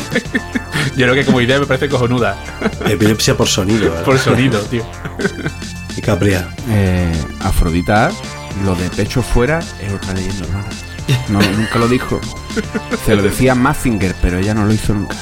yo 0.95 0.95
creo 0.95 1.13
que 1.13 1.25
como 1.25 1.41
idea 1.41 1.59
me 1.59 1.65
parece 1.65 1.89
cojonuda. 1.89 2.37
Epilepsia 2.85 3.35
por 3.35 3.47
sonido. 3.47 3.89
¿verdad? 3.89 4.03
Por 4.03 4.19
sonido, 4.19 4.59
tío. 4.61 4.85
Y 5.95 6.01
Capria. 6.01 6.47
Eh, 6.69 7.11
Afrodita, 7.41 8.11
lo 8.65 8.75
de 8.75 8.89
pecho 8.89 9.21
fuera 9.21 9.59
es 9.81 9.93
otra 9.93 10.13
leyenda 10.13 10.45
urbana. 10.45 10.65
No, 11.29 11.41
nunca 11.41 11.79
lo 11.79 11.87
dijo. 11.87 12.19
Se 13.05 13.15
lo 13.15 13.23
decía 13.23 13.55
Mazinger, 13.55 14.15
pero 14.21 14.37
ella 14.37 14.53
no 14.53 14.65
lo 14.65 14.73
hizo 14.73 14.93
nunca. 14.93 15.15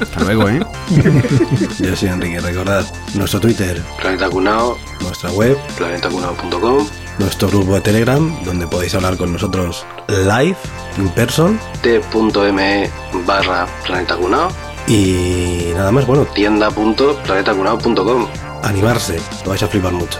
Hasta 0.00 0.20
luego, 0.24 0.48
¿eh? 0.48 0.60
Yo 1.78 1.96
soy 1.96 2.08
Enrique. 2.08 2.40
Recordad 2.40 2.84
nuestro 3.14 3.40
Twitter, 3.40 3.80
Planeta 4.00 4.28
Cunao, 4.28 4.78
nuestra 5.00 5.30
web, 5.30 5.56
planetacunao.com, 5.76 6.86
nuestro 7.20 7.48
grupo 7.48 7.74
de 7.74 7.82
Telegram, 7.82 8.42
donde 8.44 8.66
podéis 8.66 8.94
hablar 8.94 9.16
con 9.16 9.32
nosotros 9.32 9.86
live, 10.08 10.56
in 10.98 11.08
person, 11.10 11.60
t.me 11.82 12.90
barra 13.24 13.66
planetacunao 13.86 14.50
y 14.88 15.70
nada 15.74 15.92
más, 15.92 16.06
bueno, 16.06 16.24
tienda.planetacunao.com. 16.34 18.26
Animarse, 18.64 19.20
lo 19.44 19.50
vais 19.50 19.62
a 19.62 19.68
flipar 19.68 19.92
mucho. 19.92 20.18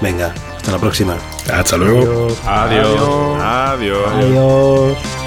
Venga, 0.00 0.32
hasta 0.56 0.72
la 0.72 0.78
próxima. 0.78 1.16
Hasta 1.52 1.76
luego. 1.76 2.28
Adiós. 2.46 3.42
Adiós. 3.42 4.12
Adiós. 4.12 5.25